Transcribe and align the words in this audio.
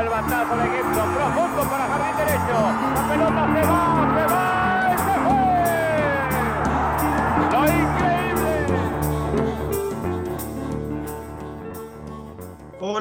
el 0.00 0.08
bandazo 0.08 0.56
de 0.56 0.64
Gibson, 0.64 1.08
profundo 1.14 1.62
para 1.70 1.86
jardín 1.86 2.16
derecho. 2.16 2.56
La 2.94 3.02
pelota 3.08 3.42
se 3.54 3.62
va, 3.66 3.75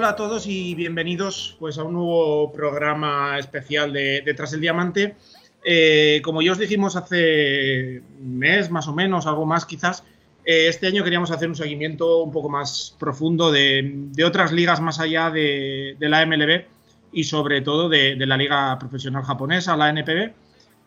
Hola 0.06 0.12
a 0.12 0.18
todos 0.18 0.46
y 0.46 0.76
bienvenidos 0.76 1.56
pues, 1.58 1.80
a 1.80 1.84
un 1.84 1.94
nuevo 1.94 2.54
programa 2.54 3.40
especial 3.40 3.92
de, 3.92 4.22
de 4.22 4.34
Tras 4.36 4.54
el 4.54 4.62
Diamante. 4.62 5.16
Eh, 5.64 6.22
como 6.24 6.44
ya 6.44 6.52
os 6.52 6.60
dijimos 6.60 6.96
hace 6.96 8.04
un 8.22 8.38
mes, 8.38 8.70
más 8.70 8.88
o 8.88 8.94
menos, 8.94 9.26
algo 9.26 9.48
más 9.48 9.66
quizás, 9.66 10.04
eh, 10.46 10.68
este 10.68 10.86
año 10.86 11.04
queríamos 11.04 11.32
hacer 11.32 11.50
un 11.50 11.56
seguimiento 11.56 12.22
un 12.22 12.32
poco 12.32 12.50
más 12.50 12.96
profundo 13.00 13.52
de, 13.52 14.12
otras 14.24 14.52
ligas 14.52 14.80
más 14.80 15.00
allá 15.00 15.32
de, 15.32 15.98
la 16.00 16.24
MLB 16.24 16.66
y 17.12 17.24
sobre 17.24 17.62
todo 17.62 17.90
de, 17.90 18.16
de, 18.16 18.28
la 18.28 18.38
liga 18.38 18.78
profesional 18.78 19.24
japonesa, 19.24 19.76
la 19.76 19.90
NPB. 19.90 20.34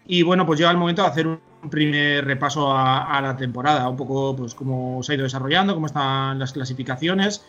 Y 0.06 0.22
bueno, 0.22 0.46
pues 0.46 0.60
llega 0.60 0.70
el 0.70 0.76
momento 0.76 1.02
de 1.02 1.08
hacer 1.08 1.26
un 1.26 1.40
primer 1.68 2.24
repaso 2.24 2.70
a, 2.70 3.18
a 3.18 3.20
la 3.20 3.36
temporada, 3.36 3.88
un 3.88 3.96
poco 3.96 4.36
pues 4.36 4.54
cómo 4.54 5.02
se 5.02 5.10
ha 5.10 5.14
ido 5.16 5.24
desarrollando, 5.24 5.74
cómo 5.74 5.86
están 5.86 6.38
las 6.38 6.52
clasificaciones, 6.52 7.44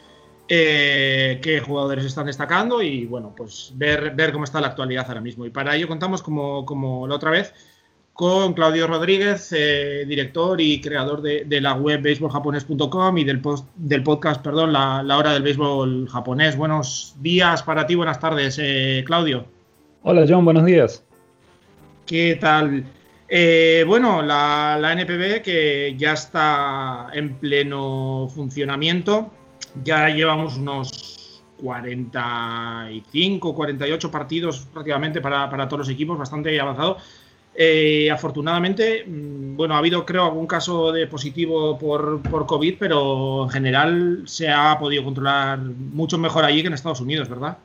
eh, 0.49 1.39
qué 1.43 1.59
jugadores 1.59 2.05
están 2.05 2.25
destacando 2.25 2.81
y 2.81 3.05
bueno, 3.05 3.33
pues 3.37 3.71
ver, 3.75 4.15
ver 4.15 4.31
cómo 4.31 4.43
está 4.43 4.59
la 4.59 4.67
actualidad 4.67 5.05
ahora 5.07 5.21
mismo. 5.21 5.45
Y 5.45 5.51
para 5.51 5.75
ello 5.75 5.87
contamos 5.87 6.23
como, 6.23 6.65
como 6.65 7.07
la 7.07 7.15
otra 7.15 7.29
vez 7.29 7.53
con 8.19 8.53
Claudio 8.53 8.85
Rodríguez, 8.85 9.53
eh, 9.55 10.03
director 10.05 10.59
y 10.59 10.81
creador 10.81 11.21
de, 11.21 11.45
de 11.45 11.61
la 11.61 11.75
web 11.75 12.03
baseballjaponés.com 12.03 13.17
y 13.17 13.23
del, 13.23 13.39
post, 13.39 13.65
del 13.75 14.03
podcast, 14.03 14.41
perdón, 14.41 14.73
la, 14.73 15.01
la, 15.03 15.17
hora 15.17 15.31
del 15.31 15.43
béisbol 15.43 16.09
japonés. 16.09 16.57
Buenos 16.57 17.15
días 17.21 17.63
para 17.63 17.87
ti, 17.87 17.95
buenas 17.95 18.19
tardes, 18.19 18.59
eh, 18.61 19.03
Claudio. 19.05 19.45
Hola, 20.03 20.25
John, 20.27 20.43
buenos 20.43 20.65
días. 20.65 21.01
¿Qué 22.05 22.37
tal? 22.41 22.83
Eh, 23.29 23.85
bueno, 23.87 24.21
la, 24.21 24.77
la, 24.81 24.91
NPB 24.91 25.41
que 25.41 25.95
ya 25.97 26.13
está 26.13 27.07
en 27.13 27.35
pleno 27.35 28.27
funcionamiento, 28.35 29.31
ya 29.83 30.09
llevamos 30.09 30.57
unos 30.57 31.43
45, 31.61 33.55
48 33.55 34.11
partidos 34.11 34.67
prácticamente 34.73 35.21
para, 35.21 35.49
para 35.49 35.67
todos 35.67 35.79
los 35.79 35.89
equipos, 35.89 36.17
bastante 36.17 36.59
avanzado. 36.59 36.97
Eh, 37.55 38.09
afortunadamente, 38.09 39.03
mm, 39.05 39.57
bueno, 39.57 39.75
ha 39.75 39.79
habido 39.79 40.05
creo 40.05 40.23
algún 40.23 40.47
caso 40.47 40.91
de 40.91 41.07
positivo 41.07 41.77
por, 41.77 42.21
por, 42.21 42.45
COVID, 42.45 42.75
pero 42.79 43.43
en 43.43 43.49
general 43.49 44.23
se 44.25 44.49
ha 44.49 44.77
podido 44.79 45.03
controlar 45.03 45.59
mucho 45.59 46.17
mejor 46.17 46.45
allí 46.45 46.61
que 46.61 46.67
en 46.67 46.73
Estados 46.73 47.01
Unidos, 47.01 47.27
¿verdad? 47.27 47.57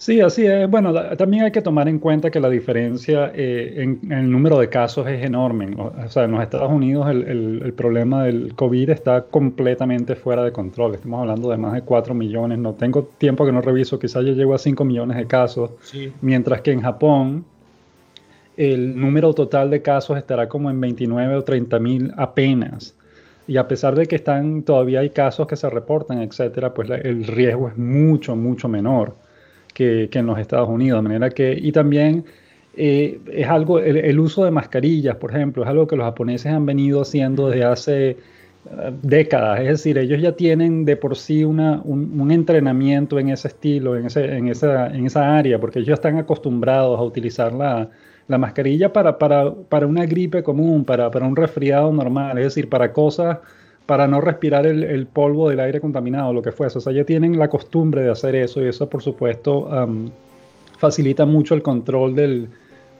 Sí, 0.00 0.18
así 0.22 0.46
es. 0.46 0.66
Bueno, 0.70 0.94
también 1.18 1.44
hay 1.44 1.52
que 1.52 1.60
tomar 1.60 1.86
en 1.86 1.98
cuenta 1.98 2.30
que 2.30 2.40
la 2.40 2.48
diferencia 2.48 3.32
eh, 3.34 3.82
en, 3.82 4.00
en, 4.04 4.12
el 4.12 4.30
número 4.30 4.58
de 4.58 4.70
casos 4.70 5.06
es 5.06 5.22
enorme. 5.22 5.76
O 5.76 6.08
sea, 6.08 6.24
en 6.24 6.30
los 6.30 6.42
Estados 6.42 6.72
Unidos 6.72 7.10
el, 7.10 7.22
el, 7.24 7.62
el, 7.62 7.72
problema 7.74 8.24
del 8.24 8.54
COVID 8.54 8.88
está 8.88 9.24
completamente 9.24 10.16
fuera 10.16 10.42
de 10.42 10.52
control. 10.52 10.94
Estamos 10.94 11.20
hablando 11.20 11.50
de 11.50 11.58
más 11.58 11.74
de 11.74 11.82
4 11.82 12.14
millones. 12.14 12.58
No 12.58 12.72
tengo 12.72 13.10
tiempo 13.18 13.44
que 13.44 13.52
no 13.52 13.60
reviso, 13.60 13.98
quizás 13.98 14.24
ya 14.24 14.32
llegó 14.32 14.54
a 14.54 14.58
5 14.58 14.82
millones 14.86 15.18
de 15.18 15.26
casos. 15.26 15.72
Sí. 15.82 16.10
Mientras 16.22 16.62
que 16.62 16.72
en 16.72 16.80
Japón 16.80 17.44
el 18.56 18.98
número 18.98 19.34
total 19.34 19.68
de 19.68 19.82
casos 19.82 20.16
estará 20.16 20.48
como 20.48 20.70
en 20.70 20.80
29 20.80 21.34
o 21.34 21.44
30 21.44 21.78
mil 21.78 22.10
apenas. 22.16 22.96
Y 23.46 23.58
a 23.58 23.68
pesar 23.68 23.94
de 23.94 24.06
que 24.06 24.16
están, 24.16 24.62
todavía 24.62 25.00
hay 25.00 25.10
casos 25.10 25.46
que 25.46 25.56
se 25.56 25.68
reportan, 25.68 26.22
etcétera, 26.22 26.72
pues 26.72 26.88
la, 26.88 26.96
el 26.96 27.26
riesgo 27.26 27.68
es 27.68 27.76
mucho, 27.76 28.34
mucho 28.34 28.66
menor 28.66 29.19
que, 29.80 30.18
en 30.18 30.26
los 30.26 30.38
Estados 30.38 30.68
Unidos. 30.68 31.02
De 31.02 31.08
manera 31.08 31.30
que, 31.30 31.56
y 31.60 31.72
también 31.72 32.24
eh, 32.76 33.18
es 33.32 33.48
algo, 33.48 33.78
el, 33.78 34.18
uso 34.18 34.44
de 34.44 34.50
mascarillas, 34.50 35.16
por 35.16 35.30
ejemplo, 35.30 35.62
es 35.62 35.68
algo 35.68 35.86
que 35.86 35.96
los 35.96 36.04
japoneses 36.04 36.52
han 36.52 36.66
venido 36.66 37.02
haciendo 37.02 37.48
desde 37.48 37.64
hace 37.64 38.16
uh, 38.66 38.90
décadas. 39.02 39.60
Es 39.60 39.68
decir, 39.68 39.98
ellos 39.98 40.20
ya 40.20 40.32
tienen 40.32 40.84
de 40.84 40.96
por 40.96 41.16
sí 41.16 41.44
una, 41.44 41.80
un, 41.84 42.20
un, 42.20 42.30
entrenamiento 42.30 43.18
en 43.18 43.30
ese 43.30 43.48
estilo, 43.48 43.96
en, 43.96 44.06
ese, 44.06 44.36
en, 44.36 44.48
esa, 44.48 44.88
en 44.88 45.06
esa 45.06 45.36
área, 45.36 45.58
porque 45.58 45.80
ellos 45.80 45.94
están 45.94 46.18
acostumbrados 46.18 46.98
a 46.98 47.02
utilizar 47.02 47.52
la 47.52 47.90
la 48.28 48.38
mascarilla 48.38 48.92
para, 48.92 49.18
para, 49.18 49.52
para 49.52 49.88
una 49.88 50.06
gripe 50.06 50.44
común, 50.44 50.84
para, 50.84 51.10
para, 51.10 51.26
un 51.26 51.34
resfriado 51.34 51.92
normal, 51.92 52.38
es 52.38 52.44
decir, 52.44 52.68
para 52.68 52.92
cosas, 52.92 53.38
para 53.90 54.06
no 54.06 54.20
respirar 54.20 54.68
el, 54.68 55.06
polvo 55.08 55.50
del 55.50 55.58
aire 55.58 55.80
contaminado, 55.80 56.32
lo 56.32 56.42
que 56.42 56.52
fuese. 56.52 56.78
O 56.78 56.80
sea, 56.80 56.92
ya 56.92 57.02
tienen 57.02 57.36
la 57.36 57.48
costumbre 57.48 58.02
de 58.02 58.10
hacer 58.12 58.36
eso 58.36 58.62
y 58.62 58.68
eso, 58.68 58.88
por 58.88 59.02
supuesto, 59.02 59.62
um, 59.62 60.08
facilita 60.78 61.26
mucho 61.26 61.56
el 61.56 61.62
control 61.62 62.14
del, 62.14 62.48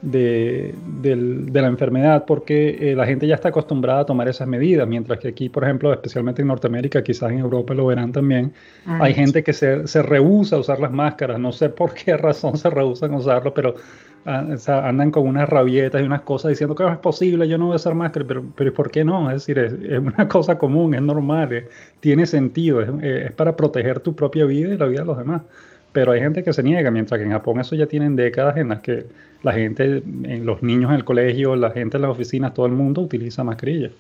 de, 0.03 0.75
de, 1.01 1.61
la 1.61 1.69
enfermedad 1.69 2.25
porque 2.27 2.91
eh, 2.93 2.95
la 2.95 3.07
gente 3.07 3.27
ya 3.27 3.35
está 3.35 3.49
acostumbrada 3.49 4.01
a 4.01 4.07
tomar 4.07 4.29
esas 4.29 4.49
medidas, 4.49 4.89
mientras 4.89 5.19
que 5.19 5.29
aquí, 5.29 5.49
por 5.49 5.65
ejemplo, 5.65 5.93
especialmente 5.93 6.43
en 6.43 6.49
Norteamérica, 6.49 7.03
quizás 7.03 7.31
en 7.33 7.39
Europa 7.39 7.75
lo 7.75 7.87
verán 7.87 8.13
también, 8.13 8.53
ah, 8.87 9.01
hay 9.03 9.13
sí. 9.13 9.21
gente 9.21 9.43
que 9.43 9.53
se, 9.53 9.87
se 9.87 10.03
rehúsa 10.03 10.57
a 10.57 10.59
usar 10.61 10.81
las 10.81 10.93
máscaras, 10.93 11.39
no 11.39 11.53
sé 11.53 11.69
por 11.69 11.95
qué 11.95 12.17
razón 12.17 12.57
se 12.57 12.71
rehusan 12.71 13.13
a 13.15 13.19
usarlo, 13.19 13.53
pero 13.53 13.75
o 14.27 14.57
sea, 14.59 14.87
andan 14.87 15.11
con 15.11 15.27
unas 15.27 15.49
rabietas 15.49 16.03
y 16.03 16.05
unas 16.05 16.21
cosas 16.23 16.51
diciendo 16.51 16.75
que 16.75 16.83
no 16.83 16.93
es 16.93 16.99
posible, 16.99 17.49
yo 17.49 17.57
no 17.57 17.67
voy 17.67 17.75
a 17.75 17.77
usar 17.77 17.95
máscara, 17.95 18.27
pero, 18.27 18.45
pero 18.55 18.73
¿por 18.75 18.91
qué 18.91 19.03
no? 19.03 19.31
Es 19.31 19.47
decir, 19.47 19.59
es, 19.59 19.73
es 19.73 19.99
una 19.99 20.29
cosa 20.29 20.59
común, 20.59 20.95
es 20.95 21.03
normal, 21.03 21.53
es, 21.53 21.65
tiene 22.01 22.27
sentido, 22.27 22.83
es, 22.83 22.91
es, 23.03 23.33
para 23.33 23.57
proteger 23.57 24.01
tu 24.01 24.15
propia 24.15 24.45
vida 24.45 24.75
y 24.75 24.77
la 24.77 24.87
vida 24.87 25.01
de 25.01 25.07
los 25.07 25.19
demás. 25.19 25.43
Pero 25.93 26.13
hay 26.13 26.21
gente 26.21 26.45
que 26.45 26.53
se 26.53 26.63
niega, 26.63 26.91
mientras 26.91 27.19
que 27.19 27.25
en 27.25 27.33
Japón 27.33 27.61
eso 27.61 27.75
ya 27.75 27.87
tienen 27.87 28.17
décadas 28.17 28.57
en 28.57 28.69
las 28.69 28.81
que 28.81 29.07
la 29.43 29.53
gente, 29.53 30.03
en 30.25 30.47
los 30.47 30.63
niños 30.63 30.91
en 30.91 30.97
el 30.97 31.05
colegio, 31.05 31.57
la 31.57 31.71
gente 31.71 31.97
en 31.97 32.03
las 32.03 32.11
oficinas, 32.11 32.55
todo 32.55 32.67
el 32.67 32.73
mundo 32.73 33.01
utiliza 33.01 33.43
mascarilla. 33.43 33.91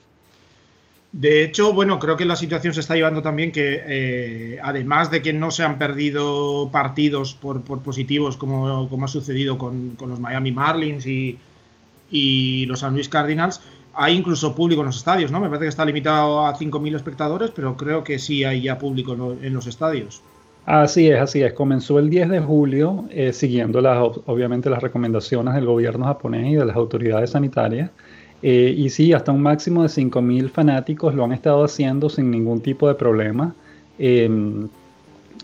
De 1.12 1.42
hecho, 1.42 1.72
bueno, 1.72 1.98
creo 1.98 2.16
que 2.16 2.24
la 2.24 2.36
situación 2.36 2.72
se 2.72 2.80
está 2.80 2.94
llevando 2.94 3.20
también 3.20 3.50
que, 3.50 3.82
eh, 3.84 4.58
además 4.62 5.10
de 5.10 5.22
que 5.22 5.32
no 5.32 5.50
se 5.50 5.64
han 5.64 5.76
perdido 5.76 6.70
partidos 6.70 7.34
por, 7.34 7.62
por 7.62 7.80
positivos, 7.80 8.36
como, 8.36 8.88
como, 8.88 9.06
ha 9.06 9.08
sucedido 9.08 9.58
con, 9.58 9.96
con 9.96 10.10
los 10.10 10.20
Miami 10.20 10.52
Marlins 10.52 11.06
y, 11.06 11.36
y, 12.12 12.66
los 12.66 12.80
San 12.80 12.94
Luis 12.94 13.08
Cardinals, 13.08 13.60
hay 13.92 14.16
incluso 14.16 14.54
público 14.54 14.82
en 14.82 14.86
los 14.86 14.98
estadios, 14.98 15.32
¿no? 15.32 15.40
Me 15.40 15.48
parece 15.48 15.64
que 15.64 15.70
está 15.70 15.84
limitado 15.84 16.46
a 16.46 16.56
5.000 16.56 16.94
espectadores, 16.94 17.50
pero 17.50 17.76
creo 17.76 18.04
que 18.04 18.20
sí 18.20 18.44
hay 18.44 18.62
ya 18.62 18.78
público 18.78 19.36
en 19.42 19.52
los 19.52 19.66
estadios. 19.66 20.22
Así 20.66 21.08
es, 21.08 21.20
así 21.20 21.42
es. 21.42 21.52
Comenzó 21.52 21.98
el 21.98 22.10
10 22.10 22.28
de 22.28 22.40
julio, 22.40 23.06
eh, 23.10 23.32
siguiendo 23.32 23.80
las, 23.80 23.98
obviamente 24.26 24.70
las 24.70 24.82
recomendaciones 24.82 25.54
del 25.54 25.66
gobierno 25.66 26.04
japonés 26.06 26.52
y 26.52 26.56
de 26.56 26.64
las 26.64 26.76
autoridades 26.76 27.30
sanitarias. 27.30 27.90
Eh, 28.42 28.74
y 28.76 28.88
sí, 28.90 29.12
hasta 29.12 29.32
un 29.32 29.42
máximo 29.42 29.82
de 29.82 29.88
5.000 29.88 30.50
fanáticos 30.50 31.14
lo 31.14 31.24
han 31.24 31.32
estado 31.32 31.64
haciendo 31.64 32.08
sin 32.08 32.30
ningún 32.30 32.60
tipo 32.60 32.88
de 32.88 32.94
problema. 32.94 33.54
Eh, 33.98 34.28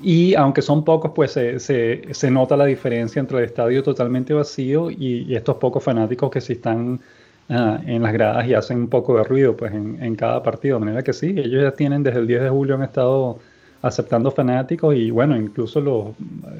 y 0.02 0.34
aunque 0.34 0.62
son 0.62 0.84
pocos, 0.84 1.12
pues 1.14 1.32
se, 1.32 1.58
se, 1.58 2.02
se, 2.12 2.30
nota 2.30 2.56
la 2.56 2.66
diferencia 2.66 3.20
entre 3.20 3.38
el 3.38 3.44
estadio 3.44 3.82
totalmente 3.82 4.34
vacío 4.34 4.90
y, 4.90 5.34
estos 5.34 5.56
pocos 5.56 5.82
fanáticos 5.82 6.30
que 6.30 6.40
sí 6.40 6.54
están 6.54 7.00
uh, 7.48 7.54
en 7.86 8.02
las 8.02 8.12
gradas 8.12 8.46
y 8.46 8.54
hacen 8.54 8.78
un 8.78 8.88
poco 8.88 9.16
de 9.16 9.24
ruido 9.24 9.56
pues, 9.56 9.72
en, 9.72 10.02
en, 10.02 10.14
cada 10.14 10.42
partido. 10.42 10.78
De 10.78 10.84
manera 10.84 11.02
que 11.02 11.12
sí, 11.12 11.34
ellos 11.36 11.62
ya 11.62 11.72
tienen 11.72 12.02
desde 12.02 12.18
el 12.20 12.26
10 12.26 12.42
de 12.42 12.48
julio 12.50 12.74
han 12.74 12.82
estado 12.82 13.38
aceptando 13.82 14.30
fanáticos 14.30 14.94
y 14.94 15.10
bueno, 15.10 15.36
incluso 15.36 15.80
los, 15.80 16.06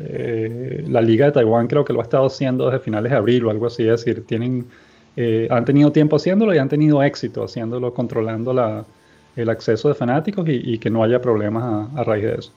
eh, 0.09 0.85
la 0.89 1.01
Liga 1.01 1.27
de 1.27 1.33
Taiwán 1.33 1.67
creo 1.67 1.85
que 1.85 1.93
lo 1.93 2.01
ha 2.01 2.05
estado 2.05 2.27
haciendo 2.27 2.67
desde 2.67 2.81
finales 2.81 3.11
de 3.11 3.19
abril 3.19 3.45
o 3.47 3.51
algo 3.51 3.67
así. 3.67 3.83
Es 3.83 4.05
decir, 4.05 4.25
tienen 4.27 4.67
eh, 5.17 5.49
han 5.51 5.65
tenido 5.65 5.91
tiempo 5.93 6.17
haciéndolo 6.17 6.55
y 6.55 6.59
han 6.59 6.69
tenido 6.69 7.03
éxito 7.03 7.43
haciéndolo, 7.43 7.95
controlando 7.95 8.53
la, 8.53 8.85
el 9.35 9.49
acceso 9.49 9.89
de 9.89 9.95
fanáticos 9.95 10.47
y, 10.49 10.79
que 10.79 10.91
no 10.91 11.03
haya 11.03 11.21
problemas 11.21 11.89
a, 11.97 12.05
raíz 12.05 12.25
de 12.25 12.35
eso. 12.35 12.53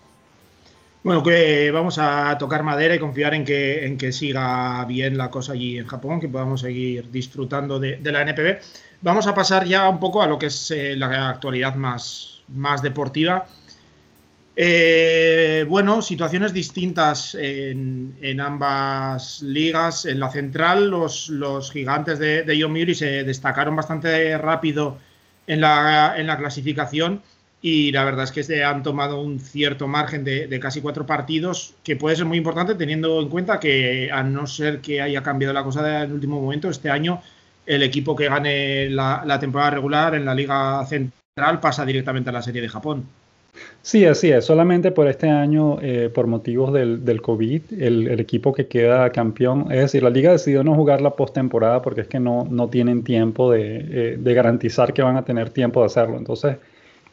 Bueno, 1.01 1.23
que 1.23 1.71
vamos 1.71 1.97
a 1.97 2.37
tocar 2.37 2.61
madera 2.63 2.93
y 2.93 2.99
confiar 2.99 3.33
en 3.33 3.45
que, 3.45 3.85
en 3.85 3.97
que 3.97 4.11
siga 4.11 4.83
bien 4.83 5.17
la 5.17 5.31
cosa 5.31 5.53
allí 5.53 5.77
en 5.77 5.87
Japón, 5.87 6.19
que 6.19 6.27
podamos 6.27 6.59
seguir 6.59 7.09
disfrutando 7.09 7.79
de, 7.79 7.95
de 7.95 8.11
la 8.11 8.23
NPB. 8.23 8.59
Vamos 9.01 9.25
a 9.25 9.33
pasar 9.33 9.65
ya 9.65 9.87
un 9.87 9.97
poco 9.97 10.21
a 10.21 10.27
lo 10.27 10.37
que 10.37 10.47
es 10.47 10.71
eh, 10.71 10.97
la 10.97 11.29
actualidad 11.29 11.75
más, 11.75 12.41
más 12.49 12.81
deportiva. 12.81 13.47
Eh, 14.61 15.65
bueno, 15.69 16.01
situaciones 16.01 16.51
distintas 16.51 17.33
en, 17.33 18.41
ambas 18.41 19.41
ligas. 19.41 20.05
En 20.05 20.19
la 20.19 20.29
central, 20.29 20.89
los, 20.89 21.71
gigantes 21.71 22.19
de, 22.19 22.43
de 22.43 22.57
Yomiuri 22.57 22.93
se 22.93 23.23
destacaron 23.23 23.77
bastante 23.77 24.37
rápido 24.37 24.97
en 25.47 25.61
la, 25.61 26.15
en 26.17 26.27
la 26.27 26.37
clasificación 26.37 27.21
y 27.61 27.91
la 27.93 28.03
verdad 28.03 28.25
es 28.25 28.31
que 28.31 28.43
se 28.43 28.63
han 28.65 28.83
tomado 28.83 29.21
un 29.21 29.39
cierto 29.39 29.87
margen 29.87 30.25
de, 30.25 30.59
casi 30.59 30.81
cuatro 30.81 31.05
partidos, 31.05 31.75
que 31.83 31.95
puede 31.95 32.17
ser 32.17 32.25
muy 32.25 32.37
importante 32.37 32.75
teniendo 32.75 33.21
en 33.21 33.29
cuenta 33.29 33.61
que 33.61 34.09
a 34.11 34.23
no 34.23 34.45
ser 34.45 34.81
que 34.81 35.01
haya 35.01 35.23
cambiado 35.23 35.53
la 35.53 35.63
cosa 35.63 36.03
en 36.03 36.09
el 36.09 36.13
último 36.13 36.41
momento, 36.41 36.69
este 36.69 36.89
año 36.89 37.21
el 37.65 37.83
equipo 37.83 38.15
que 38.15 38.27
gane 38.27 38.89
la, 38.89 39.37
temporada 39.39 39.71
regular 39.71 40.15
en 40.15 40.25
la 40.25 40.35
Liga 40.35 40.85
Central 40.85 41.59
pasa 41.61 41.85
directamente 41.85 42.29
a 42.29 42.33
la 42.33 42.41
Serie 42.41 42.61
de 42.61 42.69
Japón. 42.69 43.05
Sí, 43.81 44.05
así 44.05 44.29
es. 44.31 44.45
Solamente 44.45 44.91
por 44.91 45.07
este 45.07 45.29
año, 45.29 45.77
eh, 45.81 46.09
por 46.13 46.27
motivos 46.27 46.73
del, 46.73 47.05
del 47.05 47.21
COVID, 47.21 47.61
el, 47.79 48.19
equipo 48.19 48.53
que 48.53 48.67
queda 48.67 49.09
campeón, 49.11 49.71
es 49.71 49.79
decir, 49.79 50.03
la 50.03 50.09
liga 50.09 50.31
decidió 50.31 50.63
no 50.63 50.75
jugar 50.75 51.01
la 51.01 51.11
postemporada 51.11 51.81
porque 51.81 52.01
es 52.01 52.07
que 52.07 52.19
no, 52.19 52.45
no 52.49 52.69
tienen 52.69 53.03
tiempo 53.03 53.51
de, 53.51 53.77
eh, 53.77 54.17
de 54.19 54.33
garantizar 54.33 54.93
que 54.93 55.01
van 55.01 55.17
a 55.17 55.25
tener 55.25 55.49
tiempo 55.49 55.79
de 55.79 55.85
hacerlo. 55.87 56.17
Entonces, 56.17 56.57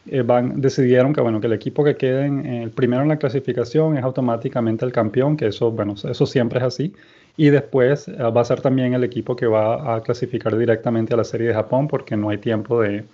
eh, 0.08 0.22
van, 0.22 0.60
decidieron 0.60 1.12
que, 1.12 1.20
bueno, 1.20 1.40
que 1.40 1.48
el 1.48 1.52
equipo 1.52 1.82
que 1.82 1.96
quede 1.96 2.26
en, 2.26 2.46
el 2.46 2.70
primero 2.70 3.02
en 3.02 3.08
la 3.08 3.19
clasificación 3.19 3.96
es 3.96 4.04
automáticamente 4.04 4.84
el 4.84 4.93
campeón, 4.93 5.37
que 5.37 5.46
eso, 5.48 5.72
bueno, 5.72 5.94
eso 5.94 6.26
siempre 6.26 6.60
es 6.60 6.64
así. 6.64 6.94
Y 7.37 7.50
después 7.50 8.06
eh, 8.08 8.12
va 8.16 8.40
a 8.40 8.44
ser 8.44 8.60
también 8.60 8.94
el 8.94 9.02
equipo 9.04 9.34
que 9.34 9.46
va 9.46 9.96
a 9.96 10.02
clasificar 10.02 10.56
directamente 10.56 11.14
a 11.14 11.16
la 11.16 11.25
Serie 11.25 11.48
de 11.48 11.54
Japón 11.54 11.88
porque 11.88 12.16
no 12.16 12.31
hay 12.31 12.38
tiempo 12.38 12.81
de, 12.82 13.04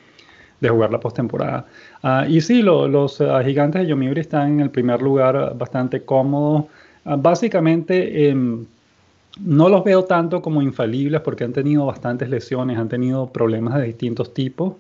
de 0.63 0.69
jugar 0.69 0.93
la 0.93 1.01
postemporada. 1.01 1.67
Uh, 2.03 2.31
y 2.31 2.41
sí, 2.41 2.63
los 2.63 3.21
uh, 3.21 3.41
gigantes 3.45 3.83
de 3.83 3.89
Yomiuri 3.89 4.21
están 4.21 4.53
en 4.53 4.61
el 4.61 4.71
primer 4.71 5.03
lugar 5.03 5.55
bastante 5.59 6.03
cómodos. 6.05 6.67
Uh, 7.05 7.17
básicamente, 7.17 8.29
em, 8.29 8.65
no 9.41 9.69
los 9.69 9.83
veo 9.83 10.05
tanto 10.05 10.41
como 10.41 10.63
infalibles 10.63 11.21
porque 11.23 11.43
han 11.43 11.53
tenido 11.53 11.85
bastantes 11.85 12.29
lesiones, 12.29 12.79
han 12.79 12.89
tenido 12.89 13.27
problemas 13.27 13.75
de 13.75 13.87
distintos 13.87 14.33
tipos. 14.33 14.75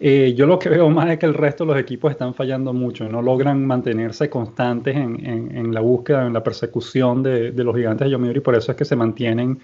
Eh, 0.00 0.32
yo 0.34 0.46
lo 0.46 0.58
que 0.58 0.68
veo 0.76 0.88
más 0.88 1.10
es 1.10 1.18
que 1.18 1.26
el 1.26 1.34
resto 1.34 1.64
de 1.64 1.72
los 1.72 1.80
equipos 1.80 2.10
están 2.10 2.32
fallando 2.32 2.72
mucho, 2.72 3.06
no 3.06 3.20
logran 3.20 3.66
mantenerse 3.66 4.30
constantes 4.30 4.96
en, 4.96 5.74
la 5.74 5.80
búsqueda, 5.80 6.26
en 6.26 6.32
la 6.32 6.42
persecución 6.42 7.22
de, 7.22 7.52
los 7.52 7.76
gigantes 7.76 8.06
de 8.06 8.12
Yomiuri, 8.12 8.40
por 8.40 8.54
eso 8.54 8.72
es 8.72 8.78
que 8.78 8.86
se 8.86 8.96
mantienen 8.96 9.58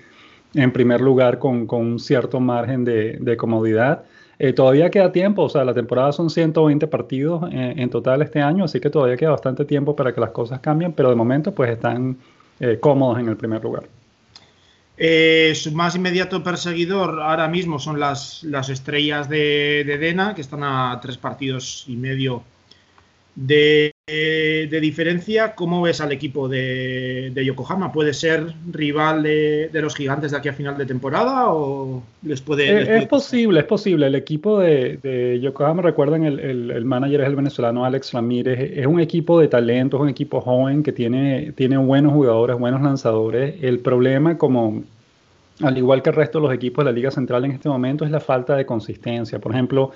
en 0.54 0.70
primer 0.70 1.00
lugar 1.00 1.38
con, 1.38 1.66
un 1.70 1.98
cierto 1.98 2.40
margen 2.40 2.84
de, 2.84 3.36
comodidad. 3.38 4.04
Eh, 4.44 4.52
todavía 4.52 4.90
queda 4.90 5.12
tiempo, 5.12 5.42
o 5.42 5.48
sea, 5.48 5.64
la 5.64 5.72
temporada 5.72 6.10
son 6.10 6.28
120 6.28 6.88
partidos 6.88 7.44
eh, 7.52 7.74
en 7.76 7.88
total 7.90 8.22
este 8.22 8.40
año, 8.40 8.64
así 8.64 8.80
que 8.80 8.90
todavía 8.90 9.16
queda 9.16 9.30
bastante 9.30 9.64
tiempo 9.64 9.94
para 9.94 10.12
que 10.12 10.20
las 10.20 10.30
cosas 10.30 10.58
cambien, 10.58 10.92
pero 10.94 11.10
de 11.10 11.14
momento 11.14 11.54
pues 11.54 11.70
están 11.70 12.16
cómodos 12.80 13.20
en 13.20 13.28
el 13.28 13.36
primer 13.36 13.62
lugar. 13.62 13.84
Eh, 14.96 15.52
su 15.54 15.70
más 15.70 15.94
inmediato 15.94 16.42
perseguidor 16.42 17.22
ahora 17.22 17.46
mismo 17.46 17.78
son 17.78 18.00
las, 18.00 18.42
las 18.42 18.68
estrellas 18.68 19.28
de, 19.28 19.84
Dena, 20.00 20.34
que 20.34 20.40
están 20.40 20.64
a 20.64 20.98
tres 21.00 21.16
partidos 21.16 21.84
y 21.86 21.94
medio 21.94 22.42
de, 23.36 23.91
diferencia. 24.81 25.54
¿Cómo 25.54 25.82
ves 25.82 26.00
al 26.00 26.10
equipo 26.10 26.49
de, 26.49 27.32
Yokohama? 27.44 27.93
¿Puede 27.93 28.12
ser 28.12 28.52
rival 28.70 29.22
de, 29.22 29.70
los 29.75 29.94
gigantes 29.94 30.32
de 30.32 30.38
aquí 30.38 30.49
a 30.49 30.52
final 30.52 30.76
de 30.76 30.87
temporada 30.87 31.52
o 31.52 32.02
les 32.22 32.40
puede...? 32.40 32.69
Eh, 32.69 32.99
es 32.99 33.06
posible, 33.06 33.60
es 33.60 33.66
posible. 33.66 34.08
El 34.08 34.16
equipo 34.16 34.58
de, 34.58 35.38
Yokohama, 35.40 35.82
recuerden, 35.82 36.25
el, 36.25 36.70
el, 36.72 36.84
manager 36.84 37.20
es 37.20 37.26
el 37.28 37.37
venezolano 37.37 37.84
Alex 37.84 38.12
Ramírez. 38.12 38.72
Es 38.76 38.87
un 38.87 38.99
equipo 38.99 39.38
de 39.38 39.46
talento, 39.46 39.99
es 39.99 40.02
un 40.02 40.08
equipo 40.08 40.40
joven 40.40 40.82
que 40.82 40.90
tiene, 40.90 41.52
tiene 41.52 41.76
buenos 41.76 42.12
jugadores, 42.12 42.58
buenos 42.58 42.82
lanzadores. 42.82 43.54
El 43.62 43.78
problema, 43.78 44.37
como 44.37 44.82
al 45.60 45.78
igual 45.78 46.02
que 46.02 46.10
el 46.10 46.16
resto 46.16 46.38
de 46.38 46.46
los 46.46 46.54
equipos 46.54 46.84
de 46.84 46.90
la 46.90 46.94
Liga 46.94 47.12
Central 47.12 47.44
en 47.44 47.52
este 47.52 47.69
momento, 47.69 48.04
es 48.04 48.10
la 48.10 48.20
falta 48.20 48.56
de 48.56 48.66
consistencia. 48.66 49.38
Por 49.38 49.52
ejemplo, 49.52 49.93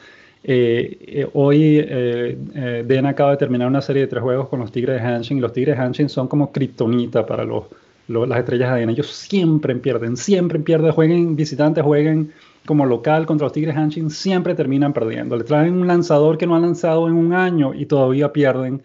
eh, 0.48 0.98
eh, 1.00 1.28
hoy 1.32 1.84
eh, 1.84 2.84
Den 2.86 3.06
acaba 3.06 3.32
de 3.32 3.36
terminar 3.36 3.66
una 3.66 3.82
serie 3.82 4.02
de 4.02 4.06
tres 4.06 4.22
juegos 4.22 4.48
con 4.48 4.60
los 4.60 4.70
Tigres 4.70 5.02
de 5.02 5.08
Hanshin. 5.08 5.40
Los 5.40 5.52
Tigres 5.52 5.76
de 5.76 5.82
Hanshin 5.82 6.08
son 6.08 6.28
como 6.28 6.52
kriptonita 6.52 7.26
para 7.26 7.42
los, 7.42 7.64
las 8.06 8.38
estrellas 8.38 8.72
de. 8.76 8.84
Ellos 8.84 9.08
siempre 9.08 9.74
pierden, 9.74 10.16
siempre 10.16 10.60
pierden. 10.60 10.92
Jueguen 10.92 11.34
visitantes, 11.34 11.82
jueguen 11.82 12.32
como 12.64 12.86
local 12.86 13.26
contra 13.26 13.46
los 13.46 13.52
Tigres 13.52 13.76
Hanshin, 13.76 14.08
siempre 14.08 14.54
terminan 14.54 14.92
perdiendo. 14.92 15.36
Le 15.36 15.42
traen 15.42 15.74
un 15.74 15.88
lanzador 15.88 16.38
que 16.38 16.46
no 16.46 16.54
ha 16.54 16.60
lanzado 16.60 17.08
en 17.08 17.14
un 17.14 17.32
año 17.32 17.74
y 17.74 17.86
todavía 17.86 18.32
pierden 18.32 18.82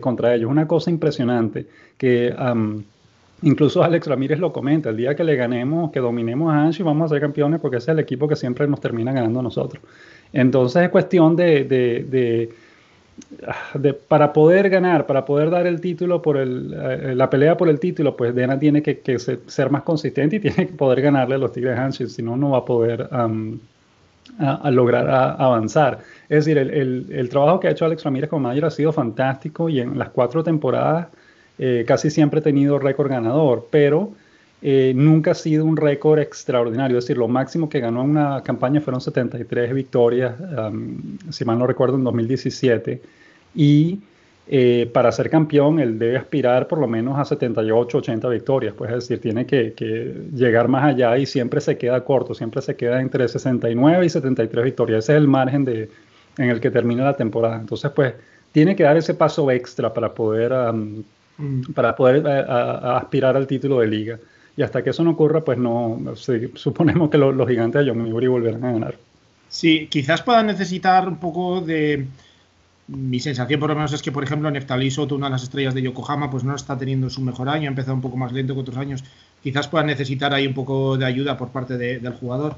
contra 0.00 0.36
ellos. 0.36 0.48
Una 0.48 0.68
cosa 0.68 0.92
impresionante 0.92 1.66
que... 1.98 2.32
Incluso 3.42 3.82
Alex 3.82 4.06
Ramírez 4.06 4.38
lo 4.38 4.52
comenta, 4.52 4.90
el 4.90 4.96
día 4.96 5.16
que 5.16 5.24
le 5.24 5.34
ganemos, 5.34 5.90
que 5.90 5.98
dominemos 5.98 6.52
a 6.52 6.62
Anshi, 6.62 6.84
vamos 6.84 7.06
a 7.06 7.14
ser 7.14 7.20
campeones 7.20 7.60
porque 7.60 7.78
ese 7.78 7.90
es 7.90 7.94
el 7.94 7.98
equipo 7.98 8.28
que 8.28 8.36
siempre 8.36 8.68
nos 8.68 8.80
termina 8.80 9.12
ganando 9.12 9.40
a 9.40 9.42
nosotros. 9.42 9.82
Entonces 10.32 10.84
es 10.84 10.88
cuestión 10.90 11.34
de, 11.34 11.64
de, 11.64 12.52
de, 13.74 13.94
para 13.94 14.32
poder 14.32 14.70
ganar, 14.70 15.06
para 15.06 15.24
poder 15.24 15.50
dar 15.50 15.66
el 15.66 15.80
título, 15.80 16.22
por 16.22 16.36
el, 16.36 16.72
eh, 16.72 17.14
la 17.16 17.28
pelea 17.28 17.56
por 17.56 17.68
el 17.68 17.80
título, 17.80 18.16
pues 18.16 18.32
Dena 18.32 18.58
tiene 18.60 18.80
que, 18.80 19.00
que, 19.00 19.18
ser 19.18 19.70
más 19.70 19.82
consistente 19.82 20.36
y 20.36 20.40
tiene 20.40 20.68
que 20.68 20.74
poder 20.74 21.02
ganarle 21.02 21.36
los 21.36 21.52
Tigres 21.52 21.76
Anshi, 21.76 22.06
si 22.08 22.22
no, 22.22 22.36
no 22.36 22.50
va 22.50 22.58
a 22.58 22.64
poder 22.64 23.08
a, 23.10 24.70
lograr 24.70 25.10
avanzar. 25.10 25.98
Es 26.28 26.44
decir, 26.44 26.58
el, 26.58 26.70
el, 26.70 27.06
el 27.10 27.28
trabajo 27.28 27.58
que 27.58 27.66
ha 27.66 27.72
hecho 27.72 27.84
Alex 27.86 28.04
Ramírez 28.04 28.30
como 28.30 28.42
manager 28.42 28.66
ha 28.66 28.70
sido 28.70 28.92
fantástico 28.92 29.68
y 29.68 29.80
en 29.80 29.98
las 29.98 30.10
cuatro 30.10 30.44
temporadas 30.44 31.08
eh, 31.58 31.84
casi 31.86 32.10
siempre 32.10 32.40
ha 32.40 32.42
tenido 32.42 32.78
récord 32.78 33.08
ganador, 33.08 33.68
pero 33.70 34.12
eh, 34.62 34.92
nunca 34.94 35.32
ha 35.32 35.34
sido 35.34 35.64
un 35.64 35.76
récord 35.76 36.18
extraordinario. 36.18 36.98
Es 36.98 37.04
decir, 37.04 37.18
lo 37.18 37.28
máximo 37.28 37.68
que 37.68 37.80
ganó 37.80 38.02
una 38.02 38.42
campaña 38.42 38.80
fueron 38.80 39.00
73 39.00 39.74
victorias, 39.74 40.34
si 41.30 41.44
mal 41.44 41.58
no 41.58 41.66
recuerdo, 41.66 41.96
en 41.96 42.04
2017. 42.04 43.02
Y 43.54 44.00
eh, 44.48 44.90
para 44.92 45.12
ser 45.12 45.30
campeón, 45.30 45.78
él 45.78 45.98
debe 45.98 46.16
aspirar 46.16 46.66
por 46.66 46.78
lo 46.78 46.88
menos 46.88 47.18
a 47.18 47.24
78, 47.24 47.98
80 47.98 48.28
victorias. 48.28 48.74
Pues 48.76 48.90
es 48.90 48.96
decir, 48.96 49.20
tiene 49.20 49.46
que, 49.46 49.74
llegar 50.34 50.68
más 50.68 50.84
allá 50.84 51.16
y 51.18 51.26
siempre 51.26 51.60
se 51.60 51.78
queda 51.78 52.04
corto, 52.04 52.34
siempre 52.34 52.60
se 52.62 52.76
queda 52.76 53.00
entre 53.00 53.28
69 53.28 54.04
y 54.04 54.08
73 54.08 54.64
victorias. 54.64 55.04
Ese 55.04 55.12
es 55.12 55.18
el 55.18 55.28
margen 55.28 55.64
de, 55.64 55.88
en 56.38 56.50
el 56.50 56.60
que 56.60 56.70
termina 56.70 57.04
la 57.04 57.16
temporada. 57.16 57.56
Entonces, 57.60 57.90
pues, 57.92 58.14
tiene 58.52 58.76
que 58.76 58.82
dar 58.82 58.96
ese 58.96 59.14
paso 59.14 59.50
extra 59.50 59.94
para 59.94 60.12
poder 60.12 60.52
Mm. 61.42 61.72
para 61.72 61.96
poder 61.96 62.24
eh, 62.24 62.44
aspirar 62.96 63.36
al 63.36 63.48
título 63.48 63.80
de 63.80 63.88
liga. 63.88 64.18
Y 64.56 64.62
hasta 64.62 64.82
que 64.82 64.90
eso 64.90 65.02
no 65.02 65.10
ocurra, 65.10 65.40
pues 65.40 65.58
no, 65.58 66.00
suponemos 66.54 67.10
que 67.10 67.18
los 67.18 67.48
gigantes 67.48 67.80
de 67.80 67.86
Yomiuri 67.86 68.28
volverán 68.28 68.64
a 68.64 68.72
ganar. 68.72 68.94
Sí, 69.48 69.88
quizás 69.90 70.22
puedan 70.22 70.46
necesitar 70.46 71.08
un 71.08 71.16
poco 71.16 71.60
de... 71.60 72.06
Mi 72.88 73.20
sensación 73.20 73.58
por 73.58 73.70
lo 73.70 73.76
menos 73.76 73.92
es 73.92 74.02
que, 74.02 74.12
por 74.12 74.24
ejemplo, 74.24 74.50
Neftali 74.50 74.90
Soto, 74.90 75.14
una 75.14 75.26
de 75.26 75.32
las 75.32 75.44
estrellas 75.44 75.74
de 75.74 75.82
Yokohama, 75.82 76.30
pues 76.30 76.44
no 76.44 76.54
está 76.54 76.76
teniendo 76.76 77.08
su 77.10 77.22
mejor 77.22 77.48
año, 77.48 77.68
ha 77.68 77.68
empezado 77.68 77.94
un 77.94 78.02
poco 78.02 78.16
más 78.16 78.32
lento 78.32 78.54
que 78.54 78.60
otros 78.60 78.76
años. 78.76 79.02
Quizás 79.42 79.68
puedan 79.68 79.86
necesitar 79.86 80.34
ahí 80.34 80.46
un 80.46 80.54
poco 80.54 80.96
de 80.98 81.06
ayuda 81.06 81.38
por 81.38 81.48
parte 81.48 81.76
del 81.78 82.12
jugador. 82.12 82.56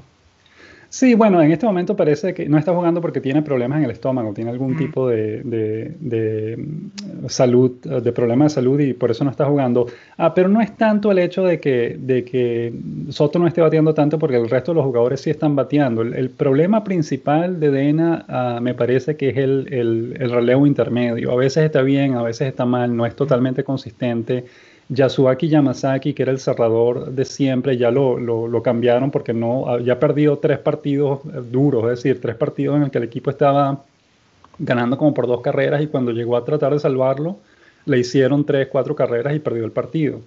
Sí, 0.95 1.13
bueno, 1.13 1.41
en 1.41 1.51
este 1.51 1.65
momento 1.65 1.93
parece 1.93 2.33
que 2.33 2.47
no 2.47 2.57
está 2.57 2.73
jugando 2.73 3.01
porque 3.01 3.19
tiene 3.19 3.41
problemas 3.41 3.79
en 3.79 3.83
el 3.83 3.91
estómago, 3.91 4.33
tiene 4.33 4.49
algún 4.49 4.77
tipo 4.77 5.09
de, 5.09 5.41
de, 5.43 6.55
mm, 6.55 7.27
salud, 7.27 7.71
de 7.81 8.11
problema 8.13 8.45
de 8.45 8.49
salud 8.49 8.79
y 8.79 8.93
por 8.93 9.11
eso 9.11 9.25
no 9.25 9.29
está 9.29 9.43
jugando. 9.43 9.87
Ah, 10.15 10.33
pero 10.33 10.47
no 10.47 10.61
es 10.61 10.77
tanto 10.77 11.11
el 11.11 11.19
hecho 11.19 11.43
de 11.43 11.59
que, 11.59 11.97
de 11.99 12.23
que 12.23 12.73
Soto 13.09 13.39
no 13.39 13.45
esté 13.45 13.59
bateando 13.59 13.93
tanto 13.93 14.17
porque 14.17 14.37
el 14.37 14.49
resto 14.49 14.71
de 14.71 14.75
los 14.77 14.85
jugadores 14.85 15.19
sí 15.19 15.29
están 15.29 15.53
bateando. 15.53 16.01
El, 16.01 16.29
problema 16.29 16.85
principal 16.85 17.59
de 17.59 17.71
Dena 17.71 18.23
ah, 18.29 18.59
me 18.61 18.73
parece 18.73 19.17
que 19.17 19.31
es 19.31 19.37
el, 19.37 19.67
el, 19.73 20.15
el 20.17 20.31
relevo 20.31 20.65
intermedio. 20.65 21.29
A 21.29 21.35
veces 21.35 21.65
está 21.65 21.81
bien, 21.81 22.13
a 22.13 22.23
veces 22.23 22.47
está 22.47 22.63
mal, 22.63 22.95
no 22.95 23.05
es 23.05 23.17
totalmente 23.17 23.65
consistente. 23.65 24.45
Yasuaki 24.89 25.47
Yamazaki, 25.47 26.13
que 26.13 26.23
era 26.23 26.31
el 26.31 26.39
cerrador 26.39 27.11
de 27.11 27.25
siempre, 27.25 27.77
ya 27.77 27.89
lo, 27.89 28.19
lo, 28.19 28.61
cambiaron 28.61 29.09
porque 29.09 29.33
no, 29.33 29.79
ya 29.79 29.99
perdido 29.99 30.37
tres 30.37 30.59
partidos 30.59 31.21
duros, 31.51 31.83
es 31.85 32.03
decir, 32.03 32.21
tres 32.21 32.35
partidos 32.35 32.77
en 32.77 32.83
el 32.83 32.91
que 32.91 32.99
el 32.99 33.05
equipo 33.05 33.31
estaba 33.31 33.83
ganando 34.59 34.97
como 34.97 35.13
por 35.13 35.27
dos 35.27 35.41
carreras 35.41 35.81
y 35.81 35.87
cuando 35.87 36.11
llegó 36.11 36.37
a 36.37 36.45
tratar 36.45 36.73
de 36.73 36.79
salvarlo, 36.79 37.37
le 37.85 37.99
hicieron 37.99 38.45
tres, 38.45 38.67
cuatro 38.71 38.95
carreras 38.95 39.35
y 39.35 39.39
perdió 39.39 39.65
el 39.65 39.71
partido. 39.71 40.21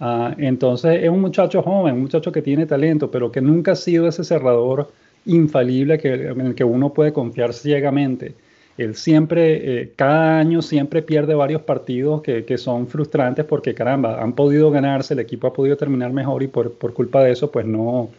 Ah, 0.00 0.34
entonces 0.38 1.02
es 1.02 1.08
un 1.08 1.20
muchacho 1.20 1.62
joven, 1.62 1.94
un 1.94 2.02
muchacho 2.02 2.30
que 2.30 2.42
tiene 2.42 2.66
talento, 2.66 3.10
pero 3.10 3.32
que 3.32 3.40
nunca 3.40 3.72
ha 3.72 3.76
sido 3.76 4.06
ese 4.06 4.22
cerrador 4.24 4.90
infalible 5.24 5.98
en 6.02 6.40
el 6.40 6.54
que 6.54 6.64
uno 6.64 6.92
puede 6.92 7.12
confiar 7.12 7.54
ciegamente 7.54 8.34
él 8.76 8.96
siempre, 8.96 9.82
eh, 9.82 9.92
cada 9.94 10.38
año 10.38 10.60
siempre 10.60 11.02
pierde 11.02 11.34
varios 11.34 11.62
partidos 11.62 12.22
que, 12.22 12.44
que, 12.44 12.58
son 12.58 12.88
frustrantes 12.88 13.44
porque 13.44 13.72
caramba, 13.72 14.20
han 14.20 14.32
podido 14.32 14.70
ganarse, 14.72 15.14
el 15.14 15.20
equipo 15.20 15.46
ha 15.46 15.52
podido 15.52 15.76
terminar 15.76 16.12
mejor 16.12 16.42
y 16.42 16.48
por, 16.48 16.72
por, 16.72 16.92
culpa 16.92 17.22
de 17.22 17.32
eso 17.32 17.52
pues 17.52 17.66
no, 17.66 18.10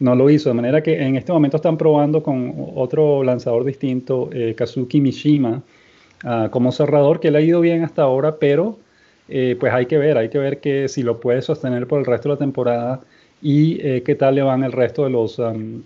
no 0.00 0.14
lo 0.14 0.30
hizo. 0.30 0.48
De 0.48 0.54
manera 0.54 0.82
que 0.82 1.02
en 1.02 1.16
este 1.16 1.30
momento 1.32 1.58
están 1.58 1.76
probando 1.76 2.22
con 2.22 2.54
otro 2.74 3.22
lanzador 3.22 3.64
distinto, 3.64 4.30
eh, 4.32 4.54
Kazuki 4.56 5.00
Mishima, 5.00 5.62
uh, 6.24 6.48
como 6.50 6.72
cerrador, 6.72 7.20
que 7.20 7.30
le 7.30 7.38
ha 7.38 7.40
ido 7.42 7.60
bien 7.60 7.84
hasta 7.84 8.02
ahora, 8.02 8.36
pero 8.36 8.78
eh, 9.28 9.56
pues 9.60 9.74
hay 9.74 9.84
que 9.86 9.98
ver, 9.98 10.16
hay 10.16 10.30
que 10.30 10.38
ver 10.38 10.60
que 10.60 10.88
si 10.88 11.02
lo 11.02 11.20
puede 11.20 11.42
sostener 11.42 11.86
por 11.86 11.98
el 11.98 12.06
resto 12.06 12.30
de 12.30 12.34
la 12.36 12.38
temporada 12.38 13.00
y 13.42 13.76
qué 14.00 14.16
tal 14.18 14.34
le 14.34 14.42
van 14.42 14.64
el 14.64 14.72
resto 14.72 15.04
de 15.04 15.10
los, 15.10 15.38
um, 15.38 15.82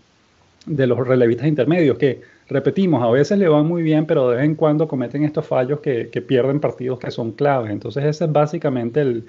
de 0.65 0.87
los 0.87 1.07
relevistas 1.07 1.47
intermedios, 1.47 1.99
que 1.99 2.23
repetimos, 2.53 3.03
a 3.03 3.11
veces 3.11 3.39
le 3.39 3.49
van 3.49 3.67
muy 3.67 3.83
bien, 3.83 4.07
pero 4.07 4.31
de 4.31 4.37
vez 4.37 4.45
en 4.45 4.55
cuando 4.55 4.89
cometen 4.89 5.25
estos 5.25 5.47
fallos 5.47 5.81
que, 5.81 6.05
pierden 6.27 6.61
partidos 6.61 6.99
que 6.99 7.11
son 7.11 7.33
claves. 7.33 7.71
Entonces 7.71 8.05
esa 8.05 8.27
es 8.27 8.33
básicamente 8.33 9.23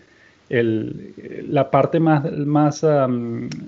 la 0.50 1.72
parte 1.72 2.00
más, 2.00 2.32
más 2.32 2.86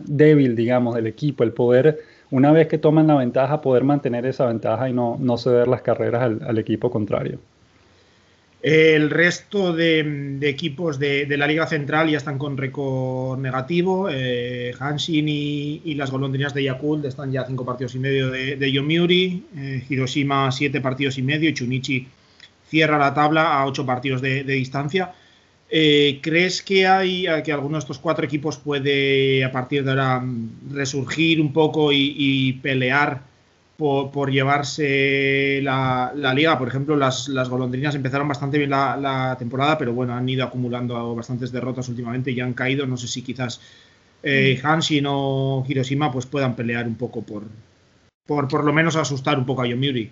débil, 0.05 0.55
digamos, 0.55 0.95
del 0.95 1.07
equipo, 1.07 1.43
el 1.43 1.53
poder, 1.53 1.99
una 2.31 2.51
vez 2.51 2.67
que 2.67 2.77
toman 2.77 3.07
la 3.07 3.15
ventaja, 3.15 3.61
poder 3.61 3.83
mantener 3.83 4.25
esa 4.25 4.45
ventaja 4.45 4.89
y 4.89 4.93
no, 4.93 5.17
no 5.19 5.37
ceder 5.37 5.67
las 5.67 5.81
carreras 5.81 6.23
al 6.41 6.57
equipo 6.57 6.91
contrario. 6.91 7.39
El 8.65 9.11
resto 9.11 9.73
de, 9.73 10.39
equipos 10.41 10.97
de, 10.97 11.27
la 11.37 11.45
Liga 11.45 11.67
Central 11.67 12.09
ya 12.09 12.17
están 12.17 12.39
con 12.39 12.57
récord 12.57 13.37
negativo. 13.37 14.09
Eh, 14.09 14.73
Hanshin 14.79 15.29
y, 15.29 15.93
las 15.93 16.09
golondrinas 16.09 16.55
de 16.55 16.63
Yakult 16.63 17.05
están 17.05 17.31
ya 17.31 17.45
cinco 17.45 17.63
partidos 17.63 17.93
y 17.93 17.99
medio 17.99 18.31
de, 18.31 18.55
de 18.55 18.71
Yomiuri. 18.71 19.43
Eh, 19.55 19.83
Hiroshima 19.87 20.51
siete 20.51 20.81
partidos 20.81 21.19
y 21.19 21.21
medio. 21.21 21.47
Y 21.47 21.53
Chunichi 21.53 22.07
cierra 22.67 22.97
la 22.97 23.13
tabla 23.13 23.53
a 23.53 23.67
ocho 23.67 23.85
partidos 23.85 24.19
de, 24.19 24.43
distancia. 24.43 25.13
Eh, 25.69 26.17
¿Crees 26.23 26.63
que 26.63 26.87
hay 26.87 27.27
que 27.43 27.51
alguno 27.53 27.77
de 27.77 27.81
estos 27.81 27.99
cuatro 27.99 28.25
equipos 28.25 28.57
puede 28.57 29.45
a 29.45 29.51
partir 29.51 29.83
de 29.83 29.91
ahora 29.91 30.23
resurgir 30.71 31.39
un 31.39 31.53
poco 31.53 31.91
y 31.91 32.53
pelear? 32.63 33.34
Por, 33.77 34.31
llevarse 34.31 35.59
la, 35.61 36.11
liga. 36.35 36.57
Por 36.57 36.67
ejemplo, 36.67 36.95
las, 36.95 37.49
golondrinas 37.49 37.95
empezaron 37.95 38.27
bastante 38.27 38.57
bien 38.57 38.69
la, 38.69 39.35
temporada, 39.37 39.77
pero 39.77 39.93
bueno, 39.93 40.13
han 40.13 40.27
ido 40.27 40.45
acumulando 40.45 41.15
bastantes 41.15 41.51
derrotas 41.51 41.89
últimamente 41.89 42.31
y 42.31 42.39
han 42.39 42.53
caído. 42.53 42.85
No 42.87 42.97
sé 42.97 43.07
si 43.07 43.21
quizás 43.21 43.61
eh, 44.23 44.59
mm. 44.61 44.65
Hanshin 44.65 45.05
o 45.07 45.65
Hiroshima 45.67 46.11
pues 46.11 46.25
puedan 46.25 46.55
pelear 46.55 46.87
un 46.87 46.95
poco 46.95 47.21
por, 47.21 47.43
por, 48.25 48.47
por 48.47 48.63
lo 48.63 48.73
menos 48.73 48.95
asustar 48.95 49.37
un 49.37 49.45
poco 49.45 49.61
a 49.61 49.67
Yomiuri. 49.67 50.11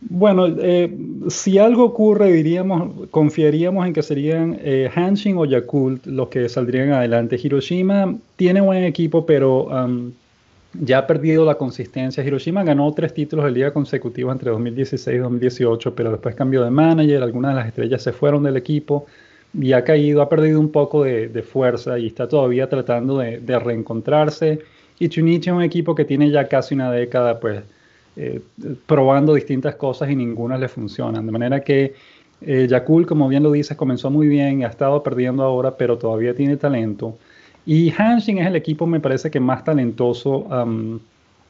Bueno, 0.00 0.46
eh, 0.46 0.96
si 1.28 1.58
algo 1.58 1.84
ocurre, 1.84 2.32
diríamos, 2.32 3.08
confiaríamos 3.10 3.84
en 3.84 3.92
que 3.92 4.02
serían 4.02 4.56
eh, 4.62 4.88
Hanshin 4.94 5.36
o 5.36 5.44
Yakult 5.44 6.06
los 6.06 6.28
que 6.28 6.48
saldrían 6.48 6.92
adelante. 6.92 7.38
Hiroshima 7.42 8.16
tiene 8.36 8.60
buen 8.60 8.84
equipo, 8.84 9.26
pero 9.26 9.64
um, 9.64 10.12
ya 10.80 10.98
ha 10.98 11.06
perdido 11.06 11.44
la 11.44 11.56
consistencia. 11.56 12.24
Hiroshima 12.24 12.62
ganó 12.64 12.92
tres 12.92 13.14
títulos 13.14 13.44
de 13.44 13.52
liga 13.52 13.72
consecutivos 13.72 14.32
entre 14.32 14.50
2016 14.50 15.16
y 15.16 15.18
2018, 15.18 15.94
pero 15.94 16.10
después 16.10 16.34
cambió 16.34 16.62
de 16.62 16.70
manager, 16.70 17.22
algunas 17.22 17.52
de 17.52 17.56
las 17.56 17.68
estrellas 17.68 18.02
se 18.02 18.12
fueron 18.12 18.42
del 18.42 18.56
equipo 18.56 19.06
y 19.54 19.72
ha 19.72 19.82
caído, 19.84 20.22
ha 20.22 20.28
perdido 20.28 20.60
un 20.60 20.70
poco 20.70 21.04
de, 21.04 21.42
fuerza 21.42 21.98
y 21.98 22.06
está 22.06 22.28
todavía 22.28 22.68
tratando 22.68 23.18
de, 23.18 23.58
reencontrarse. 23.58 24.60
Y 24.98 25.08
Chunichi 25.08 25.50
es 25.50 25.56
un 25.56 25.62
equipo 25.62 25.94
que 25.94 26.04
tiene 26.04 26.30
ya 26.30 26.48
casi 26.48 26.74
una 26.74 26.90
década, 26.90 27.38
pues, 27.40 27.62
eh, 28.16 28.40
probando 28.86 29.34
distintas 29.34 29.76
cosas 29.76 30.10
y 30.10 30.16
ninguna 30.16 30.58
le 30.58 30.68
funcionan. 30.68 31.24
De 31.24 31.32
manera 31.32 31.60
que 31.60 31.94
eh, 32.40 32.66
Yakul, 32.68 33.06
como 33.06 33.28
bien 33.28 33.42
lo 33.42 33.52
dices, 33.52 33.76
comenzó 33.76 34.10
muy 34.10 34.28
bien, 34.28 34.64
ha 34.64 34.68
estado 34.68 35.02
perdiendo 35.02 35.42
ahora, 35.42 35.76
pero 35.76 35.98
todavía 35.98 36.34
tiene 36.34 36.56
talento. 36.56 37.16
Y 37.70 37.92
Hanshin 37.98 38.38
es 38.38 38.46
el 38.46 38.56
equipo, 38.56 38.86
me 38.86 38.98
parece 38.98 39.30
que 39.30 39.40
más 39.40 39.62
talentoso 39.62 40.46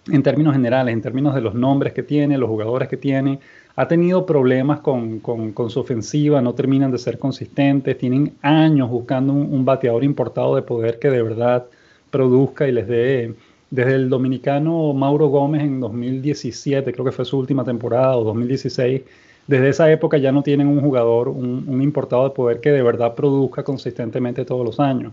en 0.09 0.23
términos 0.25 0.53
generales, 0.53 0.93
en 0.93 1.01
términos 1.01 1.33
de 1.33 1.41
los 1.41 1.55
nombres 1.55 1.93
que 1.93 2.03
tiene, 2.03 2.37
los 2.37 2.49
jugadores 2.49 2.89
que 2.89 2.97
tiene. 2.97 3.39
Ha 3.77 3.87
tenido 3.87 4.27
problemas 4.27 4.81
con, 4.81 5.23
su 5.69 5.79
ofensiva, 5.79 6.41
no 6.41 6.55
terminan 6.55 6.91
de 6.91 6.99
ser 6.99 7.21
consistentes, 7.21 7.97
tienen 7.99 8.35
años 8.43 8.91
buscando 8.91 9.33
un, 9.33 9.65
bateador 9.65 10.03
importado 10.03 10.57
de 10.57 10.63
poder 10.63 10.99
que 10.99 11.09
de 11.09 11.23
verdad 11.23 11.67
produzca 12.11 12.67
y 12.67 12.73
les 12.73 12.89
dé 12.89 13.35
desde 13.71 13.95
el 13.95 14.09
dominicano 14.09 14.93
Mauro 14.95 15.29
Gómez 15.29 15.63
en 15.63 15.79
2017, 15.79 16.93
creo 16.93 17.05
que 17.05 17.13
fue 17.13 17.27
su 17.27 17.39
última 17.39 17.63
temporada, 17.63 18.17
o 18.17 18.25
2016, 18.25 19.03
desde 19.47 19.69
esa 19.69 19.93
época 19.93 20.19
ya 20.19 20.33
no 20.33 20.43
tienen 20.43 20.67
un 20.67 20.81
jugador, 20.81 21.29
un, 21.29 21.65
un, 21.69 21.81
importado 21.81 22.25
de 22.25 22.31
poder 22.31 22.61
que 22.61 22.73
de 22.73 22.83
verdad 22.83 23.15
produzca 23.15 23.63
consistentemente 23.63 24.45
todos 24.45 24.67
los 24.67 24.81
años 24.81 25.13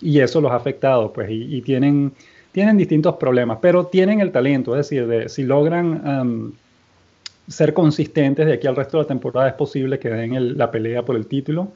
y 0.00 0.20
eso 0.20 0.40
los 0.40 0.50
ha 0.52 0.56
afectado, 0.56 1.12
pues, 1.12 1.28
y, 1.30 1.60
tienen, 1.62 2.12
tienen 2.52 2.76
distintos 2.76 3.16
problemas, 3.16 3.58
pero 3.60 3.86
tienen 3.86 4.20
el 4.20 4.32
talento, 4.32 4.74
es 4.76 4.88
decir, 4.88 5.06
de, 5.06 5.28
si 5.28 5.44
logran 5.44 6.52
ser 7.48 7.72
consistentes 7.74 8.46
de 8.46 8.54
aquí 8.54 8.66
al 8.66 8.76
resto 8.76 8.98
de 8.98 9.04
la 9.04 9.08
temporada, 9.08 9.48
es 9.48 9.54
posible 9.54 9.98
que 9.98 10.10
den 10.10 10.56
la 10.56 10.70
pelea 10.70 11.04
por 11.04 11.16
el 11.16 11.26
título. 11.26 11.72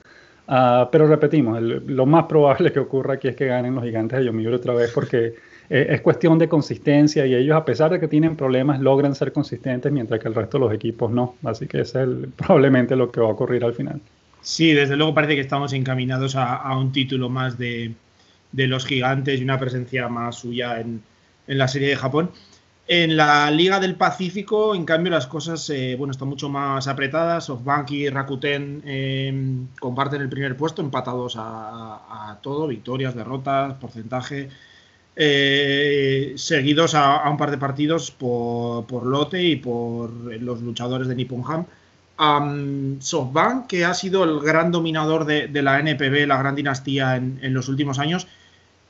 Ah, 0.47 0.89
pero 0.91 1.07
repetimos, 1.07 1.61
lo 1.63 2.07
más 2.07 2.25
probable 2.25 2.73
que 2.73 2.81
ocurra 2.81 3.15
aquí 3.15 3.29
es 3.29 3.37
que 3.37 3.47
ganen 3.47 3.75
los 3.75 3.85
gigantes 3.85 4.19
de 4.19 4.27
Yomiuri 4.27 4.57
otra 4.57 4.75
vez 4.75 4.91
porque 4.93 5.35
es 5.71 6.01
cuestión 6.01 6.39
de 6.39 6.49
consistencia 6.49 7.25
y 7.25 7.35
ellos 7.35 7.57
a 7.57 7.65
pesar 7.65 7.91
de 7.93 8.01
que 8.01 8.09
tienen 8.09 8.37
problemas 8.37 8.81
logran 8.81 9.15
ser 9.15 9.33
consistentes 9.33 9.91
mientras 9.91 10.21
que 10.21 10.29
el 10.29 10.35
resto 10.35 10.59
de 10.59 10.65
los 10.65 10.75
equipos 10.75 11.11
no. 11.11 11.37
Así 11.45 11.67
que 11.67 11.81
ese 11.81 12.03
es 12.03 12.09
probablemente 12.37 12.97
lo 12.97 13.11
que 13.11 13.21
va 13.21 13.29
a 13.29 13.31
ocurrir 13.31 13.65
al 13.65 13.73
final. 13.73 14.01
Sí, 14.43 14.73
desde 14.73 14.97
luego 14.97 15.15
parece 15.15 15.37
que 15.37 15.41
estamos 15.41 15.73
encaminados 15.73 16.35
a 16.35 16.77
un 16.77 16.91
título 16.91 17.29
más 17.29 17.57
de, 17.57 17.93
de 18.53 18.67
los 18.67 18.87
gigantes 18.87 19.41
y 19.41 19.45
una 19.45 19.59
presencia 19.59 20.09
más 20.09 20.37
suya 20.37 20.81
en, 20.81 21.03
la 21.47 21.69
serie 21.69 21.89
de 21.89 21.97
Japón. 21.97 22.31
En 22.87 23.17
la 23.17 23.51
Liga 23.51 23.81
del 23.81 23.95
Pacífico, 23.95 24.75
en 24.75 24.85
cambio, 24.85 25.11
las 25.11 25.27
cosas 25.27 25.69
eh, 25.71 25.95
bueno, 25.97 26.13
están 26.13 26.29
mucho 26.29 26.49
más 26.49 26.89
apretadas. 26.89 27.47
SoftBank 27.47 27.91
y 27.93 28.09
Rakuten 28.09 28.83
em, 28.85 29.69
comparten 29.81 30.21
el 30.21 30.29
primer 30.29 30.57
puesto, 30.57 30.83
empatados 30.83 31.35
a, 31.39 32.39
todo, 32.43 32.67
victorias, 32.67 33.15
derrotas, 33.15 33.75
porcentaje, 33.75 34.49
eh, 35.17 36.33
seguidos 36.37 36.95
a, 36.95 37.29
un 37.31 37.37
par 37.37 37.51
de 37.51 37.59
partidos 37.59 38.11
por, 38.11 39.07
Lote 39.07 39.43
y 39.43 39.57
por 39.57 40.11
los 40.11 40.61
luchadores 40.61 41.09
de 41.09 41.15
Nippon 41.15 41.45
Ham. 41.47 42.99
SoftBank, 43.01 43.67
que 43.67 43.85
ha 43.85 43.95
sido 43.95 44.25
el 44.25 44.41
gran 44.41 44.71
dominador 44.71 45.25
de, 45.25 45.63
la 45.63 45.79
NPB, 45.81 46.27
la 46.27 46.37
gran 46.39 46.55
dinastía 46.55 47.17
en, 47.17 47.39
en 47.43 47.55
los 47.55 47.69
últimos 47.69 47.99
años, 47.99 48.27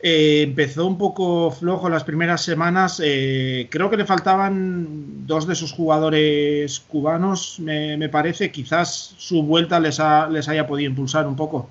eh, 0.02 0.42
empezó 0.42 0.86
un 0.86 0.98
poco 0.98 1.50
flojo 1.52 1.88
las 1.88 2.02
primeras 2.02 2.42
semanas. 2.42 3.00
Eh, 3.04 3.68
creo 3.70 3.88
que 3.88 3.96
le 3.96 4.04
faltaban 4.04 5.26
dos 5.26 5.46
de 5.46 5.54
sus 5.54 5.72
jugadores 5.72 6.80
cubanos, 6.80 7.60
me, 7.60 8.08
parece. 8.08 8.50
Quizás 8.50 9.14
su 9.16 9.44
vuelta 9.44 9.78
les, 9.78 10.00
les 10.30 10.48
haya 10.48 10.66
podido 10.66 10.90
impulsar 10.90 11.26
un 11.26 11.36
poco. 11.36 11.68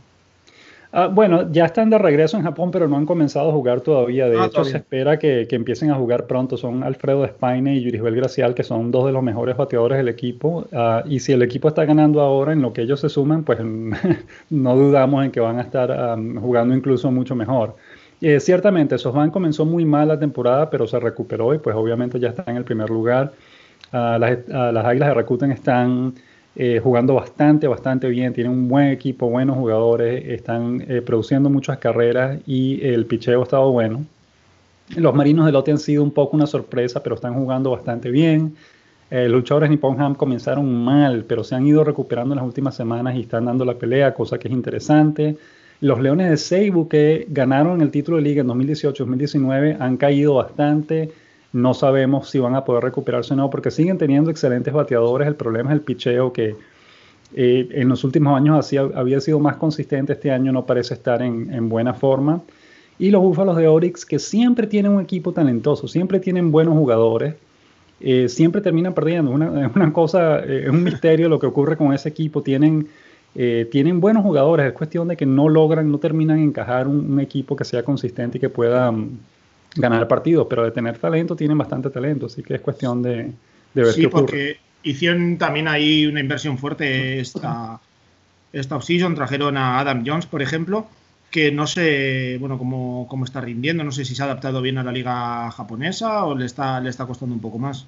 Ah, 0.94 1.08
bueno, 1.08 1.50
ya 1.52 1.66
están 1.66 1.90
de 1.90 1.98
regreso 1.98 2.36
en 2.36 2.44
Japón, 2.44 2.70
pero 2.70 2.86
no 2.88 2.98
han 2.98 3.06
comenzado 3.06 3.50
a 3.50 3.54
jugar 3.54 3.80
todavía. 3.80 4.28
De 4.28 4.38
ah, 4.38 4.46
hecho, 4.48 4.66
se 4.66 4.78
espera 4.78 5.18
que, 5.18 5.48
empiecen 5.50 5.90
a 5.90 5.96
jugar 5.96 6.28
pronto. 6.28 6.58
Son 6.58 6.84
Alfredo 6.84 7.24
Espaine 7.24 7.76
y 7.76 7.82
Yurisbel 7.82 8.16
Gracial, 8.16 8.54
que 8.54 8.64
son 8.64 8.92
dos 8.92 9.06
de 9.06 9.14
los 9.14 9.24
mejores 9.24 9.56
bateadores 9.56 9.98
del 9.98 10.10
equipo. 10.10 10.66
Ah, 10.74 11.04
y 11.06 11.20
si 11.22 11.32
el 11.32 11.42
equipo 11.44 11.70
está 11.70 11.86
ganando 11.86 12.20
ahora 12.20 12.52
en 12.52 12.62
lo 12.62 12.74
que 12.74 12.82
ellos 12.82 13.00
se 13.00 13.08
suman, 13.08 13.44
pues 13.44 13.60
no 14.50 14.76
dudamos 14.76 15.24
en 15.24 15.32
que 15.32 15.40
van 15.40 15.60
a 15.60 15.62
estar 15.62 16.18
jugando 16.42 16.76
incluso 16.76 17.10
mucho 17.10 17.36
mejor. 17.36 17.76
Eh, 18.22 18.40
ciertamente, 18.40 19.00
Sosban 19.00 19.32
comenzó 19.32 19.66
muy 19.66 19.84
mal 19.84 20.08
la 20.08 20.20
temporada, 20.20 20.70
pero 20.70 20.86
se 20.86 21.00
recuperó 21.00 21.56
y 21.56 21.58
pues 21.58 21.76
obviamente 21.76 22.20
ya 22.20 22.30
está 22.30 22.44
en 22.48 22.58
el 22.58 22.64
primer 22.64 22.90
lugar. 22.90 23.34
Ah, 23.92 24.20
ah, 24.22 24.72
las, 24.72 24.86
Águilas 24.86 25.10
de 25.10 25.14
Rakuten 25.16 25.52
están 25.52 26.14
eh, 26.56 26.80
jugando 26.84 27.16
bastante, 27.16 27.68
bastante 27.68 28.08
bien, 28.10 28.32
tienen 28.32 28.54
un 28.54 28.68
buen 28.68 28.90
equipo, 28.90 29.28
buenos 29.28 29.58
jugadores, 29.58 30.24
están 30.28 30.86
eh, 30.88 31.02
produciendo 31.02 31.50
muchas 31.50 31.80
carreras 31.80 32.40
y 32.46 32.86
el 32.86 33.08
picheo 33.08 33.42
ha 33.42 33.44
estado 33.44 33.72
bueno. 33.72 34.06
Los 34.96 35.16
Marinos 35.16 35.48
de 35.48 35.52
Lote 35.52 35.72
han 35.72 35.80
sido 35.80 36.04
un 36.04 36.12
poco 36.12 36.36
una 36.38 36.46
sorpresa, 36.46 37.02
pero 37.02 37.16
están 37.16 37.34
jugando 37.34 37.72
bastante 37.72 38.12
bien. 38.12 38.56
los 39.10 39.32
luchadores 39.32 39.70
Nippon 39.70 40.00
Ham 40.00 40.16
comenzaron 40.16 40.72
mal, 40.84 41.26
pero 41.28 41.44
se 41.44 41.56
han 41.56 41.66
ido 41.66 41.84
recuperando 41.84 42.34
en 42.34 42.38
las 42.38 42.46
últimas 42.46 42.76
semanas 42.76 43.16
y 43.16 43.22
están 43.22 43.46
dando 43.46 43.66
la 43.66 43.76
pelea, 43.76 44.14
cosa 44.14 44.38
que 44.38 44.48
es 44.48 44.54
interesante. 44.54 45.38
Los 45.82 46.00
Leones 46.00 46.30
de 46.30 46.38
Seibu, 46.38 46.88
que 46.88 47.26
ganaron 47.28 47.82
el 47.82 47.90
título 47.90 48.18
de 48.18 48.24
liga 48.24 48.42
en 48.42 48.48
2018-2019, 48.50 49.78
han 49.80 49.98
caído 49.98 50.36
bastante. 50.36 51.12
No 51.54 51.74
sabemos 51.74 52.30
si 52.30 52.38
van 52.38 52.54
a 52.54 52.64
poder 52.64 52.84
recuperarse 52.84 53.34
o 53.34 53.36
no, 53.36 53.50
porque 53.50 53.72
siguen 53.72 53.98
teniendo 53.98 54.30
excelentes 54.30 54.72
bateadores. 54.72 55.28
El 55.28 55.36
problema 55.36 55.72
es 55.72 55.74
el 55.74 55.82
picheo, 55.82 56.32
que 56.32 56.56
eh, 57.34 57.68
en 57.72 57.90
los 57.90 58.04
últimos 58.04 58.38
años 58.38 58.72
había 58.94 59.20
sido 59.22 59.40
más 59.40 59.56
consistente. 59.56 60.14
Este 60.14 60.30
año 60.30 60.52
no 60.52 60.68
parece 60.68 60.94
estar 60.94 61.24
en, 61.24 61.68
buena 61.68 61.96
forma. 61.96 62.44
Y 63.00 63.10
los 63.10 63.24
Búfalos 63.24 63.58
de 63.58 63.68
Orix, 63.68 64.06
que 64.06 64.20
siempre 64.20 64.68
tienen 64.68 64.92
un 64.92 65.02
equipo 65.02 65.32
talentoso, 65.32 65.88
siempre 65.88 66.20
tienen 66.20 66.52
buenos 66.52 66.76
jugadores. 66.76 67.34
Eh, 68.00 68.30
siempre 68.30 68.62
terminan 68.62 68.94
perdiendo. 68.94 69.32
Una, 69.32 69.72
una 69.76 69.92
cosa, 69.92 70.42
eh, 70.42 70.66
es 70.66 70.70
un 70.70 70.84
misterio 70.84 71.28
lo 71.28 71.40
que 71.40 71.48
ocurre 71.48 71.76
con 71.76 71.92
ese 71.92 72.10
equipo. 72.10 72.44
Tienen 72.44 72.88
eh, 73.36 73.68
tienen 73.72 74.02
buenos 74.02 74.24
jugadores, 74.24 74.68
es 74.68 74.74
cuestión 74.74 75.08
de 75.08 75.16
que 75.16 75.26
no 75.26 75.48
logran, 75.48 75.90
no 75.90 76.00
terminan 76.00 76.40
encajar 76.40 76.88
un, 76.88 77.20
equipo 77.20 77.56
que 77.56 77.64
sea 77.64 77.84
consistente 77.84 78.38
y 78.38 78.42
que 78.42 78.50
pueda 78.50 78.92
mm, 78.92 79.18
ganar 79.76 80.08
partidos, 80.08 80.48
pero 80.50 80.64
de 80.64 80.72
tener 80.72 80.98
talento 80.98 81.36
tienen 81.36 81.58
bastante 81.58 81.90
talento, 81.90 82.26
así 82.26 82.44
que 82.44 82.56
es 82.56 82.62
cuestión 82.62 83.02
de, 83.02 83.32
de 83.74 83.84
ver 83.84 83.94
sí, 83.94 84.08
porque 84.08 84.58
hicieron 84.84 85.38
también 85.38 85.68
ahí 85.68 86.06
una 86.06 86.20
inversión 86.20 86.58
fuerte 86.58 87.20
esta, 87.20 87.80
esta 88.52 88.76
offseason, 88.76 89.16
trajeron 89.16 89.56
a 89.56 89.80
Adam 89.80 90.04
Jones, 90.06 90.26
por 90.26 90.42
ejemplo, 90.42 90.88
que 91.30 91.52
no 91.54 91.68
sé 91.68 92.38
bueno 92.40 92.58
cómo, 92.58 93.08
cómo, 93.10 93.24
está 93.24 93.40
rindiendo, 93.40 93.86
no 93.86 93.94
sé 93.94 94.04
si 94.04 94.14
se 94.14 94.22
ha 94.22 94.26
adaptado 94.26 94.62
bien 94.62 94.78
a 94.78 94.84
la 94.84 94.92
liga 94.92 95.50
japonesa 95.52 96.26
o 96.26 96.36
le 96.36 96.46
está, 96.46 96.82
le 96.82 96.90
está 96.90 97.06
costando 97.06 97.34
un 97.34 97.42
poco 97.42 97.58
más. 97.58 97.88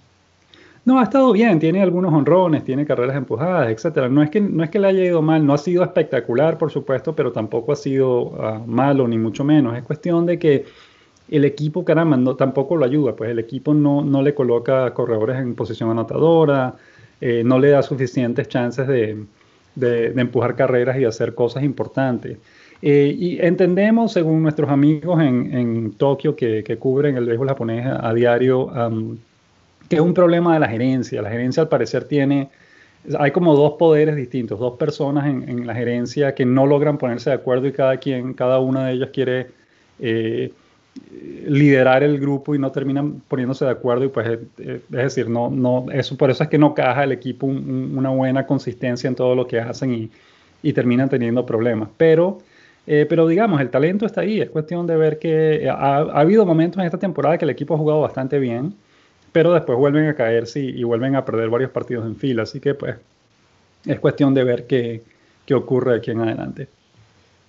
No, 0.85 0.99
ha 0.99 1.03
estado 1.03 1.31
bien, 1.31 1.59
tiene 1.59 1.81
algunos 1.81 2.13
honrones, 2.13 2.65
tiene 2.65 2.85
carreras 2.85 3.15
empujadas, 3.15 3.69
etcétera. 3.69 4.09
No 4.09 4.21
es 4.21 4.29
que 4.29 4.41
no 4.41 4.63
es 4.63 4.69
que 4.69 4.79
le 4.79 4.87
haya 4.87 5.05
ido 5.05 5.21
mal, 5.21 5.45
no 5.45 5.53
ha 5.53 5.57
sido 5.57 5.81
espectacular, 5.83 6.57
por 6.57 6.71
supuesto, 6.71 7.15
pero 7.15 7.31
tampoco 7.31 7.71
ha 7.71 7.75
sido 7.77 8.33
ah, 8.41 8.61
malo 8.65 9.07
ni 9.07 9.17
mucho 9.17 9.45
menos. 9.45 9.77
Es 9.77 9.83
cuestión 9.83 10.25
de 10.25 10.37
que 10.37 10.65
el 11.29 11.45
equipo, 11.45 11.85
caramba, 11.85 12.35
tampoco 12.35 12.75
lo 12.75 12.85
ayuda, 12.85 13.15
pues 13.15 13.31
el 13.31 13.39
equipo 13.39 13.73
no, 13.73 14.03
no 14.03 14.21
le 14.21 14.33
coloca 14.33 14.93
corredores 14.93 15.39
en 15.39 15.55
posición 15.55 15.89
anotadora, 15.89 16.75
eh, 17.21 17.43
no 17.45 17.59
le 17.59 17.69
da 17.69 17.81
suficientes 17.81 18.49
chances 18.49 18.85
de, 18.85 19.23
de, 19.75 20.07
empujar 20.17 20.55
carreras 20.55 20.99
y 20.99 21.05
hacer 21.05 21.33
cosas 21.33 21.63
importantes. 21.63 22.37
Eh, 22.81 23.15
y 23.17 23.39
entendemos, 23.39 24.11
según 24.11 24.43
nuestros 24.43 24.69
amigos 24.69 25.21
en, 25.21 25.53
en 25.57 25.91
Tokio 25.93 26.35
que, 26.35 26.63
que, 26.63 26.77
cubren 26.77 27.15
el 27.15 27.25
béisbol 27.25 27.47
japonés 27.47 27.85
a, 27.87 28.13
diario, 28.13 28.69
es 29.95 30.01
un 30.01 30.13
problema 30.13 30.53
de 30.53 30.59
la 30.59 30.67
gerencia. 30.67 31.21
La 31.21 31.29
gerencia 31.29 31.63
al 31.63 31.69
parecer 31.69 32.05
tiene, 32.05 32.49
hay 33.17 33.31
como 33.31 33.55
dos 33.55 33.73
poderes 33.73 34.15
distintos, 34.15 34.59
dos 34.59 34.77
personas 34.77 35.25
en, 35.25 35.67
la 35.67 35.73
gerencia 35.73 36.35
que 36.35 36.45
no 36.45 36.65
logran 36.65 36.97
ponerse 36.97 37.29
de 37.29 37.35
acuerdo 37.35 37.67
y 37.67 37.71
cada 37.71 37.97
quien, 37.97 38.33
cada 38.33 38.59
una 38.59 38.87
de 38.87 38.93
ellas 38.93 39.09
quiere 39.11 39.47
eh, 39.99 40.51
liderar 41.47 42.03
el 42.03 42.19
grupo 42.19 42.53
y 42.53 42.59
no 42.59 42.71
terminan 42.71 43.21
poniéndose 43.27 43.65
de 43.65 43.71
acuerdo 43.71 44.05
y 44.05 44.09
pues 44.09 44.27
eh, 44.27 44.39
eh, 44.59 44.81
es 44.85 44.89
decir, 44.89 45.29
no, 45.29 45.49
no, 45.49 45.85
eso, 45.91 46.15
por 46.17 46.29
eso 46.29 46.43
es 46.43 46.49
que 46.49 46.57
no 46.57 46.73
caja 46.73 47.03
el 47.03 47.11
equipo 47.11 47.47
una 47.47 48.09
buena 48.09 48.45
consistencia 48.45 49.07
en 49.07 49.15
todo 49.15 49.35
lo 49.35 49.47
que 49.47 49.59
hacen 49.59 49.93
y, 49.93 50.11
terminan 50.73 51.09
teniendo 51.09 51.45
problemas. 51.45 51.89
Pero, 51.97 52.37
pero 52.85 53.27
digamos, 53.27 53.59
el 53.59 53.69
talento 53.69 54.05
está 54.05 54.21
ahí, 54.21 54.39
es 54.39 54.49
cuestión 54.49 54.87
de 54.87 54.95
ver 54.95 55.19
que 55.19 55.67
ha, 55.69 55.97
habido 55.97 56.45
momentos 56.45 56.79
en 56.79 56.85
esta 56.85 56.97
temporada 56.97 57.37
que 57.37 57.43
el 57.43 57.51
equipo 57.51 57.75
ha 57.75 57.77
jugado 57.77 57.99
bastante 57.99 58.39
bien 58.39 58.73
pero 59.33 59.53
después 59.53 59.77
vuelven 59.77 60.07
a 60.07 60.15
caerse 60.15 60.61
y, 60.61 60.69
y, 60.79 60.83
vuelven 60.83 61.17
a 61.17 61.25
perder 61.25 61.49
varios 61.49 61.71
partidos 61.71 62.05
en 62.05 62.15
fila. 62.15 62.43
Así 62.43 62.61
que 62.61 62.73
pues 62.75 62.95
es 63.85 63.99
cuestión 63.99 64.33
de 64.33 64.43
ver 64.45 64.65
qué, 64.67 65.01
qué 65.45 65.53
ocurre 65.53 65.97
aquí 65.97 66.11
en 66.11 66.21
adelante. 66.21 66.69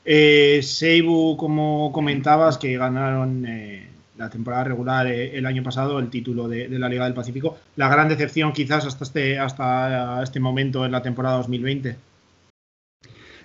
Eh, 0.05 0.61
Seibu, 0.63 1.37
como 1.37 1.93
comentabas, 1.93 2.59
que 2.59 2.77
ganaron 2.77 3.45
eh, 3.47 3.87
la 4.19 4.29
temporada 4.31 4.65
regular 4.65 5.07
eh, 5.07 5.37
el 5.37 5.47
año 5.47 5.63
pasado 5.63 5.99
el 5.99 6.11
título 6.11 6.49
de, 6.49 6.69
de, 6.69 6.79
la 6.79 6.89
Liga 6.89 7.05
del 7.05 7.15
Pacífico. 7.15 7.57
La 7.77 7.89
gran 7.89 8.09
decepción 8.09 8.53
quizás 8.53 8.85
hasta 8.87 9.05
este, 9.05 9.39
hasta 9.39 10.23
este 10.23 10.41
momento 10.41 10.85
en 10.85 10.93
la 10.93 11.03
temporada 11.03 11.37
2020. 11.37 11.97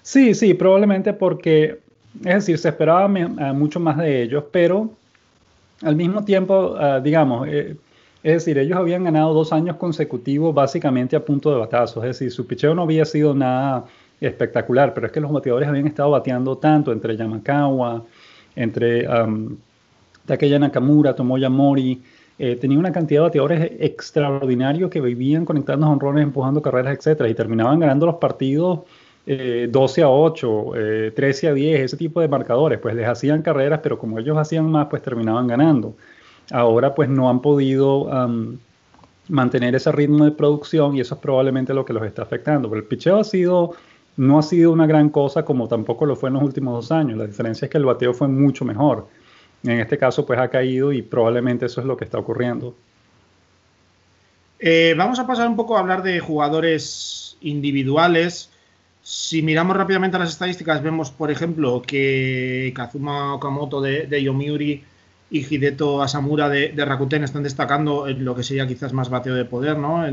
Sí, 0.02 0.34
sí, 0.34 0.54
probablemente 0.54 1.14
porque, 1.14 1.80
es 2.26 2.34
decir, 2.34 2.58
se 2.58 2.70
esperaba 2.70 3.08
mucho 3.08 3.80
más 3.80 3.98
de 3.98 4.24
ellos, 4.24 4.46
pero 4.52 4.90
al 5.82 5.96
mismo 5.96 6.26
tiempo, 6.26 6.76
uh, 6.76 7.02
digamos, 7.02 7.48
eh, 7.48 7.76
es 8.22 8.34
decir, 8.34 8.58
ellos 8.58 8.78
habían 8.78 9.06
ganado 9.06 9.34
dos 9.34 9.54
años 9.54 9.78
consecutivos 9.78 10.54
básicamente 10.54 11.16
a 11.16 11.24
punto 11.24 11.52
de 11.52 11.58
batazo. 11.58 12.04
Es 12.04 12.20
decir, 12.20 12.32
su 12.32 12.46
picheo 12.46 12.76
no 12.76 12.82
había 12.82 13.06
sido 13.06 13.34
nada 13.34 13.86
espectacular, 14.20 14.94
pero 14.94 15.08
es 15.08 15.14
que 15.14 15.22
los 15.22 15.32
bateadores 15.32 15.70
habían 15.70 15.88
estado 15.88 16.12
bateando 16.12 16.58
tanto 16.58 16.92
entre 16.92 17.16
Yamakawa, 17.16 18.04
entre 18.58 19.08
um, 19.08 19.56
Takeya 20.26 20.60
Nakamura, 20.60 21.16
Tomoya 21.16 21.50
Mori. 21.50 22.02
Eh, 22.38 22.58
tenía 22.58 22.78
una 22.78 22.92
cantidad 22.92 23.22
de 23.22 23.28
bateadores 23.28 23.72
extraordinarios 23.80 24.90
que 24.90 25.00
vivían 25.00 25.46
conectando 25.46 25.88
honrones, 25.88 26.24
empujando 26.24 26.62
carreras, 26.62 26.98
etcétera, 26.98 27.30
y 27.30 27.34
terminaban 27.34 27.80
ganando 27.80 28.06
los 28.06 28.16
partidos 28.16 28.82
eh, 29.26 29.70
12 29.72 30.04
a 30.04 30.10
8, 30.10 30.72
eh, 30.76 31.12
13 31.16 31.48
a 31.48 31.54
10, 31.54 31.82
ese 31.82 31.96
tipo 31.96 32.20
de 32.20 32.28
marcadores. 32.28 32.80
Pues 32.80 32.96
les 32.96 33.08
hacían 33.08 33.42
carreras, 33.42 33.80
pero 33.82 33.98
como 33.98 34.20
ellos 34.20 34.38
hacían 34.38 34.70
más, 34.70 34.88
pues 34.90 35.02
terminaban 35.02 35.48
ganando 35.48 35.96
ahora 36.52 36.96
pues 36.96 37.10
no 37.10 37.30
han 37.30 37.42
podido 37.42 38.10
mantener 39.30 39.76
ese 39.76 39.92
ritmo 39.92 40.26
de 40.26 40.32
producción 40.32 40.96
y 40.96 41.02
eso 41.02 41.16
es 41.16 41.22
probablemente 41.22 41.74
lo 41.74 41.86
que 41.86 41.94
los 41.94 42.04
está 42.04 42.24
afectando. 42.24 42.70
Pero 42.70 42.82
el 42.82 42.88
picheo 42.88 43.20
ha 43.20 43.24
sido, 43.24 43.76
no 44.18 44.40
ha 44.40 44.44
sido 44.44 44.72
una 44.72 44.88
gran 44.88 45.10
cosa 45.10 45.46
como 45.46 45.68
tampoco 45.68 46.06
lo 46.06 46.16
fue 46.16 46.30
en 46.30 46.34
los 46.34 46.44
últimos 46.44 46.74
dos 46.74 46.92
años. 46.92 47.18
La 47.18 47.28
diferencia 47.28 47.66
es 47.66 47.72
que 47.72 47.78
el 47.78 47.86
bateo 47.86 48.14
fue 48.14 48.28
mucho 48.28 48.66
mejor. 48.66 49.08
En 49.64 49.80
este 49.80 49.98
caso 49.98 50.26
pues 50.26 50.40
ha 50.40 50.50
caído 50.50 50.92
y 50.92 51.02
probablemente 51.02 51.68
eso 51.68 51.82
es 51.82 51.88
lo 51.88 51.96
que 51.96 52.06
está 52.06 52.18
ocurriendo. 52.18 52.76
Eh, 54.60 54.94
vamos 54.98 55.20
a 55.20 55.28
pasar 55.28 55.48
un 55.48 55.56
poco 55.56 55.78
a 55.78 55.80
hablar 55.80 56.04
de 56.04 56.20
jugadores 56.20 57.38
individuales. 57.42 58.50
Si 59.02 59.42
miramos 59.42 59.78
rápidamente 59.78 60.18
a 60.18 60.20
las 60.20 60.32
estadísticas, 60.32 60.84
vemos, 60.84 61.12
por 61.12 61.32
ejemplo, 61.32 61.82
que 61.82 62.74
Kazuma 62.76 63.36
Okamoto 63.36 63.80
de 63.82 64.24
Yomiuri 64.24 64.84
y 65.32 65.46
Hideto 65.46 66.02
Asamura 66.02 66.50
de, 66.50 66.74
Rakuten 66.76 67.24
están 67.24 67.44
destacando 67.44 68.08
en 68.08 68.26
lo 68.26 68.36
que 68.36 68.44
sería 68.44 68.68
quizás 68.68 68.94
más 68.94 69.10
bateo 69.10 69.36
de 69.36 69.46
poder, 69.46 69.78
¿no? 69.78 70.04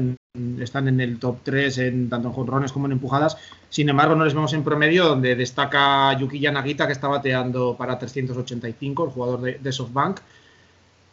Están 0.61 0.89
en 0.89 1.01
el 1.01 1.19
top 1.19 1.39
3 1.43 1.79
en 1.79 2.11
tanto 2.11 2.29
en 2.29 2.35
jonrones 2.35 2.73
como 2.73 2.87
en 2.87 2.93
empujadas. 2.93 3.39
Sin 3.71 3.89
embargo, 3.89 4.15
no 4.15 4.25
les 4.25 4.35
vemos 4.35 4.53
en 4.53 4.63
promedio, 4.63 5.07
donde 5.07 5.35
destaca 5.35 6.13
Yuki 6.19 6.39
Yanagita, 6.39 6.87
que 6.87 6.93
está 6.93 7.09
bateando 7.09 7.77
para 7.79 7.99
385, 7.99 9.05
el 9.05 9.11
jugador 9.11 9.41
de, 9.41 9.73
SoftBank. 9.73 10.21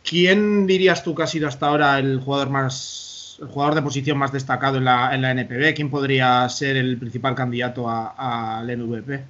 ¿Quién 0.03 0.67
dirías 0.67 1.03
tú 1.03 1.15
que 1.15 1.23
ha 1.23 1.27
sido 1.27 1.47
hasta 1.47 1.67
ahora 1.67 1.97
el 1.97 2.19
jugador 2.19 2.49
más 2.49 3.37
el 3.41 3.47
jugador 3.47 3.73
de 3.75 3.81
posición 3.81 4.17
más 4.17 4.31
destacado 4.31 4.77
en 4.77 4.83
la, 4.83 5.31
NPB? 5.31 5.73
¿Quién 5.73 5.89
podría 5.89 6.47
ser 6.49 6.75
el 6.75 6.97
principal 6.97 7.35
candidato 7.35 7.89
al 7.89 8.65
MVP? 8.65 9.23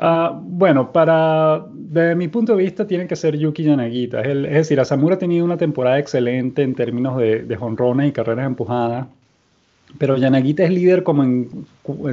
Uh, 0.00 0.32
bueno, 0.40 0.92
para, 0.92 1.66
desde 1.72 2.14
mi 2.14 2.28
punto 2.28 2.54
de 2.54 2.62
vista, 2.62 2.86
tiene 2.86 3.08
que 3.08 3.16
ser 3.16 3.36
Yuki 3.36 3.64
Yanagita. 3.64 4.20
Es, 4.20 4.28
es 4.28 4.52
decir, 4.52 4.78
Asamura 4.78 5.16
ha 5.16 5.18
tenido 5.18 5.44
una 5.44 5.56
temporada 5.56 5.98
excelente 5.98 6.62
en 6.62 6.74
términos 6.74 7.18
de, 7.18 7.42
de 7.42 7.56
jonrones 7.56 8.08
y 8.08 8.12
carreras 8.12 8.46
empujadas, 8.46 9.08
pero 9.98 10.16
Yanagita 10.16 10.62
es 10.62 10.70
líder 10.70 11.02
como 11.02 11.24
en, 11.24 11.66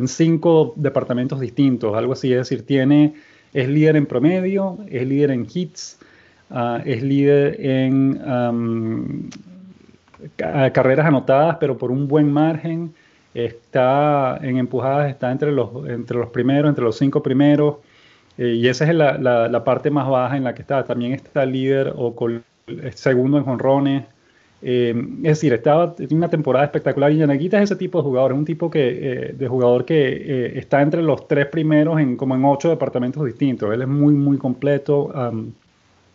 cinco 0.08 0.73
departamentos 0.78 1.39
distintos, 1.39 1.95
algo 1.95 2.13
así. 2.13 2.32
Es 2.32 2.39
decir, 2.39 2.65
tiene, 2.65 3.13
es 3.54 3.69
líder 3.69 3.97
en 3.97 4.08
promedio, 4.08 4.80
es 4.89 5.06
líder 5.08 5.30
en 5.30 5.45
hits, 5.54 5.99
uh, 6.49 6.80
es 6.84 7.04
líder 7.04 7.63
en 7.63 9.30
carreras 10.38 11.06
anotadas, 11.06 11.58
pero 11.60 11.78
por 11.78 11.91
un 11.91 12.08
buen 12.08 12.32
margen 12.32 12.93
está 13.36 14.39
en 14.41 14.58
empujadas, 14.58 15.12
está 15.12 15.32
entre 15.32 15.52
los, 15.52 15.69
entre 15.88 16.17
los 16.17 16.30
primeros, 16.30 16.69
entre 16.69 16.84
los 16.84 16.98
cinco 16.98 17.21
primeros, 17.21 17.76
eh, 18.38 18.56
y 18.56 18.67
esa 18.67 18.86
es 18.86 18.95
la, 18.95 19.17
la, 19.17 19.48
la, 19.48 19.63
parte 19.63 19.91
más 19.91 20.10
baja 20.10 20.36
en 20.36 20.43
la 20.43 20.56
que 20.56 20.62
está. 20.62 20.84
También 20.84 21.13
está 21.13 21.45
líder 21.45 21.93
o 21.95 22.15
con, 22.15 22.43
segundo 22.95 23.38
en 23.38 23.43
jonrones. 23.43 24.04
Eh, 24.62 24.95
es 25.17 25.24
decir, 25.24 25.54
estaba 25.54 25.95
una 26.12 26.30
temporada 26.30 26.65
espectacular 26.65 27.12
y 27.12 27.17
Yanaguita 27.17 27.58
es 27.58 27.65
ese 27.65 27.76
tipo 27.76 28.00
de 28.00 28.04
jugador, 28.04 28.32
es 28.32 28.38
un 28.38 28.45
tipo 28.45 28.71
que, 28.71 28.88
eh, 29.30 29.34
de 29.34 29.48
jugador 29.48 29.86
que 29.86 29.95
eh, 29.95 30.58
está 30.58 30.82
entre 30.82 31.04
los 31.04 31.28
tres 31.28 31.48
primeros 31.48 32.00
en 32.00 32.17
como 32.17 32.36
en 32.36 32.43
ocho 32.45 32.69
departamentos 32.69 33.24
distintos. 33.26 33.71
Él 33.71 33.82
es 33.84 33.88
muy, 33.88 34.13
muy 34.13 34.38
completo, 34.38 35.12
um, 35.13 35.52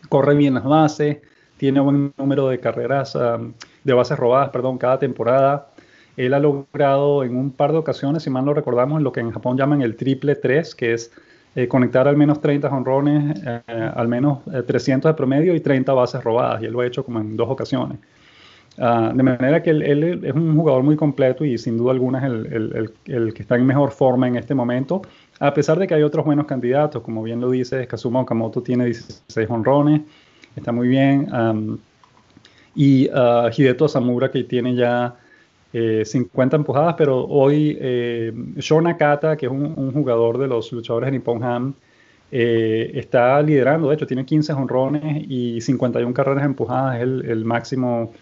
corre 0.09 0.35
bien 0.35 0.55
las 0.55 0.65
bases, 0.65 1.19
tiene 1.57 1.79
buen 1.79 2.13
número 2.17 2.49
de 2.49 2.59
carreras, 2.59 3.15
um, 3.15 3.53
de 3.83 3.93
bases 3.93 4.17
robadas, 4.17 4.49
perdón, 4.49 4.77
cada 4.77 4.99
temporada. 4.99 5.70
Él 6.17 6.33
ha 6.33 6.39
logrado 6.39 7.23
en 7.23 7.35
un 7.35 7.51
par 7.51 7.71
de 7.71 7.77
ocasiones, 7.77 8.23
si 8.23 8.29
mal 8.29 8.45
no 8.45 8.53
recordamos, 8.53 9.01
lo 9.01 9.11
que 9.11 9.21
en 9.21 9.31
Japón 9.31 9.57
llaman 9.57 9.81
el 9.81 9.95
triple 9.95 10.35
3, 10.35 10.75
que 10.75 10.93
es 10.93 11.11
eh, 11.55 11.67
conectar 11.67 12.07
al 12.07 12.17
menos 12.17 12.41
30 12.41 12.69
honrones, 12.69 13.41
eh, 13.45 13.91
al 13.95 14.07
menos 14.07 14.39
eh, 14.53 14.63
300 14.63 15.09
de 15.09 15.13
promedio 15.15 15.55
y 15.55 15.59
30 15.59 15.93
bases 15.93 16.23
robadas. 16.23 16.61
Y 16.61 16.65
él 16.65 16.73
lo 16.73 16.81
ha 16.81 16.87
hecho 16.87 17.03
como 17.03 17.19
en 17.19 17.35
dos 17.35 17.49
ocasiones. 17.49 17.97
Uh, 18.77 19.13
de 19.13 19.21
manera 19.21 19.61
que 19.61 19.69
él, 19.69 19.81
él, 19.81 20.23
es 20.23 20.33
un 20.33 20.55
jugador 20.55 20.81
muy 20.81 20.95
completo 20.95 21.43
y 21.43 21.57
sin 21.57 21.77
duda 21.77 21.91
alguna 21.91 22.19
es 22.19 22.23
el, 22.23 22.45
el, 22.53 22.93
el, 23.05 23.33
que 23.33 23.41
está 23.41 23.57
en 23.57 23.65
mejor 23.65 23.91
forma 23.91 24.29
en 24.29 24.37
este 24.37 24.55
momento, 24.55 25.01
a 25.41 25.53
pesar 25.53 25.77
de 25.77 25.87
que 25.87 25.93
hay 25.93 26.03
otros 26.03 26.25
buenos 26.25 26.45
candidatos, 26.45 27.03
como 27.03 27.21
bien 27.21 27.41
lo 27.41 27.51
dice, 27.51 27.85
Kazuma 27.85 28.21
Okamoto 28.21 28.63
tiene 28.63 28.85
16 28.85 29.49
honrones, 29.49 30.01
está 30.55 30.71
muy 30.71 30.87
bien, 30.87 31.27
um, 31.33 31.77
y 32.73 33.09
uh, 33.09 33.49
Hideto 33.55 33.89
Samura 33.89 34.31
que 34.31 34.45
tiene 34.45 34.73
ya 34.73 35.15
eh, 35.73 36.03
50 36.05 36.57
empujadas, 36.57 36.95
pero 36.97 37.25
hoy 37.25 37.77
eh, 37.79 38.33
que 38.55 39.45
es 39.45 39.51
un, 39.51 39.91
jugador 39.93 40.37
de 40.37 40.47
los 40.47 40.71
luchadores 40.71 41.07
de 41.07 41.11
Nippon 41.11 41.43
Ham, 41.43 41.73
eh, 42.31 42.91
está 42.95 43.41
liderando, 43.41 43.89
de 43.89 43.95
hecho 43.95 44.07
tiene 44.07 44.25
15 44.25 44.53
honrones 44.53 45.25
y 45.27 45.59
51 45.59 46.13
carreras 46.13 46.45
empujadas, 46.45 46.95
es 46.97 47.01
el, 47.01 47.43
máximo 47.43 48.13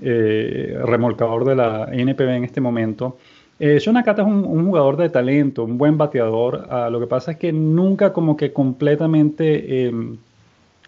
eh, 0.00 0.78
remolcador 0.84 1.44
de 1.44 1.56
la 1.56 1.88
NPB 1.92 2.28
en 2.28 2.44
este 2.44 2.60
momento. 2.60 3.18
Eh, 3.60 3.78
Shon 3.78 3.94
Nakata 3.94 4.22
es 4.22 4.28
un, 4.28 4.64
jugador 4.66 4.96
de 4.96 5.10
talento, 5.10 5.64
un 5.64 5.78
buen 5.78 5.98
bateador, 5.98 6.66
uh, 6.70 6.90
lo 6.90 6.98
que 6.98 7.06
pasa 7.06 7.32
es 7.32 7.36
que 7.36 7.52
nunca 7.52 8.12
como 8.12 8.36
que 8.36 8.52
completamente 8.52 9.86
em, 9.86 10.16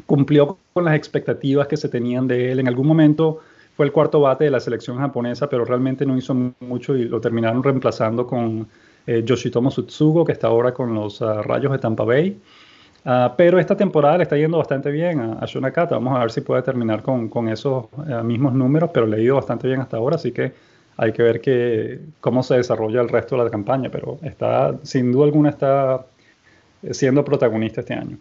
cumplió 0.07 0.59
con 0.73 0.85
las 0.85 0.97
expectativas 0.97 1.69
que 1.69 1.77
se 1.77 1.89
tenían 1.89 2.27
de 2.27 2.51
él. 2.51 2.61
En 2.61 2.67
algún 2.67 2.87
momento 2.87 3.41
fue 3.77 3.87
el 3.87 3.93
cuarto 3.93 4.21
bate 4.21 4.45
de 4.45 4.51
la 4.51 4.61
selección 4.61 4.99
japonesa, 4.99 5.49
pero 5.49 5.65
realmente 5.65 6.07
no 6.07 6.17
hizo 6.17 6.35
mucho 6.61 6.97
y 6.97 7.05
lo 7.05 7.21
terminaron 7.21 7.63
reemplazando 7.63 8.27
con 8.27 8.69
eh, 9.07 9.23
Yoshitomo 9.25 9.71
Sutsugo, 9.71 10.25
que 10.25 10.33
está 10.33 10.47
ahora 10.47 10.73
con 10.73 10.95
los 10.95 11.21
uh, 11.21 11.43
Rayos 11.43 11.73
de 11.73 11.79
Tampa 11.79 12.05
Bay. 12.05 12.41
Ah, 13.07 13.35
pero 13.37 13.59
esta 13.59 13.77
temporada 13.77 14.17
le 14.17 14.23
está 14.23 14.37
yendo 14.37 14.57
bastante 14.57 14.91
bien 14.91 15.21
a, 15.21 15.33
a 15.35 15.47
Shunakata. 15.47 15.97
Vamos 15.97 16.17
a 16.17 16.21
ver 16.21 16.31
si 16.31 16.41
puede 16.41 16.63
terminar 16.63 17.03
con, 17.03 17.29
con 17.29 17.49
esos 17.49 17.87
eh, 18.09 18.23
mismos 18.23 18.55
números, 18.55 18.91
pero 18.95 19.07
le 19.07 19.17
ha 19.17 19.21
ido 19.21 19.35
bastante 19.35 19.69
bien 19.69 19.81
hasta 19.81 19.99
ahora, 19.99 20.17
así 20.17 20.33
que 20.33 20.53
hay 20.97 21.13
que 21.13 21.23
ver 21.23 21.41
que, 21.41 22.01
cómo 22.21 22.43
se 22.43 22.55
desarrolla 22.55 23.03
el 23.03 23.09
resto 23.09 23.37
de 23.37 23.45
la 23.45 23.51
campaña. 23.51 23.91
Pero 23.91 24.19
está, 24.23 24.75
sin 24.85 25.13
duda 25.13 25.27
alguna, 25.27 25.51
está 25.51 26.07
siendo 26.93 27.25
protagonista 27.25 27.81
este 27.81 27.95
año. 27.95 28.17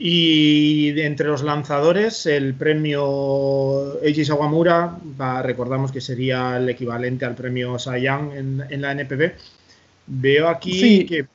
Y 0.00 0.92
de 0.92 1.06
entre 1.06 1.26
los 1.26 1.42
lanzadores, 1.42 2.24
el 2.26 2.54
premio 2.54 4.00
Eiji 4.00 4.24
Sawamura, 4.24 4.96
recordamos 5.42 5.90
que 5.90 6.00
sería 6.00 6.56
el 6.56 6.68
equivalente 6.68 7.24
al 7.24 7.34
premio 7.34 7.80
Sayang 7.80 8.30
en, 8.32 8.64
en 8.70 8.80
la 8.80 8.92
NPB. 8.92 9.32
Veo 10.06 10.48
aquí 10.48 11.04
que, 11.04 11.26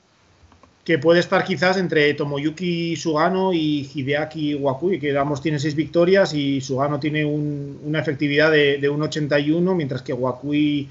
que, 0.82 0.98
puede 0.98 1.20
estar 1.20 1.44
quizás 1.44 1.76
entre 1.76 2.14
Tomoyuki 2.14 2.96
Sugano 2.96 3.52
y 3.52 3.88
Hideaki 3.94 4.54
Wakui, 4.54 4.98
que 4.98 5.16
ambos 5.16 5.42
tienen 5.42 5.60
seis 5.60 5.74
victorias 5.74 6.32
y 6.32 6.62
Sugano 6.62 6.98
tiene 6.98 7.22
un, 7.22 7.80
una 7.84 8.00
efectividad 8.00 8.50
de, 8.50 8.78
de 8.78 8.90
1,81, 8.90 9.74
mientras 9.74 10.00
que 10.00 10.14
Wakui 10.14 10.88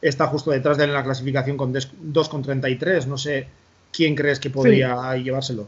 está 0.00 0.28
justo 0.28 0.52
detrás 0.52 0.78
de 0.78 0.84
él 0.84 0.90
en 0.90 0.94
la 0.94 1.04
clasificación 1.04 1.56
con 1.56 1.74
2,33. 1.74 3.06
No 3.06 3.18
sé 3.18 3.48
quién 3.92 4.14
crees 4.14 4.38
que 4.38 4.50
podría 4.50 4.96
sí. 5.14 5.24
llevárselo. 5.24 5.66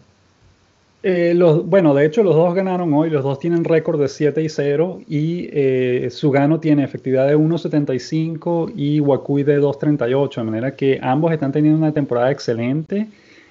Eh, 1.03 1.33
los, 1.35 1.65
bueno, 1.65 1.95
de 1.95 2.05
hecho 2.05 2.25
los 2.25 2.35
dos 2.35 2.55
ganaron 2.55 2.93
hoy, 2.93 3.09
los 3.09 3.23
dos 3.23 3.39
tienen 3.39 3.63
récord 3.63 4.01
de 4.01 4.09
7 4.09 4.43
y 4.43 4.49
0 4.49 5.01
y 5.09 5.49
eh, 5.53 6.09
Sugano 6.11 6.59
tiene 6.59 6.83
efectividad 6.83 7.29
de 7.29 7.37
1.75 7.37 8.73
y 8.75 8.99
Wakui 8.99 9.45
de 9.45 9.61
2.38, 9.61 10.35
de 10.35 10.43
manera 10.43 10.75
que 10.75 10.99
ambos 11.01 11.33
están 11.33 11.53
teniendo 11.53 11.79
una 11.79 11.93
temporada 11.93 12.33
excelente. 12.33 13.07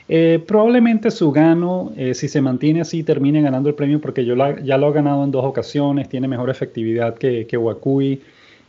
Eh, 0.09 0.43
probablemente 0.45 1.09
Sugano, 1.09 1.91
eh, 1.97 2.13
si 2.13 2.27
se 2.27 2.41
mantiene 2.41 2.81
así, 2.81 3.03
termine 3.03 3.41
ganando 3.41 3.69
el 3.69 3.75
premio 3.75 3.99
porque 4.01 4.25
yo 4.25 4.35
ya 4.35 4.77
lo 4.77 4.87
ha 4.87 4.91
ganado 4.91 5.23
en 5.23 5.31
dos 5.31 5.45
ocasiones, 5.45 6.07
tiene 6.09 6.27
mejor 6.27 6.49
efectividad 6.49 7.15
que, 7.15 7.57
Wakui, 7.57 8.21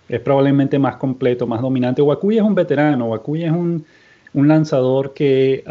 es 0.08 0.20
probablemente 0.20 0.78
más 0.78 0.96
completo, 0.96 1.46
más 1.46 1.60
dominante. 1.62 2.02
Wakui 2.02 2.38
es 2.38 2.42
un 2.42 2.54
veterano, 2.54 3.06
Wakui 3.06 3.44
es 3.44 3.52
un, 3.52 3.84
lanzador 4.34 5.14
que... 5.14 5.64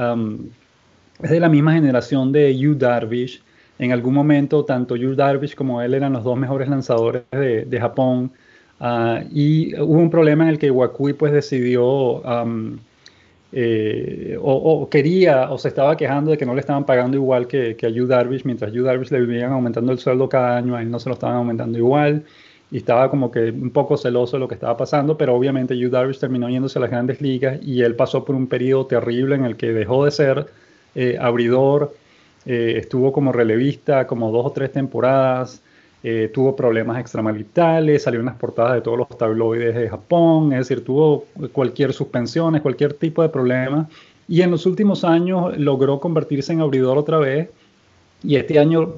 es 1.21 1.29
de 1.29 1.39
la 1.39 1.49
misma 1.49 1.73
generación 1.73 2.31
de 2.31 2.57
Yu 2.57 2.75
Darvish. 2.75 3.41
En 3.79 3.91
algún 3.91 4.13
momento, 4.13 4.65
tanto 4.65 4.95
Yu 4.95 5.15
Darvish 5.15 5.55
como 5.55 5.81
él 5.81 5.93
eran 5.93 6.13
los 6.13 6.23
dos 6.23 6.37
mejores 6.37 6.67
lanzadores 6.67 7.23
de, 7.31 7.79
Japón. 7.79 8.31
Uh, 8.79 9.25
y 9.31 9.79
hubo 9.79 9.99
un 9.99 10.09
problema 10.09 10.43
en 10.43 10.51
el 10.51 10.59
que 10.59 10.69
Wakui 10.69 11.13
pues 11.13 11.33
decidió 11.33 12.21
eh, 13.51 14.37
o, 14.41 14.87
quería 14.89 15.49
o 15.51 15.57
se 15.57 15.69
estaba 15.69 15.95
quejando 15.95 16.31
de 16.31 16.37
que 16.37 16.45
no 16.45 16.53
le 16.53 16.59
estaban 16.59 16.85
pagando 16.85 17.17
igual 17.17 17.47
que, 17.47 17.75
que 17.75 17.85
a 17.85 17.89
Yu 17.89 18.05
Darvish, 18.05 18.43
mientras 18.43 18.71
Yu 18.73 18.83
Darvish 18.83 19.09
le 19.09 19.21
vivían 19.21 19.51
aumentando 19.51 19.91
el 19.91 19.99
sueldo 19.99 20.27
cada 20.27 20.57
año, 20.57 20.75
a 20.75 20.81
él 20.81 20.91
no 20.91 20.99
se 20.99 21.09
lo 21.09 21.13
estaban 21.13 21.37
aumentando 21.37 21.77
igual 21.77 22.23
y 22.69 22.77
estaba 22.77 23.09
como 23.09 23.31
que 23.31 23.49
un 23.51 23.69
poco 23.71 23.95
celoso 23.97 24.35
de 24.35 24.41
lo 24.41 24.47
que 24.47 24.55
estaba 24.55 24.75
pasando, 24.75 25.17
pero 25.17 25.33
obviamente 25.33 25.77
Yu 25.77 25.89
Darvish 25.89 26.19
terminó 26.19 26.49
yéndose 26.49 26.77
a 26.79 26.81
las 26.81 26.91
grandes 26.91 27.21
ligas 27.21 27.59
y 27.63 27.81
él 27.81 27.95
pasó 27.95 28.25
por 28.25 28.35
un 28.35 28.47
periodo 28.47 28.87
terrible 28.87 29.35
en 29.35 29.45
el 29.45 29.55
que 29.55 29.71
dejó 29.71 30.03
de 30.05 30.11
ser 30.11 30.47
eh, 30.99 31.15
abridor, 31.21 31.95
eh, 32.47 32.73
estuvo 32.77 33.11
como 33.11 33.31
relevista 33.31 34.07
como 34.07 34.31
dos 34.31 34.47
o 34.47 34.51
tres 34.51 34.71
temporadas, 34.71 35.61
eh, 36.01 36.31
tuvo 36.33 36.55
problemas 36.55 36.99
extramaritales, 36.99 38.01
salió 38.01 38.19
en 38.19 38.25
las 38.25 38.35
portadas 38.35 38.73
de 38.73 38.81
todos 38.81 38.97
los 38.97 39.09
tabloides 39.15 39.75
de 39.75 39.89
Japón, 39.89 40.53
es 40.53 40.59
decir, 40.67 40.83
tuvo 40.83 41.25
cualquier 41.51 41.93
suspensiones, 41.93 42.63
cualquier 42.63 42.93
tipo 42.95 43.21
de 43.21 43.29
problema. 43.29 43.87
Y 44.27 44.41
en 44.41 44.49
los 44.49 44.65
últimos 44.65 45.03
años 45.03 45.55
logró 45.59 45.99
convertirse 45.99 46.51
en 46.51 46.61
abridor 46.61 46.97
otra 46.97 47.19
vez. 47.19 47.49
Y 48.23 48.35
este 48.35 48.57
año 48.57 48.95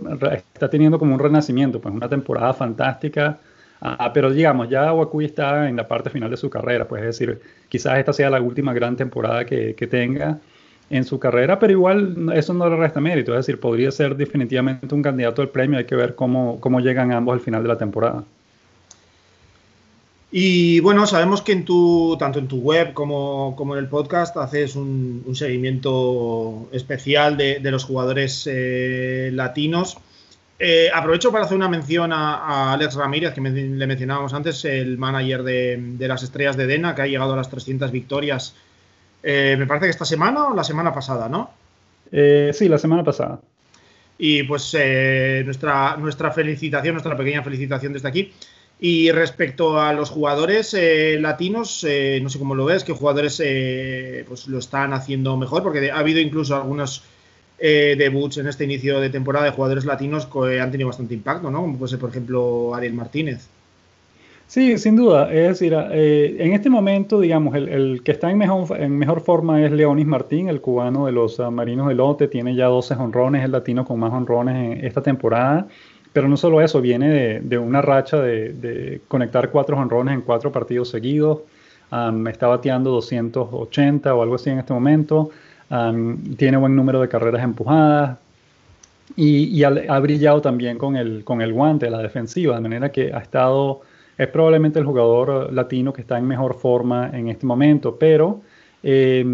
está 0.53 0.69
teniendo 0.69 0.97
como 0.99 1.13
un 1.15 1.19
renacimiento, 1.19 1.81
pues 1.81 1.93
una 1.93 2.07
temporada 2.07 2.53
fantástica. 2.53 3.39
Ah, 3.81 4.11
pero 4.13 4.31
digamos, 4.31 4.69
ya 4.69 4.93
Wakui 4.93 5.25
está 5.25 5.67
en 5.67 5.75
la 5.75 5.85
parte 5.85 6.09
final 6.09 6.29
de 6.31 6.37
su 6.37 6.49
carrera, 6.49 6.87
pues 6.87 7.01
es 7.01 7.07
decir, 7.19 7.41
quizás 7.67 7.97
esta 7.99 8.13
sea 8.13 8.29
la 8.29 8.41
última 8.41 8.73
gran 8.73 8.95
temporada 8.95 9.45
que, 9.45 9.75
que 9.75 9.87
tenga 9.87 10.39
en 10.89 11.03
su 11.03 11.19
carrera, 11.19 11.59
pero 11.59 11.71
igual 11.71 12.31
eso 12.33 12.53
no 12.53 12.69
le 12.69 12.75
resta 12.75 12.99
mérito, 12.99 13.33
es 13.33 13.45
decir, 13.45 13.59
podría 13.59 13.91
ser 13.91 14.15
definitivamente 14.15 14.93
un 14.93 15.03
candidato 15.03 15.41
al 15.41 15.49
premio, 15.49 15.77
hay 15.77 15.85
que 15.85 15.95
ver 15.95 16.15
cómo, 16.15 16.59
cómo 16.59 16.79
llegan 16.79 17.11
ambos 17.11 17.33
al 17.33 17.41
final 17.41 17.61
de 17.61 17.69
la 17.69 17.77
temporada. 17.77 18.23
Y 20.31 20.79
bueno, 20.81 21.07
sabemos 21.07 21.41
que 21.41 21.53
en 21.53 21.65
tu, 21.65 22.15
tanto 22.19 22.37
en 22.37 22.47
tu 22.47 22.59
web 22.59 22.93
como, 22.93 23.55
como 23.55 23.75
en 23.75 23.79
el 23.79 23.89
podcast 23.89 24.37
haces 24.37 24.75
un, 24.75 25.23
seguimiento 25.33 26.69
especial 26.71 27.35
de, 27.35 27.59
de 27.59 27.71
los 27.71 27.83
jugadores 27.83 28.47
eh, 28.49 29.31
latinos. 29.33 29.97
Eh, 30.59 30.89
aprovecho 30.93 31.31
para 31.31 31.45
hacer 31.45 31.55
una 31.55 31.69
mención 31.69 32.11
a, 32.13 32.73
Alex 32.73 32.95
Ramírez, 32.95 33.33
que 33.33 33.41
le 33.41 33.87
mencionábamos 33.87 34.33
antes, 34.33 34.65
el 34.65 34.97
manager 34.97 35.41
de, 35.43 35.77
de, 35.97 36.07
las 36.07 36.21
estrellas 36.21 36.57
de 36.57 36.67
Dena, 36.67 36.93
que 36.93 37.01
ha 37.01 37.07
llegado 37.07 37.33
a 37.33 37.37
las 37.37 37.49
300 37.49 37.91
victorias 37.91 38.55
eh, 39.23 39.55
me 39.57 39.67
parece 39.67 39.85
que 39.85 39.91
esta 39.91 40.05
semana 40.05 40.47
o 40.47 40.55
la 40.55 40.63
semana 40.63 40.93
pasada, 40.93 41.27
¿no? 41.27 41.51
Eh, 42.11 42.51
sí, 42.53 42.67
la 42.67 42.77
semana 42.77 43.03
pasada. 43.03 43.39
Y 44.17 44.43
pues 44.43 44.75
eh, 44.77 45.43
nuestra, 45.45 45.95
nuestra 45.97 46.31
felicitación, 46.31 46.93
nuestra 46.93 47.15
pequeña 47.15 47.43
felicitación 47.43 47.93
desde 47.93 48.07
aquí. 48.07 48.33
Y 48.81 49.11
respecto 49.11 49.79
a 49.79 49.91
los 49.91 50.09
jugadores 50.09 50.73
latinos, 51.19 51.85
no 52.21 52.29
sé 52.29 52.39
cómo 52.39 52.55
lo 52.55 52.63
ves, 52.63 52.85
que 52.85 52.93
jugadores 52.93 53.43
pues 54.25 54.47
lo 54.47 54.57
están 54.57 54.93
haciendo 54.93 55.35
mejor, 55.35 55.63
porque 55.63 55.91
ha 55.91 55.99
habido 55.99 56.21
incluso 56.21 56.55
algunos 56.55 57.03
debuts 57.59 58.37
en 58.37 58.47
este 58.47 58.63
inicio 58.63 59.01
de 59.01 59.09
temporada 59.09 59.47
de 59.47 59.51
jugadores 59.51 59.83
latinos 59.83 60.27
que 60.27 60.61
han 60.61 60.71
tenido 60.71 60.87
bastante 60.87 61.13
impacto, 61.13 61.51
¿no? 61.51 61.59
Como 61.59 61.77
puede 61.77 61.89
ser, 61.89 61.99
por 61.99 62.09
ejemplo, 62.11 62.73
Ariel 62.73 62.93
Martínez. 62.93 63.49
Sí, 64.49 64.79
sin 64.79 64.95
duda. 64.95 65.31
Es 65.31 65.49
decir, 65.49 65.75
eh, 65.91 66.37
en 66.39 66.53
este 66.53 66.71
momento, 66.71 67.19
digamos, 67.19 67.53
el, 67.53 68.01
que 68.03 68.11
está 68.11 68.31
en 68.31 68.39
mejor, 68.39 69.21
forma 69.21 69.63
es 69.63 69.71
Leonis 69.71 70.07
Martín, 70.07 70.49
el 70.49 70.59
cubano 70.59 71.05
de 71.05 71.11
los 71.11 71.37
uh, 71.37 71.51
Marinos 71.51 71.87
de 71.87 71.93
Lote. 71.93 72.27
Tiene 72.27 72.55
ya 72.55 72.65
12 72.65 72.95
honrones, 72.95 73.45
el 73.45 73.51
latino 73.51 73.85
con 73.85 73.99
más 73.99 74.11
honrones 74.11 74.55
en 74.79 74.83
esta 74.83 75.03
temporada. 75.03 75.67
Pero 76.13 76.27
no 76.27 76.35
solo 76.35 76.61
eso, 76.61 76.81
viene 76.81 77.41
de, 77.41 77.57
una 77.59 77.83
racha 77.83 78.19
de, 78.19 79.01
conectar 79.07 79.51
cuatro 79.51 79.77
honrones 79.77 80.15
en 80.15 80.21
cuatro 80.21 80.51
partidos 80.51 80.89
seguidos. 80.89 81.41
Um, 81.91 82.27
está 82.27 82.47
bateando 82.47 82.89
280 82.89 84.15
o 84.15 84.23
algo 84.23 84.33
así 84.33 84.49
en 84.49 84.57
este 84.57 84.73
momento. 84.73 85.29
Tiene 86.37 86.57
buen 86.57 86.75
número 86.75 87.01
de 87.01 87.07
carreras 87.07 87.43
empujadas. 87.43 88.17
Y, 89.15 89.63
ha, 89.63 89.99
brillado 89.99 90.41
también 90.41 90.79
con 90.79 90.95
el, 90.95 91.23
con 91.23 91.43
el 91.43 91.53
guante, 91.53 91.87
la 91.91 91.99
defensiva, 91.99 92.55
de 92.55 92.61
manera 92.61 92.91
que 92.91 93.13
ha 93.13 93.19
estado 93.19 93.81
es 94.19 94.27
probablemente 94.27 94.77
el 94.79 94.85
jugador 94.85 95.51
latino 95.53 95.93
que 95.93 96.01
está 96.01 96.17
en 96.17 96.27
mejor 96.27 96.53
forma 96.55 97.09
en 97.13 97.29
este 97.29 97.45
momento, 97.45 97.95
pero 97.97 98.41
eh, 98.83 99.25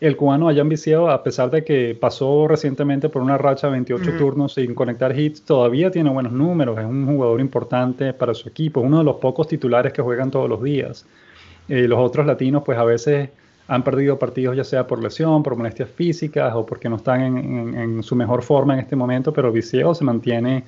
el 0.00 0.16
cubano 0.16 0.48
allá 0.48 0.64
viciado, 0.64 1.08
a 1.08 1.22
pesar 1.22 1.52
de 1.52 1.62
que 1.62 1.96
pasó 1.98 2.48
recientemente 2.48 3.08
por 3.08 3.22
una 3.22 3.38
racha 3.38 3.68
de 3.68 3.74
28 3.74 4.02
uh 4.02 4.12
-huh. 4.12 4.18
turnos 4.18 4.54
sin 4.54 4.74
conectar 4.74 5.16
hits, 5.16 5.42
todavía 5.42 5.88
tiene 5.92 6.10
buenos 6.10 6.32
números, 6.32 6.76
es 6.80 6.84
un 6.84 7.06
jugador 7.06 7.40
importante 7.40 8.12
para 8.12 8.34
su 8.34 8.48
equipo, 8.48 8.80
uno 8.80 8.98
de 8.98 9.04
los 9.04 9.16
pocos 9.16 9.46
titulares 9.46 9.92
que 9.92 10.02
juegan 10.02 10.32
todos 10.32 10.48
los 10.48 10.60
días. 10.60 11.06
Eh, 11.68 11.86
los 11.86 12.00
otros 12.00 12.26
latinos 12.26 12.64
pues 12.66 12.76
a 12.76 12.84
veces 12.84 13.30
han 13.68 13.84
perdido 13.84 14.18
partidos 14.18 14.56
ya 14.56 14.64
sea 14.64 14.84
por 14.84 15.00
lesión, 15.00 15.44
por 15.44 15.54
molestias 15.56 15.88
físicas 15.90 16.52
o 16.56 16.66
porque 16.66 16.88
no 16.88 16.96
están 16.96 17.20
en, 17.20 17.36
en, 17.38 17.74
en 17.78 18.02
su 18.02 18.16
mejor 18.16 18.42
forma 18.42 18.74
en 18.74 18.80
este 18.80 18.96
momento, 18.96 19.32
pero 19.32 19.52
Viciado 19.52 19.94
se 19.94 20.04
mantiene 20.04 20.64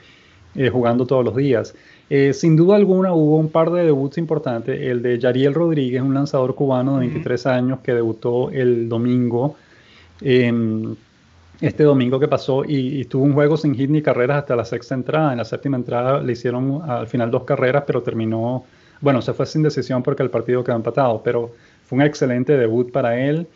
eh, 0.57 0.71
jugando 0.71 1.07
todos 1.07 1.23
los 1.23 1.37
días. 1.37 1.75
Eh, 2.09 2.33
sin 2.33 2.57
duda 2.57 2.77
alguna 2.77 3.13
hubo 3.13 3.37
un 3.37 3.49
par 3.51 3.71
de 3.71 3.85
debuts 3.85 4.19
importantes. 4.19 4.81
El 4.81 5.03
de 5.03 5.19
Yariel 5.19 5.55
Rodríguez, 5.55 6.03
un 6.03 6.15
lanzador 6.15 6.55
cubano 6.55 6.95
de 6.95 7.01
23 7.01 7.45
uh 7.45 7.49
-huh. 7.49 7.53
años 7.53 7.79
que 7.81 7.95
debutó 7.95 8.51
el 8.51 8.89
domingo. 8.89 9.57
Eh, 10.21 10.53
este 11.61 11.85
domingo 11.85 12.21
que 12.21 12.29
pasó 12.29 12.65
y, 12.65 13.01
y, 13.01 13.05
tuvo 13.07 13.25
un 13.25 13.33
juego 13.33 13.57
sin 13.57 13.75
hit 13.75 13.89
ni 13.89 14.03
carreras 14.03 14.39
hasta 14.39 14.57
la 14.57 14.65
sexta 14.65 14.95
entrada. 14.95 15.33
En 15.33 15.39
la 15.39 15.45
séptima 15.45 15.77
entrada 15.77 16.21
le 16.21 16.33
hicieron 16.33 16.83
al 16.89 17.07
final 17.07 17.31
dos 17.31 17.45
carreras, 17.45 17.85
pero 17.87 18.03
terminó, 18.03 18.65
bueno, 19.01 19.23
se 19.23 19.33
fue 19.33 19.47
sin 19.47 19.63
decisión 19.63 20.03
porque 20.03 20.23
el 20.23 20.31
partido 20.31 20.63
quedó 20.63 20.77
empatado, 20.77 21.23
pero 21.25 21.53
fue 21.87 21.97
un 21.97 22.03
excelente 22.03 22.57
debut 22.57 22.91
para 22.93 23.19
él. 23.19 23.47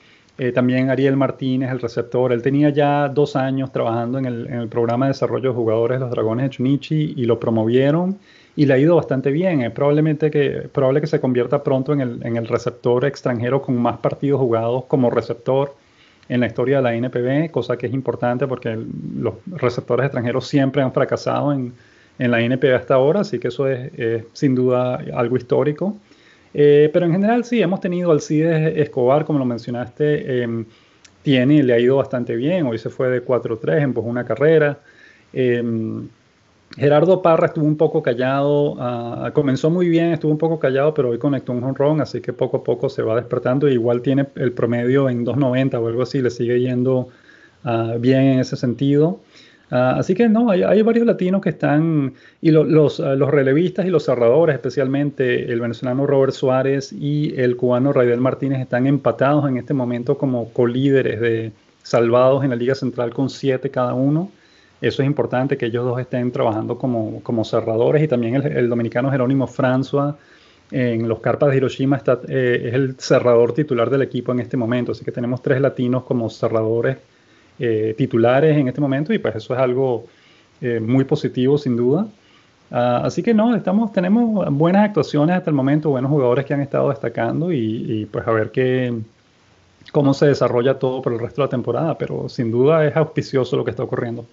Eh, 0.42 0.53
también 0.53 0.88
Ariel 0.88 1.18
Martínez, 1.18 1.70
el 1.70 1.81
receptor, 1.81 2.33
él 2.33 2.40
tenía 2.40 2.70
ya 2.70 3.11
dos 3.11 3.37
años 3.37 3.70
trabajando 3.72 4.16
en 4.16 4.24
el, 4.24 4.68
programa 4.70 5.05
de 5.05 5.11
desarrollo 5.11 5.50
de 5.50 5.55
jugadores 5.55 5.98
de 5.98 6.00
los 6.00 6.11
Dragones 6.11 6.46
de 6.46 6.50
Chunichi 6.57 7.12
y 7.14 7.26
lo 7.26 7.38
promovieron 7.38 8.18
y 8.57 8.64
le 8.64 8.72
ha 8.72 8.79
ido 8.79 8.96
bastante 8.96 9.33
bien. 9.33 9.61
Es 9.61 9.70
probablemente 9.70 10.31
que, 10.31 10.66
probable 10.72 11.03
que 11.03 11.09
se 11.09 11.20
convierta 11.20 11.62
pronto 11.62 11.92
en 11.92 12.00
el, 12.00 12.46
receptor 12.48 13.05
extranjero 13.05 13.61
con 13.61 13.76
más 13.76 13.98
partidos 13.98 14.40
jugados 14.40 14.87
como 14.87 15.11
receptor 15.11 15.74
en 16.31 16.40
la 16.40 16.46
historia 16.46 16.79
de 16.79 16.85
la 16.85 16.94
NPB, 16.94 17.50
cosa 17.50 17.76
que 17.76 17.88
es 17.88 17.92
importante 17.92 18.46
porque 18.46 18.79
los 19.18 19.35
receptores 19.46 20.07
extranjeros 20.07 20.46
siempre 20.46 20.81
han 20.81 20.94
fracasado 20.94 21.53
en, 21.53 21.74
en 22.18 22.31
la 22.31 22.40
NPB 22.40 22.76
hasta 22.76 22.94
ahora, 22.94 23.20
así 23.20 23.38
que 23.38 23.48
eso 23.48 23.68
es, 23.68 23.92
es 23.98 24.24
sin 24.33 24.55
duda 24.55 25.00
algo 25.12 25.37
histórico. 25.37 25.98
Eh, 26.53 26.91
pero 26.93 27.07
en 27.07 27.13
general 27.13 27.45
sí, 27.45 27.61
hemos 27.63 27.81
tenido 27.81 28.11
Alcides 28.11 28.77
Escobar, 28.77 29.25
como 29.25 29.39
lo 29.39 29.45
mencionaste, 29.45 30.43
eh, 30.43 30.65
tiene 31.23 31.63
le 31.63 31.73
ha 31.73 31.79
ido 31.79 31.97
bastante 31.97 32.37
bien. 32.37 32.67
Hoy 32.67 32.79
se 32.79 32.91
fue 32.91 33.09
de 33.09 33.25
4-3, 33.25 33.83
empujó 33.83 34.09
una 34.09 34.25
carrera. 34.25 34.79
Em, 35.33 36.09
Gerardo 36.77 37.21
Parra 37.21 37.47
estuvo 37.47 37.67
un 37.67 37.77
poco 37.77 38.03
callado, 38.03 38.77
ah, 38.79 39.31
comenzó 39.35 39.71
muy 39.71 39.89
bien, 39.89 40.13
estuvo 40.13 40.31
un 40.31 40.39
poco 40.39 40.59
callado, 40.61 40.95
pero 40.95 41.11
hoy 41.11 41.19
conectó 41.19 41.53
un 41.53 41.65
home 41.65 42.03
así 42.03 42.21
que 42.21 42.33
poco 42.33 42.59
a 42.59 42.65
poco 42.65 42.89
se 42.89 43.03
va 43.03 43.17
despertando. 43.17 43.69
igual 43.69 44.03
tiene 44.03 44.27
el 44.37 44.53
promedio 44.53 45.09
en 45.09 45.25
2.90 45.25 45.81
o 45.81 45.89
algo 45.89 46.03
así, 46.03 46.23
le 46.23 46.31
sigue 46.31 46.61
yendo 46.61 47.09
ah, 47.65 47.97
bien 47.99 48.23
en 48.23 48.41
ese 48.41 48.57
sentido. 48.57 49.21
Ah, 49.71 49.97
así 49.99 50.15
que 50.15 50.29
no, 50.29 50.51
hay, 50.51 50.83
varios 50.83 51.07
latinos 51.07 51.41
que 51.41 51.51
están, 51.51 52.15
y 52.41 52.51
los, 52.51 52.99
los, 52.99 53.31
relevistas 53.31 53.87
y 53.87 53.91
los 53.91 54.05
cerradores, 54.05 54.55
especialmente 54.55 55.53
el 55.53 55.61
venezolano 55.61 56.07
Robert 56.07 56.33
Suárez 56.33 56.93
y 56.93 57.39
el 57.41 57.57
cubano 57.57 57.93
Raidel 57.93 58.21
Martínez, 58.21 58.61
están 58.61 58.89
empatados 58.89 59.49
en 59.49 59.59
este 59.59 59.73
momento 59.73 60.19
como 60.19 60.53
colíderes 60.53 61.21
de 61.21 61.53
salvados 61.85 62.43
en 62.43 62.51
la 62.51 62.57
Liga 62.57 62.75
Central 62.75 63.15
con 63.15 63.31
siete 63.31 63.71
cada 63.71 63.95
uno. 63.95 64.31
Eso 64.81 65.03
es 65.03 65.07
importante 65.07 65.57
que 65.57 65.67
ellos 65.67 65.85
dos 65.85 66.01
estén 66.01 66.33
trabajando 66.33 66.77
como, 66.77 67.23
como 67.23 67.45
cerradores 67.45 68.03
y 68.03 68.09
también 68.09 68.37
el, 68.37 68.69
dominicano 68.69 69.11
Jerónimo 69.11 69.47
François 69.47 70.17
en 70.73 71.09
los 71.09 71.21
Carpas 71.21 71.51
de 71.51 71.57
Hiroshima 71.59 71.97
está, 71.97 72.21
eh, 72.29 72.63
es 72.67 72.75
el 72.75 72.97
cerrador 72.99 73.53
titular 73.53 73.91
del 73.91 74.03
equipo 74.03 74.33
en 74.33 74.41
este 74.41 74.57
momento. 74.57 74.93
Así 74.93 75.05
que 75.05 75.13
tenemos 75.13 75.43
tres 75.43 75.61
latinos 75.61 76.05
como 76.05 76.31
cerradores 76.31 76.97
eh, 77.61 77.94
titulares 77.96 78.57
en 78.57 78.68
este 78.68 78.81
momento 78.81 79.12
y 79.12 79.18
pues 79.18 79.37
eso 79.37 79.55
es 79.55 79.61
algo 79.61 80.07
eh, 80.62 80.81
muy 80.81 81.05
positivo 81.05 81.59
sin 81.59 81.77
duda. 81.77 82.07
Ah, 82.70 83.03
así 83.05 83.23
que 83.23 83.35
no, 83.35 83.55
estamos, 83.55 83.92
tenemos 83.92 84.46
buenas 84.53 84.85
actuaciones 84.85 85.37
hasta 85.37 85.51
el 85.51 85.57
momento, 85.57 85.90
buenos 85.90 86.11
jugadores 86.11 86.46
que 86.46 86.55
han 86.55 86.61
estado 86.61 86.88
destacando 86.88 87.53
y, 87.53 88.09
pues 88.11 88.27
a 88.27 88.31
ver 88.31 88.51
qué, 88.51 88.94
cómo 89.92 90.14
se 90.14 90.27
desarrolla 90.27 90.79
todo 90.79 91.03
por 91.03 91.12
el 91.12 91.18
resto 91.18 91.42
de 91.42 91.46
la 91.46 91.51
temporada, 91.51 91.99
pero 91.99 92.29
sin 92.29 92.51
duda 92.51 92.87
es 92.87 92.96
auspicioso 92.96 93.57
lo 93.57 93.64
que 93.64 93.73
está 93.73 93.83
ocurriendo. 93.83 94.25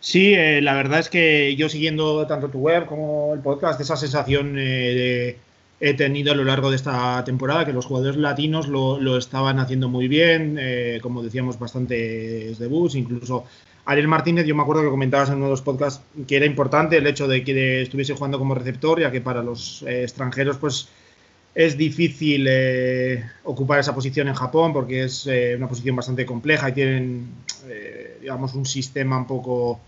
Sí, 0.00 0.34
eh, 0.34 0.60
la 0.60 0.74
verdad 0.74 1.00
es 1.00 1.08
que 1.08 1.56
yo 1.56 1.68
siguiendo 1.68 2.26
tanto 2.26 2.48
tu 2.48 2.58
web 2.58 2.86
como 2.86 3.32
el 3.34 3.40
podcast, 3.40 3.80
esa 3.80 3.96
sensación 3.96 4.56
eh, 4.58 5.38
he 5.80 5.94
tenido 5.94 6.32
a 6.32 6.34
lo 6.34 6.44
largo 6.44 6.70
de 6.70 6.76
esta 6.76 7.22
temporada, 7.24 7.64
que 7.66 7.72
los 7.72 7.86
jugadores 7.86 8.16
latinos 8.16 8.68
lo, 8.68 9.16
estaban 9.16 9.58
haciendo 9.58 9.88
muy 9.88 10.08
bien, 10.08 10.56
eh, 10.58 10.98
como 11.02 11.22
decíamos, 11.22 11.58
bastantes 11.58 12.58
debuts, 12.58 12.94
incluso 12.94 13.44
Ariel 13.84 14.08
Martínez, 14.08 14.46
yo 14.46 14.54
me 14.54 14.62
acuerdo 14.62 14.82
que 14.82 14.88
comentabas 14.88 15.28
en 15.28 15.36
uno 15.36 15.44
de 15.44 15.50
los 15.50 15.62
podcasts 15.62 16.02
que 16.26 16.36
era 16.36 16.46
importante 16.46 16.96
el 16.96 17.06
hecho 17.06 17.28
de 17.28 17.44
que 17.44 17.82
estuviese 17.82 18.14
jugando 18.14 18.38
como 18.38 18.54
receptor, 18.54 19.00
ya 19.00 19.10
que 19.10 19.20
para 19.20 19.42
los 19.42 19.84
extranjeros 19.86 20.56
pues 20.56 20.88
es 21.54 21.76
difícil 21.76 22.48
ocupar 23.44 23.78
esa 23.78 23.94
posición 23.94 24.28
en 24.28 24.34
Japón 24.34 24.72
porque 24.72 25.04
es 25.04 25.26
una 25.56 25.68
posición 25.68 25.94
bastante 25.94 26.26
compleja 26.26 26.68
y 26.68 26.72
tienen, 26.72 27.28
digamos, 28.20 28.54
un 28.54 28.66
sistema 28.66 29.18
un 29.18 29.26
poco 29.26 29.80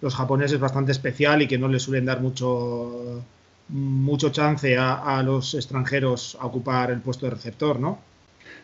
los 0.00 0.14
japoneses 0.14 0.60
bastante 0.60 0.92
especial 0.92 1.42
y 1.42 1.48
que 1.48 1.58
no 1.58 1.68
les 1.68 1.82
suelen 1.82 2.04
dar 2.04 2.20
mucho, 2.20 3.22
mucho 3.68 4.30
chance 4.30 4.76
a, 4.78 5.22
los 5.24 5.54
extranjeros 5.54 6.36
a 6.40 6.46
ocupar 6.46 6.90
el 6.90 7.00
puesto 7.00 7.26
de 7.26 7.30
receptor, 7.30 7.80
¿no? 7.80 7.98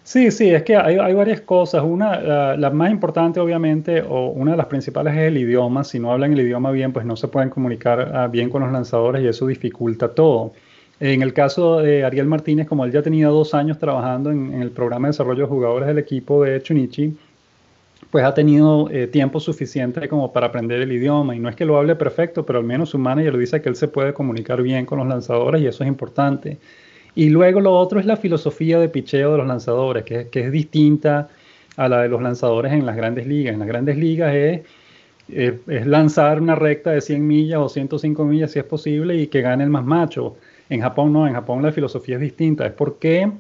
Sí, 0.05 0.31
sí, 0.31 0.51
es 0.51 0.65
que 0.65 0.77
hay, 0.77 1.15
varias 1.15 1.41
cosas. 1.43 1.83
Una, 1.85 2.57
la, 2.57 2.71
más 2.71 2.91
importante, 2.91 3.39
obviamente, 3.39 4.03
o 4.03 4.31
una 4.31 4.53
de 4.53 4.57
las 4.57 4.67
principales 4.67 5.15
es 5.15 5.21
el 5.21 5.39
idioma. 5.39 5.85
Si 5.85 5.99
no 5.99 6.13
hablan 6.13 6.33
el 6.33 6.41
idioma 6.41 6.73
bien, 6.73 6.93
pues 6.93 7.07
no 7.07 7.17
se 7.17 7.29
pueden 7.29 7.51
comunicar 7.51 8.13
ah, 8.15 8.27
bien 8.27 8.51
con 8.51 8.63
los 8.63 8.73
lanzadores 8.73 9.23
y 9.23 9.29
eso 9.29 9.47
dificulta 9.47 10.09
todo. 10.09 10.53
En 10.99 11.23
el 11.23 11.33
caso 11.33 11.79
de 11.81 12.05
Ariel 12.05 12.27
Martínez, 12.27 12.67
como 12.67 12.85
él 12.85 12.93
ya 12.93 13.03
tenía 13.03 13.29
dos 13.29 13.55
años 13.55 13.79
trabajando 13.79 14.31
en, 14.31 14.53
en 14.55 14.63
el 14.63 14.71
programa 14.71 15.09
de 15.09 15.13
desarrollo 15.13 15.43
de 15.43 15.49
jugadores 15.49 15.89
del 15.89 15.99
equipo 15.99 16.43
de 16.45 16.63
Chunichi, 16.63 17.17
pues 18.13 18.27
ha 18.27 18.35
tenido 18.35 18.91
eh, 18.91 19.07
tiempo 19.07 19.41
suficiente 19.41 20.07
como 20.07 20.35
para 20.35 20.49
aprender 20.49 20.83
el 20.83 20.93
idioma. 20.93 21.35
Y 21.35 21.39
no 21.39 21.49
es 21.49 21.57
que 21.57 21.65
lo 21.65 21.79
hable 21.79 21.97
perfecto, 21.97 22.45
pero 22.45 22.59
al 22.59 22.65
menos 22.67 22.91
su 22.91 22.99
manager 22.99 23.39
dice 23.39 23.63
que 23.63 23.71
él 23.71 23.75
se 23.75 23.89
puede 23.89 24.13
comunicar 24.13 24.61
bien 24.63 24.85
con 24.85 24.99
los 24.99 25.09
lanzadores 25.09 25.63
y 25.63 25.67
eso 25.67 25.83
es 25.83 25.89
importante. 25.89 26.59
Y 27.15 27.31
luego 27.31 27.61
lo 27.61 27.73
otro 27.73 27.99
es 27.99 28.05
la 28.05 28.19
filosofía 28.19 28.79
de 28.79 28.91
picheo 28.91 29.33
de 29.33 29.39
los 29.39 29.47
lanzadores, 29.47 30.05
que, 30.05 30.29
es 30.31 30.53
distinta 30.53 31.31
a 31.79 31.89
la 31.89 32.03
de 32.03 32.11
los 32.11 32.21
lanzadores 32.21 32.75
en 32.75 32.85
las 32.85 32.97
grandes 32.97 33.27
ligas. 33.27 33.55
En 33.55 33.61
las 33.61 33.69
grandes 33.69 33.97
ligas 33.97 34.35
es, 34.35 34.61
eh, 35.31 35.59
es 35.67 35.87
lanzar 35.87 36.43
una 36.43 36.55
recta 36.55 36.91
de 36.91 37.01
100 37.01 37.27
millas 37.27 37.61
o 37.61 37.71
105 37.71 38.27
millas 38.27 38.51
si 38.51 38.59
es 38.59 38.67
posible 38.67 39.17
y 39.17 39.29
que 39.29 39.41
gane 39.41 39.65
el 39.65 39.71
más 39.71 39.87
macho. 39.87 40.37
En 40.69 40.83
Japón 40.83 41.15
no, 41.15 41.27
en 41.27 41.33
Japón 41.33 41.63
la 41.63 41.73
filosofía 41.73 42.17
es 42.17 42.21
distinta. 42.21 42.67
Es 42.67 42.73
porque 42.73 43.31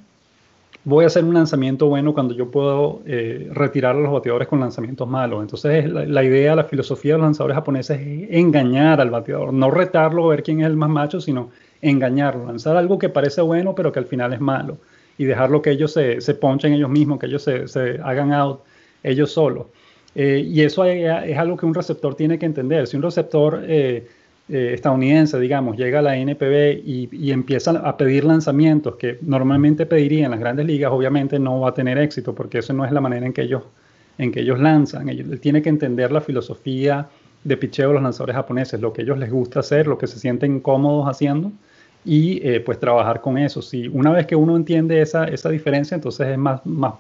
voy 0.84 1.04
a 1.04 1.06
hacer 1.06 1.24
un 1.24 1.34
lanzamiento 1.34 1.86
bueno 1.86 2.14
cuando 2.14 2.34
yo 2.34 2.50
puedo 2.50 3.02
eh, 3.06 3.48
retirar 3.52 3.96
a 3.96 4.00
los 4.00 4.12
bateadores 4.12 4.48
con 4.48 4.60
lanzamientos 4.60 5.08
malos. 5.08 5.42
Entonces, 5.42 5.90
la, 5.90 6.24
idea, 6.24 6.56
la 6.56 6.64
filosofía 6.64 7.12
de 7.12 7.18
los 7.18 7.26
lanzadores 7.26 7.54
japoneses 7.54 8.00
es 8.00 8.28
engañar 8.30 9.00
al 9.00 9.10
bateador, 9.10 9.52
no 9.52 9.70
retarlo, 9.70 10.28
ver 10.28 10.42
quién 10.42 10.60
es 10.60 10.66
el 10.66 10.76
más 10.76 10.90
macho, 10.90 11.20
sino 11.20 11.50
engañarlo, 11.80 12.46
lanzar 12.46 12.76
algo 12.76 12.98
que 12.98 13.08
parece 13.08 13.40
bueno, 13.42 13.74
pero 13.74 13.92
que 13.92 13.98
al 13.98 14.06
final 14.06 14.32
es 14.32 14.40
malo, 14.40 14.78
y 15.18 15.24
dejarlo 15.24 15.62
que 15.62 15.70
ellos 15.70 15.92
se, 15.92 16.20
se 16.20 16.34
ponchen 16.34 16.72
ellos 16.72 16.90
mismos, 16.90 17.18
que 17.18 17.26
ellos 17.26 17.42
se, 17.42 17.68
se 17.68 17.98
hagan 18.02 18.32
out 18.32 18.60
ellos 19.02 19.32
solos. 19.32 19.66
Eh, 20.14 20.44
y 20.46 20.60
eso 20.62 20.84
es, 20.84 21.38
algo 21.38 21.56
que 21.56 21.66
un 21.66 21.74
receptor 21.74 22.14
tiene 22.14 22.38
que 22.38 22.46
entender. 22.46 22.86
Si 22.86 22.96
un 22.96 23.02
receptor 23.02 23.62
eh, 23.66 24.06
eh, 24.54 24.74
estadounidense, 24.74 25.40
digamos, 25.40 25.78
llega 25.78 26.00
a 26.00 26.02
la 26.02 26.14
NPB 26.14 26.82
y, 26.84 27.30
empieza 27.32 27.70
a 27.70 27.96
pedir 27.96 28.24
lanzamientos 28.24 28.96
que 28.96 29.16
normalmente 29.22 29.86
pediría 29.86 30.26
en 30.26 30.32
las 30.32 30.40
grandes 30.40 30.66
ligas, 30.66 30.92
obviamente 30.92 31.38
no 31.38 31.60
va 31.60 31.70
a 31.70 31.74
tener 31.74 31.96
éxito 31.96 32.34
porque 32.34 32.58
eso 32.58 32.74
no 32.74 32.84
es 32.84 32.92
la 32.92 33.00
manera 33.00 33.24
en 33.24 33.32
que 33.32 33.40
ellos, 33.40 33.62
en 34.18 34.30
que 34.30 34.40
ellos 34.40 34.60
lanzan. 34.60 35.08
él 35.08 35.40
tiene 35.40 35.62
que 35.62 35.70
entender 35.70 36.12
la 36.12 36.20
filosofía 36.20 37.08
de 37.44 37.56
picheo 37.56 37.88
de 37.88 37.94
los 37.94 38.02
lanzadores 38.02 38.36
japoneses, 38.36 38.78
lo 38.78 38.92
que 38.92 39.00
ellos 39.00 39.16
les 39.16 39.30
gusta 39.30 39.60
hacer, 39.60 39.86
lo 39.86 39.96
que 39.96 40.06
se 40.06 40.18
sienten 40.18 40.60
cómodos 40.60 41.08
haciendo 41.08 41.50
y 42.04 42.46
eh, 42.46 42.60
pues 42.60 42.78
trabajar 42.78 43.22
con 43.22 43.38
eso. 43.38 43.62
Si 43.62 43.88
una 43.88 44.12
vez 44.12 44.26
que 44.26 44.36
uno 44.36 44.54
entiende 44.54 45.00
esa, 45.00 45.24
esa 45.24 45.48
diferencia, 45.48 45.94
entonces 45.94 46.28
es 46.28 46.36
más, 46.36 46.60
más 46.66 46.92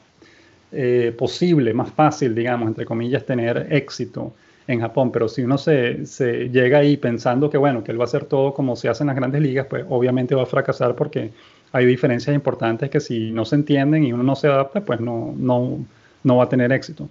eh, 0.72 1.14
posible, 1.18 1.74
más 1.74 1.90
fácil, 1.90 2.34
digamos, 2.34 2.68
entre 2.68 2.86
comillas, 2.86 3.26
tener 3.26 3.66
éxito 3.70 4.32
en 4.66 4.80
Japón, 4.80 5.10
pero 5.12 5.28
si 5.28 5.42
uno 5.42 5.58
se, 5.58 6.06
se, 6.06 6.48
llega 6.50 6.78
ahí 6.78 6.96
pensando 6.96 7.50
que 7.50 7.58
bueno, 7.58 7.82
que 7.82 7.92
él 7.92 7.98
va 7.98 8.04
a 8.04 8.06
hacer 8.06 8.24
todo 8.24 8.54
como 8.54 8.76
se 8.76 8.88
hace 8.88 9.02
en 9.02 9.08
las 9.08 9.16
grandes 9.16 9.42
ligas, 9.42 9.66
pues 9.68 9.84
obviamente 9.88 10.34
va 10.34 10.42
a 10.42 10.46
fracasar 10.46 10.94
porque 10.94 11.32
hay 11.72 11.86
diferencias 11.86 12.34
importantes 12.34 12.90
que 12.90 13.00
si 13.00 13.30
no 13.32 13.44
se 13.44 13.56
entienden 13.56 14.04
y 14.04 14.12
uno 14.12 14.22
no 14.22 14.36
se 14.36 14.46
adapta, 14.46 14.82
pues 14.82 15.00
no, 15.00 15.34
no, 15.36 15.84
no 16.22 16.36
va 16.36 16.44
a 16.44 16.48
tener 16.48 16.70
éxito. 16.72 17.08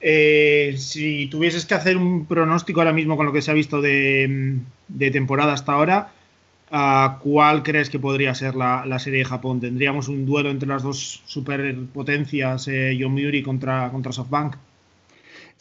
Eh, 0.00 0.74
si 0.78 1.28
tuvieses 1.28 1.64
que 1.64 1.74
hacer 1.74 1.96
un 1.96 2.26
pronóstico 2.26 2.80
ahora 2.80 2.92
mismo 2.92 3.16
con 3.16 3.26
lo 3.26 3.32
que 3.32 3.42
se 3.42 3.50
ha 3.50 3.54
visto 3.54 3.80
de, 3.80 4.58
de 4.88 5.10
temporada 5.10 5.52
hasta 5.52 5.72
ahora, 5.72 6.12
¿cuál 7.22 7.62
crees 7.62 7.90
que 7.90 7.98
podría 7.98 8.34
ser 8.34 8.54
la, 8.54 8.84
la, 8.86 8.98
serie 8.98 9.20
de 9.20 9.24
Japón? 9.26 9.60
¿Tendríamos 9.60 10.08
un 10.08 10.24
duelo 10.24 10.50
entre 10.50 10.68
las 10.68 10.82
dos 10.82 11.22
superpotencias, 11.26 12.66
eh, 12.68 12.96
Yomiuri 12.96 13.42
contra, 13.42 13.90
contra 13.90 14.12
SoftBank? 14.12 14.56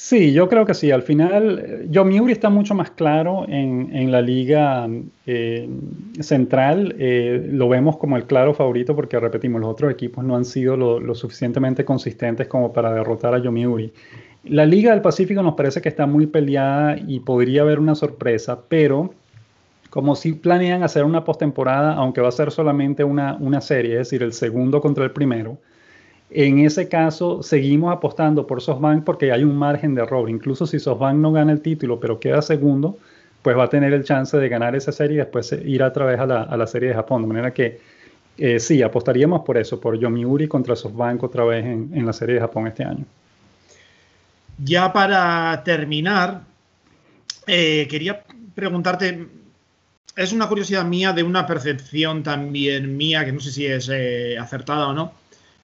Sí, 0.04 0.34
yo 0.34 0.50
creo 0.50 0.66
que 0.66 0.74
sí. 0.74 0.90
Al 0.90 1.04
final, 1.04 1.86
Yomiuri 1.92 2.34
está 2.34 2.50
mucho 2.50 2.74
más 2.74 2.90
claro 2.90 3.46
en, 3.48 3.96
en 3.96 4.12
la 4.12 4.20
liga 4.20 4.90
eh, 5.28 5.70
central. 6.20 6.96
Eh, 6.98 7.48
lo 7.52 7.70
vemos 7.70 7.98
como 7.98 8.18
el 8.18 8.26
claro 8.26 8.56
favorito 8.56 8.96
porque, 8.96 9.20
repetimos, 9.20 9.62
los 9.62 9.70
otros 9.70 9.92
equipos 9.92 10.24
no 10.24 10.36
han 10.36 10.44
sido 10.44 10.76
lo, 10.76 11.14
suficientemente 11.14 11.86
consistentes 11.86 12.48
como 12.48 12.74
para 12.74 12.92
derrotar 12.92 13.36
a 13.36 13.38
Yomiuri. 13.38 13.94
La 14.46 14.66
liga 14.66 14.92
del 14.92 15.02
Pacífico 15.02 15.44
nos 15.44 15.54
parece 15.54 15.82
que 15.82 15.90
está 15.90 16.08
muy 16.08 16.26
peleada 16.26 16.98
y 16.98 17.20
podría 17.20 17.62
haber 17.62 17.80
una 17.80 17.94
sorpresa, 17.94 18.60
pero 18.68 19.14
como 19.92 20.16
si 20.16 20.34
planean 20.34 20.82
hacer 20.82 21.04
una 21.04 21.24
postemporada, 21.24 21.94
aunque 21.94 22.22
va 22.22 22.30
a 22.30 22.32
ser 22.32 22.50
solamente 22.50 23.04
una, 23.04 23.36
una 23.40 23.62
serie, 23.62 23.94
es 23.94 24.10
decir, 24.10 24.24
el 24.24 24.34
segundo 24.34 24.82
contra 24.82 25.04
el 25.04 25.12
primero, 25.12 25.60
en 26.34 26.60
ese 26.60 26.88
caso, 26.88 27.44
seguimos 27.44 27.94
apostando 27.94 28.48
por 28.48 28.62
SoftBank 28.62 29.04
porque 29.04 29.34
hay 29.34 29.44
un 29.44 29.58
margen 29.58 29.96
de 29.96 30.04
error. 30.04 30.30
Incluso 30.30 30.66
si 30.66 30.80
SoftBank 30.80 31.18
no 31.18 31.34
gana 31.34 31.52
el 31.52 31.62
título, 31.62 32.00
pero 32.00 32.22
queda 32.22 32.42
segundo, 32.42 32.98
pues 33.42 33.58
va 33.58 33.66
a 33.66 33.70
tener 33.70 33.92
el 33.92 34.06
chance 34.06 34.38
de 34.38 34.48
ganar 34.48 34.74
esa 34.74 34.94
serie 34.94 35.16
y 35.16 35.18
después 35.20 35.52
ir 35.52 35.84
a 35.84 35.92
través 35.92 36.20
a 36.20 36.26
la, 36.26 36.68
serie 36.68 36.90
de 36.90 36.96
Japón. 36.96 37.24
De 37.24 37.28
manera 37.28 37.54
que 37.54 37.82
eh, 38.38 38.62
sí, 38.62 38.82
apostaríamos 38.82 39.42
por 39.42 39.58
eso, 39.58 39.82
por 39.82 40.00
Yomiuri 40.00 40.48
contra 40.48 40.74
SoftBank 40.74 41.22
otra 41.22 41.44
vez 41.44 41.66
en, 41.66 42.06
la 42.06 42.14
serie 42.14 42.36
de 42.36 42.42
Japón 42.42 42.68
este 42.68 42.86
año. 42.86 43.04
Ya 44.58 44.94
para 44.94 45.62
terminar, 45.66 46.44
eh, 47.46 47.88
quería 47.90 48.24
preguntarte, 48.56 49.28
es 50.16 50.32
una 50.32 50.48
curiosidad 50.48 50.86
mía 50.86 51.12
de 51.12 51.24
una 51.24 51.46
percepción 51.46 52.24
también 52.24 52.96
mía, 52.96 53.26
que 53.26 53.34
no 53.34 53.42
sé 53.42 53.52
si 53.52 53.66
es 53.66 53.90
eh, 53.92 54.38
acertada 54.38 54.88
o 54.88 54.94
no 54.94 55.21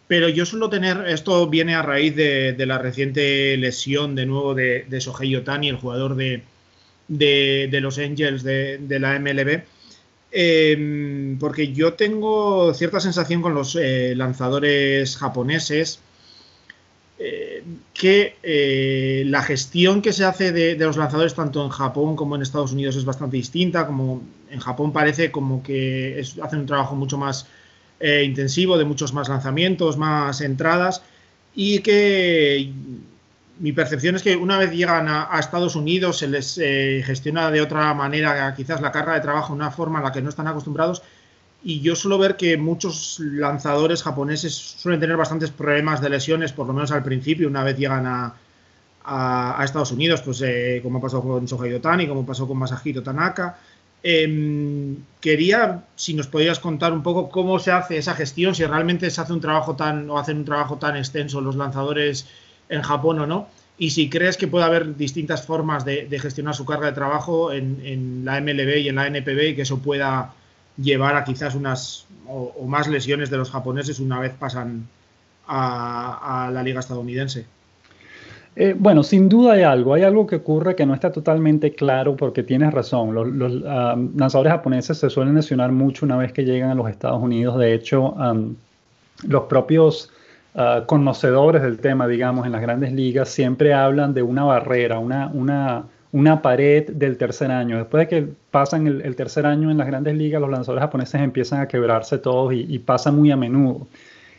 pero 0.08 0.30
yo 0.30 0.46
suelo 0.46 0.70
tener, 0.70 1.06
esto 1.08 1.48
viene 1.48 1.76
a 1.76 1.82
raíz 1.82 2.16
de, 2.16 2.56
la 2.66 2.78
reciente 2.78 3.58
lesión 3.58 4.16
de 4.16 4.26
nuevo 4.26 4.56
de, 4.56 4.86
de 4.88 5.02
Sohei 5.02 5.36
Otani, 5.36 5.70
el 5.70 5.78
jugador 5.78 6.16
de, 6.16 6.42
los 7.82 7.98
Angels 7.98 8.44
de, 8.44 8.98
la 9.00 9.20
MLB, 9.20 9.64
em, 10.32 11.38
porque 11.40 11.74
yo 11.74 11.94
tengo 11.94 12.74
cierta 12.74 13.00
sensación 13.00 13.42
con 13.42 13.54
los 13.54 13.76
eh, 13.76 14.14
lanzadores 14.16 15.18
japoneses 15.18 16.00
que 17.94 18.36
eh, 18.44 19.24
la 19.26 19.42
gestión 19.42 20.02
que 20.02 20.14
se 20.14 20.24
hace 20.24 20.52
de, 20.52 20.76
los 20.76 20.98
lanzadores 20.98 21.34
tanto 21.34 21.64
en 21.64 21.70
Japón 21.70 22.16
como 22.16 22.36
en 22.36 22.44
Estados 22.44 22.72
Unidos 22.72 22.96
es 22.96 23.06
bastante 23.06 23.38
distinta. 23.38 23.88
Como 23.88 24.22
en 24.50 24.60
Japón 24.60 24.94
parece 24.94 25.32
como 25.32 25.64
que 25.64 26.24
hacen 26.42 26.60
un 26.60 26.66
trabajo 26.66 26.96
mucho 26.96 27.18
más 27.18 27.48
eh, 28.00 28.24
intensivo, 28.24 28.78
de 28.78 28.86
muchos 28.86 29.14
más 29.14 29.30
lanzamientos, 29.30 29.98
más 29.98 30.42
entradas, 30.42 31.02
y 31.56 31.80
que 31.80 32.72
mi 33.60 33.72
percepción 33.72 34.16
es 34.16 34.24
que 34.24 34.36
una 34.36 34.58
vez 34.58 34.72
llegan 34.72 35.08
a, 35.08 35.30
Estados 35.40 35.76
Unidos 35.76 36.18
se 36.18 36.28
les 36.28 36.58
eh, 36.58 37.02
gestiona 37.06 37.50
de 37.52 37.62
otra 37.62 37.94
manera, 37.94 38.54
quizás 38.56 38.82
la 38.82 38.92
carga 38.92 39.14
de 39.14 39.22
trabajo, 39.22 39.54
una 39.54 39.72
forma 39.72 40.00
a 40.00 40.04
la 40.04 40.12
que 40.12 40.22
no 40.22 40.30
están 40.30 40.48
acostumbrados. 40.48 41.02
Y 41.64 41.82
yo 41.82 41.96
suelo 41.96 42.18
ver 42.20 42.38
que 42.38 42.56
muchos 42.56 43.20
lanzadores 43.20 44.04
japoneses 44.04 44.54
suelen 44.54 45.00
tener 45.00 45.18
bastantes 45.18 45.50
problemas 45.50 46.02
de 46.02 46.10
lesiones, 46.10 46.54
por 46.54 46.68
lo 46.68 46.74
menos 46.74 46.92
al 46.92 47.04
principio, 47.04 47.48
una 47.48 47.64
vez 47.64 47.78
llegan 47.78 48.06
a, 48.06 48.36
Estados 49.64 49.94
Unidos, 49.94 50.22
pues 50.22 50.42
eh, 50.46 50.82
como 50.84 51.00
pasó 51.00 51.22
con 51.22 51.48
Sohei 51.48 51.74
Otani, 51.74 52.08
como 52.08 52.26
pasó 52.26 52.46
con 52.46 52.58
Masahiro 52.58 53.02
Tanaka. 53.02 53.58
Em, 54.04 54.98
quería, 55.20 55.84
si 55.96 56.14
nos 56.14 56.28
podías 56.28 56.60
contar 56.60 56.94
un 56.94 57.04
poco 57.04 57.30
cómo 57.30 57.60
se 57.60 57.72
hace 57.72 57.98
esa 57.98 58.14
gestión, 58.14 58.56
si 58.56 58.64
realmente 58.66 59.10
se 59.10 59.20
hace 59.22 59.34
un 59.34 59.42
trabajo 59.42 59.76
tan, 59.76 60.10
o 60.10 60.18
hacen 60.18 60.38
un 60.38 60.46
trabajo 60.46 60.78
tan 60.78 60.96
extenso 60.96 61.42
los 61.42 61.56
lanzadores 61.56 62.28
en 62.70 62.82
Japón 62.82 63.20
o 63.20 63.28
no. 63.28 63.48
Y 63.78 63.92
si 63.92 64.10
crees 64.10 64.38
que 64.38 64.48
puede 64.48 64.66
haber 64.66 64.96
distintas 64.96 65.46
formas 65.46 65.86
de, 65.86 66.08
gestionar 66.20 66.56
su 66.56 66.66
carga 66.66 66.88
de 66.88 66.94
trabajo 66.94 67.52
en, 67.52 68.26
la 68.26 68.42
MLB 68.42 68.78
y 68.78 68.90
en 68.90 68.96
la 68.96 69.08
NPB 69.08 69.50
y 69.50 69.56
que 69.56 69.62
eso 69.64 69.80
pueda 69.80 70.34
llevar 70.78 71.16
a 71.16 71.24
quizás 71.24 71.56
unas 71.56 72.06
o, 72.28 72.66
más 72.68 72.88
lesiones 72.88 73.30
de 73.30 73.38
los 73.38 73.52
japoneses 73.52 74.00
una 74.00 74.20
vez 74.20 74.34
pasan 74.34 74.88
a, 75.48 76.50
la 76.52 76.64
liga 76.64 76.80
estadounidense. 76.80 77.46
Eh, 78.60 78.76
bueno, 78.78 79.04
sin 79.04 79.30
duda 79.30 79.54
hay 79.54 79.62
algo, 79.62 79.94
hay 79.94 80.04
algo 80.04 80.26
que 80.26 80.38
ocurre 80.38 80.76
que 80.76 80.86
no 80.86 80.96
está 80.96 81.12
totalmente 81.12 81.74
claro 81.76 82.16
porque 82.16 82.42
tienes 82.42 82.74
razón. 82.74 83.14
Los, 83.14 83.52
lanzadores 84.16 84.52
japoneses 84.52 84.98
se 84.98 85.10
suelen 85.10 85.36
lesionar 85.36 85.72
mucho 85.72 86.06
una 86.06 86.18
vez 86.18 86.34
que 86.34 86.44
llegan 86.44 86.72
a 86.72 86.76
los 86.76 86.90
Estados 86.90 87.22
Unidos. 87.22 87.58
De 87.60 87.74
hecho, 87.74 88.16
los 89.28 89.44
propios 89.44 90.12
Ah, 90.60 90.86
conocedores 90.88 91.62
del 91.62 91.78
tema, 91.78 92.08
digamos, 92.08 92.48
en 92.48 92.52
las 92.52 92.62
grandes 92.62 92.92
ligas, 92.92 93.30
siempre 93.30 93.76
hablan 93.76 94.16
de 94.16 94.24
una 94.24 94.44
barrera, 94.44 94.98
una, 94.98 95.28
una, 95.28 95.86
una 96.12 96.42
pared 96.42 96.90
del 96.90 97.16
tercer 97.18 97.52
año. 97.52 97.78
Después 97.78 98.02
de 98.02 98.08
que 98.08 98.28
pasan 98.50 98.88
el, 98.88 99.16
tercer 99.16 99.46
año 99.46 99.70
en 99.70 99.78
las 99.78 99.86
grandes 99.86 100.16
ligas, 100.16 100.42
los 100.42 100.50
lanzadores 100.50 100.82
japoneses 100.82 101.22
empiezan 101.22 101.62
a 101.62 101.68
quebrarse 101.68 102.18
todos 102.18 102.54
y, 102.56 102.80
pasa 102.80 103.12
muy 103.12 103.30
a 103.30 103.38
menudo. 103.38 103.88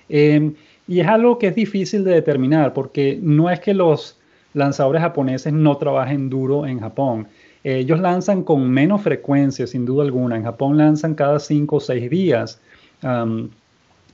Em, 0.08 0.54
y 0.88 1.00
es 1.00 1.06
algo 1.06 1.38
que 1.38 1.48
es 1.48 1.54
difícil 1.54 2.02
de 2.02 2.12
determinar 2.12 2.72
porque 2.72 3.18
no 3.22 3.50
es 3.50 3.60
que 3.60 3.74
los 3.74 4.18
lanzadores 4.54 5.02
japoneses 5.02 5.52
no 5.52 5.76
trabajen 5.76 6.30
duro 6.30 6.66
en 6.66 6.80
Japón. 6.80 7.28
Ellos 7.62 8.00
lanzan 8.00 8.42
con 8.42 8.68
menos 8.70 9.02
frecuencia, 9.02 9.66
sin 9.66 9.84
duda 9.84 10.02
alguna. 10.04 10.36
En 10.36 10.44
Japón 10.44 10.78
lanzan 10.78 11.14
cada 11.14 11.38
cinco 11.38 11.76
o 11.76 11.80
seis 11.80 12.08
días, 12.08 12.60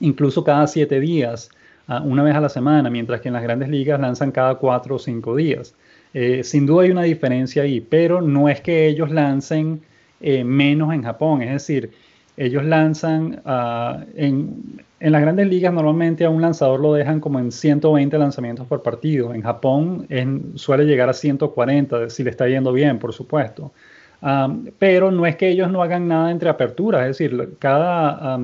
incluso 0.01 0.43
cada 0.43 0.67
siete 0.67 0.99
días 0.99 1.49
una 2.03 2.23
vez 2.23 2.35
a 2.35 2.41
la 2.41 2.49
semana, 2.49 2.89
mientras 2.89 3.21
que 3.21 3.29
en 3.29 3.35
las 3.35 3.43
grandes 3.43 3.69
ligas 3.69 3.99
lanzan 3.99 4.31
cada 4.31 4.55
cuatro 4.55 4.95
o 4.95 4.99
cinco 4.99 5.35
días. 5.35 5.73
Eh, 6.13 6.43
sin 6.43 6.65
duda 6.65 6.83
hay 6.83 6.91
una 6.91 7.03
diferencia 7.03 7.63
ahí, 7.63 7.81
pero 7.81 8.21
no 8.21 8.49
es 8.49 8.61
que 8.61 8.87
ellos 8.87 9.11
lancen 9.11 9.81
eh, 10.21 10.43
menos 10.43 10.93
en 10.93 11.03
Japón, 11.03 11.41
es 11.41 11.51
decir, 11.51 11.91
ellos 12.37 12.63
lanzan 12.65 13.41
ah, 13.45 14.03
en, 14.15 14.83
las 14.99 15.21
grandes 15.21 15.47
ligas 15.47 15.73
normalmente 15.73 16.25
a 16.25 16.29
un 16.29 16.41
lanzador 16.41 16.79
lo 16.79 16.93
dejan 16.93 17.19
como 17.19 17.39
en 17.39 17.51
120 17.51 18.17
lanzamientos 18.17 18.67
por 18.67 18.81
partido, 18.81 19.33
en 19.33 19.41
Japón 19.41 20.07
suele 20.55 20.85
llegar 20.85 21.09
a 21.09 21.13
140 21.13 22.09
si 22.09 22.23
le 22.23 22.29
está 22.31 22.47
yendo 22.47 22.73
bien, 22.73 22.97
por 22.99 23.13
supuesto. 23.13 23.71
Pero 24.79 25.11
no 25.11 25.25
es 25.27 25.35
que 25.35 25.49
ellos 25.49 25.71
no 25.71 25.83
hagan 25.83 26.07
nada 26.07 26.31
entre 26.31 26.49
aperturas, 26.49 27.01
es 27.01 27.17
decir, 27.17 27.55
cada 27.59 28.39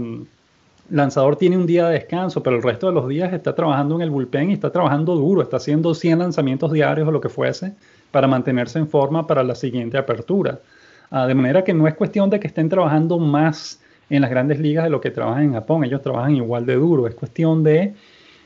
lanzador 0.92 1.38
tiene 1.38 1.58
un 1.58 1.66
día 1.66 1.88
de 1.88 1.94
descanso, 1.94 2.44
pero 2.44 2.58
el 2.58 2.64
resto 2.64 2.88
de 2.88 2.94
los 2.94 3.08
días 3.08 3.34
está 3.34 3.56
trabajando 3.56 3.96
en 3.96 4.02
el 4.02 4.10
bullpen 4.10 4.52
y 4.52 4.54
está 4.54 4.72
trabajando 4.72 5.16
duro, 5.16 5.42
está 5.42 5.58
haciendo 5.58 5.94
100 5.96 6.20
lanzamientos 6.20 6.72
diarios 6.72 7.08
o 7.08 7.12
lo 7.12 7.22
que 7.22 7.30
fuese 7.30 7.74
para 8.12 8.28
mantenerse 8.28 8.78
en 8.78 8.88
forma 8.88 9.26
para 9.26 9.42
la 9.44 9.56
siguiente 9.56 9.98
apertura. 9.98 10.60
Ah, 11.12 11.28
de 11.28 11.36
manera 11.36 11.64
que 11.64 11.74
no 11.74 11.88
es 11.88 11.94
cuestión 11.94 12.30
de 12.30 12.40
que 12.40 12.48
estén 12.48 12.70
trabajando 12.70 13.20
más 13.20 13.82
en 14.10 14.22
las 14.22 14.30
grandes 14.30 14.60
ligas 14.60 14.86
de 14.86 14.90
lo 14.90 15.02
que 15.02 15.12
trabajan 15.12 15.44
en 15.44 15.54
Japón, 15.54 15.84
ellos 15.84 16.02
trabajan 16.02 16.36
igual 16.36 16.66
de 16.66 16.76
duro, 16.76 17.06
es 17.06 17.16
cuestión 17.16 17.64
de, 17.64 17.94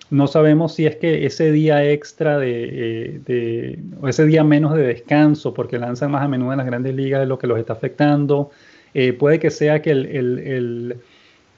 no 0.10 0.28
sabemos 0.28 0.74
si 0.74 0.88
es 0.88 0.96
que 0.96 1.26
ese 1.26 1.52
día 1.52 1.84
extra 1.90 2.40
de, 2.40 3.22
eh, 3.28 3.80
o 4.02 4.08
ese 4.08 4.26
día 4.26 4.44
menos 4.44 4.74
de 4.74 4.82
descanso, 4.82 5.54
porque 5.54 5.78
lanzan 5.78 6.12
más 6.12 6.24
a 6.24 6.28
menudo 6.28 6.54
en 6.54 6.58
las 6.58 6.66
grandes 6.66 6.96
ligas, 6.96 7.22
es 7.22 7.28
lo 7.28 7.38
que 7.38 7.48
los 7.48 7.60
está 7.60 7.74
afectando, 7.74 8.50
eh, 8.96 9.14
puede 9.14 9.40
que 9.40 9.52
sea 9.52 9.82
que 9.82 9.92
el 9.92 10.98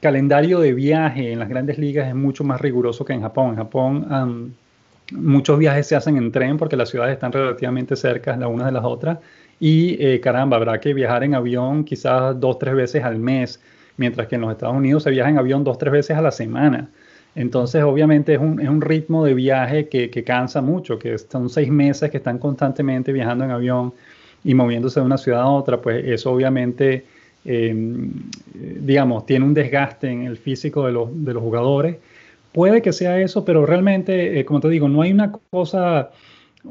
calendario 0.02 0.60
de 0.60 0.74
viaje 0.74 1.32
en 1.32 1.40
las 1.40 1.50
grandes 1.50 1.78
ligas 1.78 2.08
es 2.08 2.16
mucho 2.16 2.44
más 2.44 2.62
riguroso 2.62 3.06
que 3.06 3.14
en 3.14 3.22
Japón. 3.22 3.52
En 3.52 3.56
Japón 3.56 4.56
muchos 5.12 5.58
viajes 5.58 5.88
se 5.88 5.96
hacen 5.96 6.18
en 6.18 6.32
tren 6.32 6.58
porque 6.58 6.76
las 6.76 6.90
ciudades 6.90 7.14
están 7.14 7.32
relativamente 7.32 7.96
cercas 7.96 8.38
las 8.38 8.50
unas 8.50 8.68
de 8.68 8.74
las 8.74 8.84
otras 8.84 9.20
y 9.60 9.98
eh, 10.04 10.20
caramba, 10.20 10.58
habrá 10.58 10.80
que 10.80 10.94
viajar 10.94 11.24
en 11.24 11.36
avión 11.36 11.84
quizás 11.84 12.40
dos, 12.40 12.60
tres 12.60 12.76
veces 12.76 13.04
al 13.04 13.18
mes, 13.20 13.60
mientras 13.98 14.28
que 14.28 14.36
en 14.36 14.42
los 14.42 14.52
Estados 14.52 14.76
Unidos 14.76 15.04
se 15.04 15.12
viaja 15.12 15.30
en 15.30 15.38
avión 15.38 15.64
dos, 15.64 15.78
tres 15.78 15.92
veces 15.92 16.18
a 16.18 16.22
la 16.22 16.32
semana. 16.32 16.90
Entonces, 17.36 17.84
obviamente 17.84 18.34
es 18.34 18.40
un, 18.40 18.60
es 18.60 18.70
un 18.70 18.82
ritmo 18.82 19.24
de 19.24 19.34
viaje 19.34 19.88
que, 19.90 20.10
que, 20.10 20.24
cansa 20.24 20.62
mucho, 20.62 20.98
que 20.98 21.18
son 21.18 21.50
seis 21.50 21.70
meses 21.70 22.10
que 22.10 22.18
están 22.18 22.40
constantemente 22.40 23.12
viajando 23.12 23.46
en 23.46 23.52
avión 23.52 23.94
y 24.44 24.54
moviéndose 24.54 25.00
de 25.00 25.06
una 25.06 25.18
ciudad 25.18 25.42
a 25.42 25.48
otra, 25.48 25.82
pues 25.82 26.04
eso 26.06 26.32
obviamente 26.32 27.06
Em, 27.50 28.12
digamos, 28.54 29.26
tiene 29.26 29.46
un 29.46 29.54
desgaste 29.54 30.10
en 30.10 30.24
el 30.24 30.36
físico 30.36 30.86
de 30.86 30.92
los, 30.92 31.08
de 31.24 31.34
los 31.34 31.42
jugadores. 31.42 31.96
Puede 32.52 32.82
que 32.82 32.92
sea 32.92 33.22
eso, 33.22 33.46
pero 33.46 33.66
realmente, 33.66 34.38
eh, 34.38 34.44
como 34.44 34.60
te 34.60 34.68
digo, 34.68 34.90
no 34.90 35.02
hay 35.02 35.14
una 35.14 35.32
cosa, 35.32 36.12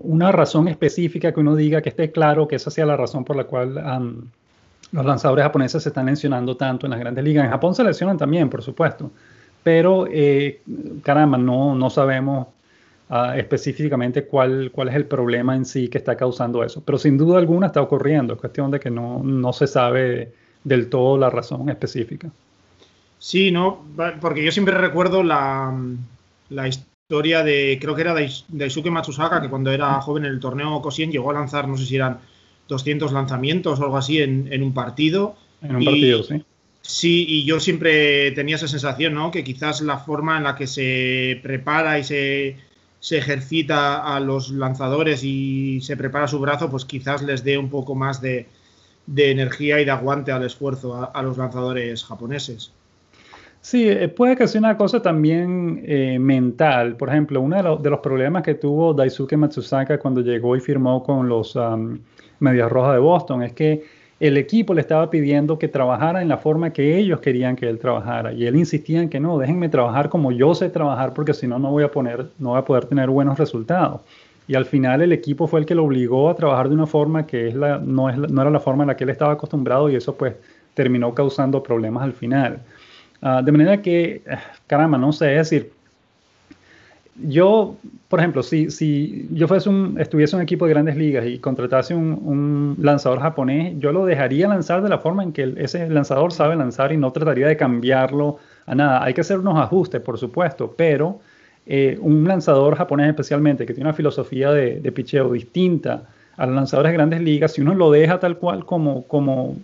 una 0.03 0.33
razón 0.33 0.69
específica 0.69 1.33
que 1.33 1.41
uno 1.41 1.55
diga 1.57 1.83
que 1.83 1.89
esté 1.89 2.11
claro 2.11 2.47
que 2.49 2.57
esa 2.57 2.71
sea 2.71 2.87
la 2.87 2.97
razón 2.97 3.25
por 3.25 3.37
la 3.37 3.45
cual 3.45 3.75
los 4.93 5.05
lanzadores 5.05 5.43
japoneses 5.43 5.83
se 5.83 5.89
están 5.89 6.07
lesionando 6.07 6.57
tanto 6.57 6.87
en 6.87 6.91
las 6.91 7.01
grandes 7.01 7.25
ligas. 7.25 7.45
En 7.45 7.51
Japón 7.51 7.75
se 7.75 7.85
lesionan 7.85 8.17
también, 8.17 8.49
por 8.49 8.63
supuesto, 8.63 9.11
pero 9.63 10.07
eh, 10.11 10.61
caramba, 11.03 11.39
no, 11.39 11.75
no 11.75 11.91
sabemos 11.91 12.49
ah, 13.11 13.37
específicamente 13.37 14.25
cuál, 14.25 14.71
cuál 14.73 14.89
es 14.89 14.95
el 14.95 15.07
problema 15.07 15.57
en 15.57 15.65
sí 15.65 15.89
que 15.89 15.99
está 15.99 16.17
causando 16.17 16.63
eso. 16.63 16.83
Pero 16.85 16.99
sin 16.99 17.19
duda 17.19 17.39
alguna 17.39 17.67
está 17.67 17.83
ocurriendo, 17.83 18.35
es 18.35 18.41
cuestión 18.41 18.71
de 18.71 18.81
que 18.81 18.91
no, 18.91 19.23
no 19.23 19.53
se 19.53 19.67
sabe 19.67 20.33
del 20.65 20.89
todo 20.89 21.19
la 21.19 21.31
razón 21.31 21.69
específica. 21.69 22.31
Sí, 23.19 23.51
no, 23.51 23.85
porque 24.21 24.45
yo 24.45 24.53
siempre 24.53 24.77
recuerdo 24.77 25.23
la, 25.23 25.73
historia 26.51 26.96
de, 27.09 27.79
creo 27.81 27.95
que 27.95 28.01
era 28.01 28.15
de 28.15 28.31
Daisuke 28.49 28.91
Matsusaka, 28.91 29.41
que 29.41 29.49
cuando 29.49 29.71
era 29.71 30.01
joven 30.01 30.25
en 30.25 30.33
el 30.33 30.41
torneo 30.41 30.83
Cosien 30.83 31.13
llegó 31.13 31.31
a 31.31 31.35
lanzar, 31.35 31.69
no 31.69 31.77
sé 31.77 31.87
si 31.87 31.95
eran 31.97 32.19
200 32.69 33.13
lanzamientos 33.13 33.79
o 33.79 33.85
algo 33.85 33.97
así 33.97 34.21
en, 34.21 34.63
un 34.63 34.75
partido. 34.75 35.37
En 35.63 35.77
un 35.77 35.85
partido, 35.85 36.23
sí. 36.25 36.45
Sí, 36.83 37.27
y 37.29 37.45
yo 37.45 37.59
siempre 37.59 38.31
tenía 38.33 38.57
esa 38.57 38.69
sensación, 38.69 39.15
¿no? 39.15 39.33
Que 39.33 39.43
quizás 39.43 39.81
la 39.81 39.99
forma 39.99 40.37
en 40.37 40.45
la 40.45 40.55
que 40.55 40.69
se 40.69 41.41
prepara 41.43 41.99
y 41.99 42.05
se, 42.05 42.57
se 43.01 43.19
ejercita 43.19 44.15
a 44.15 44.21
los 44.21 44.51
lanzadores 44.51 45.25
y 45.25 45.81
se 45.83 45.97
prepara 45.97 46.29
su 46.29 46.39
brazo, 46.39 46.71
pues 46.71 46.85
quizás 46.85 47.23
les 47.23 47.43
dé 47.43 47.59
un 47.59 47.71
poco 47.71 47.97
más 47.97 48.21
de, 48.21 48.47
de 49.07 49.31
energía 49.33 49.81
y 49.81 49.85
de 49.85 49.91
aguante 49.91 50.31
al 50.31 50.45
esfuerzo 50.45 51.11
a, 51.13 51.23
los 51.23 51.39
lanzadores 51.39 52.05
japoneses. 52.05 52.73
Sí, 53.67 53.89
eh, 53.89 54.07
puede 54.07 54.37
que 54.37 54.47
sea 54.47 54.61
una 54.61 54.77
cosa 54.77 55.03
también 55.03 55.83
eh, 55.85 56.21
mental. 56.21 56.97
Por 56.97 57.09
ejemplo, 57.09 57.41
uno 57.41 57.79
de, 57.79 57.91
los 57.91 57.99
problemas 57.99 58.45
que 58.45 58.55
tuvo 58.55 58.95
Daisuke 58.95 59.37
Matsusaka 59.37 59.99
cuando 59.99 60.21
llegó 60.21 60.55
y 60.55 60.61
firmó 60.61 61.03
con 61.03 61.29
los 61.29 61.57
um, 61.57 61.99
Medias 62.39 62.71
Rojas 62.71 62.93
de 62.93 63.01
Boston 63.01 63.43
es 63.43 63.53
que 63.55 63.83
el 64.21 64.37
equipo 64.37 64.73
le 64.73 64.83
estaba 64.83 65.11
pidiendo 65.11 65.59
que 65.59 65.67
trabajara 65.67 66.23
en 66.23 66.29
la 66.29 66.39
forma 66.39 66.73
que 66.73 66.97
ellos 66.97 67.19
querían 67.19 67.57
que 67.57 67.69
él 67.69 67.81
trabajara. 67.81 68.33
Y 68.33 68.47
él 68.47 68.55
insistía 68.55 69.03
en 69.03 69.09
que 69.09 69.19
no, 69.19 69.37
déjenme 69.37 69.69
trabajar 69.69 70.11
como 70.11 70.31
yo 70.31 70.55
sé 70.55 70.71
trabajar 70.71 71.13
porque 71.13 71.35
si 71.35 71.49
no, 71.49 71.59
no 71.59 71.73
voy 71.73 71.83
a, 71.83 71.91
poner, 71.91 72.29
no 72.39 72.51
voy 72.51 72.61
a 72.61 72.65
poder 72.65 72.85
tener 72.85 73.11
buenos 73.11 73.37
resultados. 73.37 74.01
Y 74.47 74.55
al 74.55 74.67
final 74.67 75.03
el 75.03 75.11
equipo 75.11 75.49
fue 75.49 75.59
el 75.59 75.67
que 75.67 75.75
lo 75.75 75.83
obligó 75.83 76.31
a 76.31 76.37
trabajar 76.37 76.69
de 76.69 76.75
una 76.77 76.87
forma 76.87 77.27
que 77.27 77.49
es 77.49 77.55
la, 77.57 77.79
no, 77.79 78.09
es 78.11 78.17
no 78.17 78.43
era 78.43 78.51
la 78.53 78.61
forma 78.61 78.85
en 78.85 78.89
la 78.89 78.97
que 78.97 79.03
él 79.03 79.11
estaba 79.11 79.33
acostumbrado 79.33 79.91
y 79.91 79.97
eso 79.97 80.15
pues 80.15 80.37
terminó 80.75 81.13
causando 81.13 81.65
problemas 81.65 82.05
al 82.05 82.13
final. 82.13 82.61
Ah, 83.29 83.43
de 83.43 83.51
manera 83.51 83.83
que, 83.83 84.23
eh, 84.25 84.39
caramba, 84.69 84.99
no 84.99 85.13
sé, 85.13 85.33
es 85.33 85.51
decir, 85.51 85.73
yo, 87.17 87.77
por 88.09 88.21
ejemplo, 88.21 88.41
si, 88.45 88.71
si 88.71 89.27
yo 89.33 89.49
fuese 89.49 89.69
un, 89.69 89.99
estuviese 89.99 90.37
en 90.37 90.39
un 90.39 90.43
equipo 90.45 90.65
de 90.65 90.75
grandes 90.75 90.97
ligas 90.97 91.27
y 91.27 91.41
contratase 91.41 91.93
un, 91.93 92.13
un, 92.25 92.77
lanzador 92.81 93.19
japonés, 93.19 93.75
yo 93.81 93.91
lo 93.91 94.07
dejaría 94.07 94.47
lanzar 94.47 94.81
de 94.81 94.91
la 94.91 94.99
forma 94.99 95.25
en 95.25 95.33
que 95.33 95.55
ese 95.57 95.89
lanzador 95.91 96.33
sabe 96.33 96.55
lanzar 96.55 96.93
y 96.93 96.99
no 96.99 97.11
trataría 97.11 97.49
de 97.49 97.57
cambiarlo 97.57 98.39
a 98.65 98.77
nada. 98.77 99.03
Hay 99.03 99.13
que 99.13 99.23
hacer 99.23 99.41
unos 99.41 99.59
ajustes, 99.59 100.01
por 100.03 100.19
supuesto, 100.19 100.73
pero 100.79 101.19
eh, 101.67 101.99
un 102.01 102.29
lanzador 102.29 102.77
japonés 102.77 103.09
especialmente 103.09 103.67
que 103.67 103.75
tiene 103.75 103.89
una 103.89 103.97
filosofía 103.97 104.53
de, 104.53 104.79
de 104.81 104.93
picheo 104.93 105.33
distinta 105.33 106.05
a 106.37 106.47
los 106.47 106.55
lanzadores 106.55 106.93
de 106.93 106.97
grandes 106.97 107.21
ligas, 107.23 107.55
si 107.55 107.61
uno 107.61 107.75
lo 107.75 107.91
deja 107.91 108.21
tal 108.21 108.39
cual 108.39 108.65
como, 108.65 109.03
como 109.09 109.57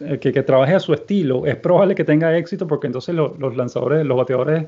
eh, 0.00 0.18
que, 0.18 0.42
trabaje 0.42 0.74
a 0.74 0.80
su 0.80 0.92
estilo, 0.92 1.46
es 1.46 1.56
probable 1.56 1.94
que 1.94 2.04
tenga 2.04 2.36
éxito 2.36 2.66
porque 2.66 2.86
entonces 2.86 3.14
los 3.14 3.56
lanzadores, 3.56 4.04
los 4.04 4.16
bateadores 4.16 4.66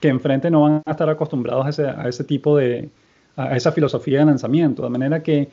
que 0.00 0.08
enfrente 0.08 0.50
no 0.50 0.62
van 0.62 0.82
a 0.84 0.90
estar 0.90 1.08
acostumbrados 1.08 1.66
a 1.66 1.70
ese, 1.70 1.86
a 1.86 2.08
ese 2.08 2.24
tipo 2.24 2.56
de, 2.56 2.88
a 3.36 3.56
esa 3.56 3.72
filosofía 3.72 4.20
de 4.20 4.26
lanzamiento. 4.26 4.82
De 4.82 4.90
manera 4.90 5.22
que, 5.22 5.48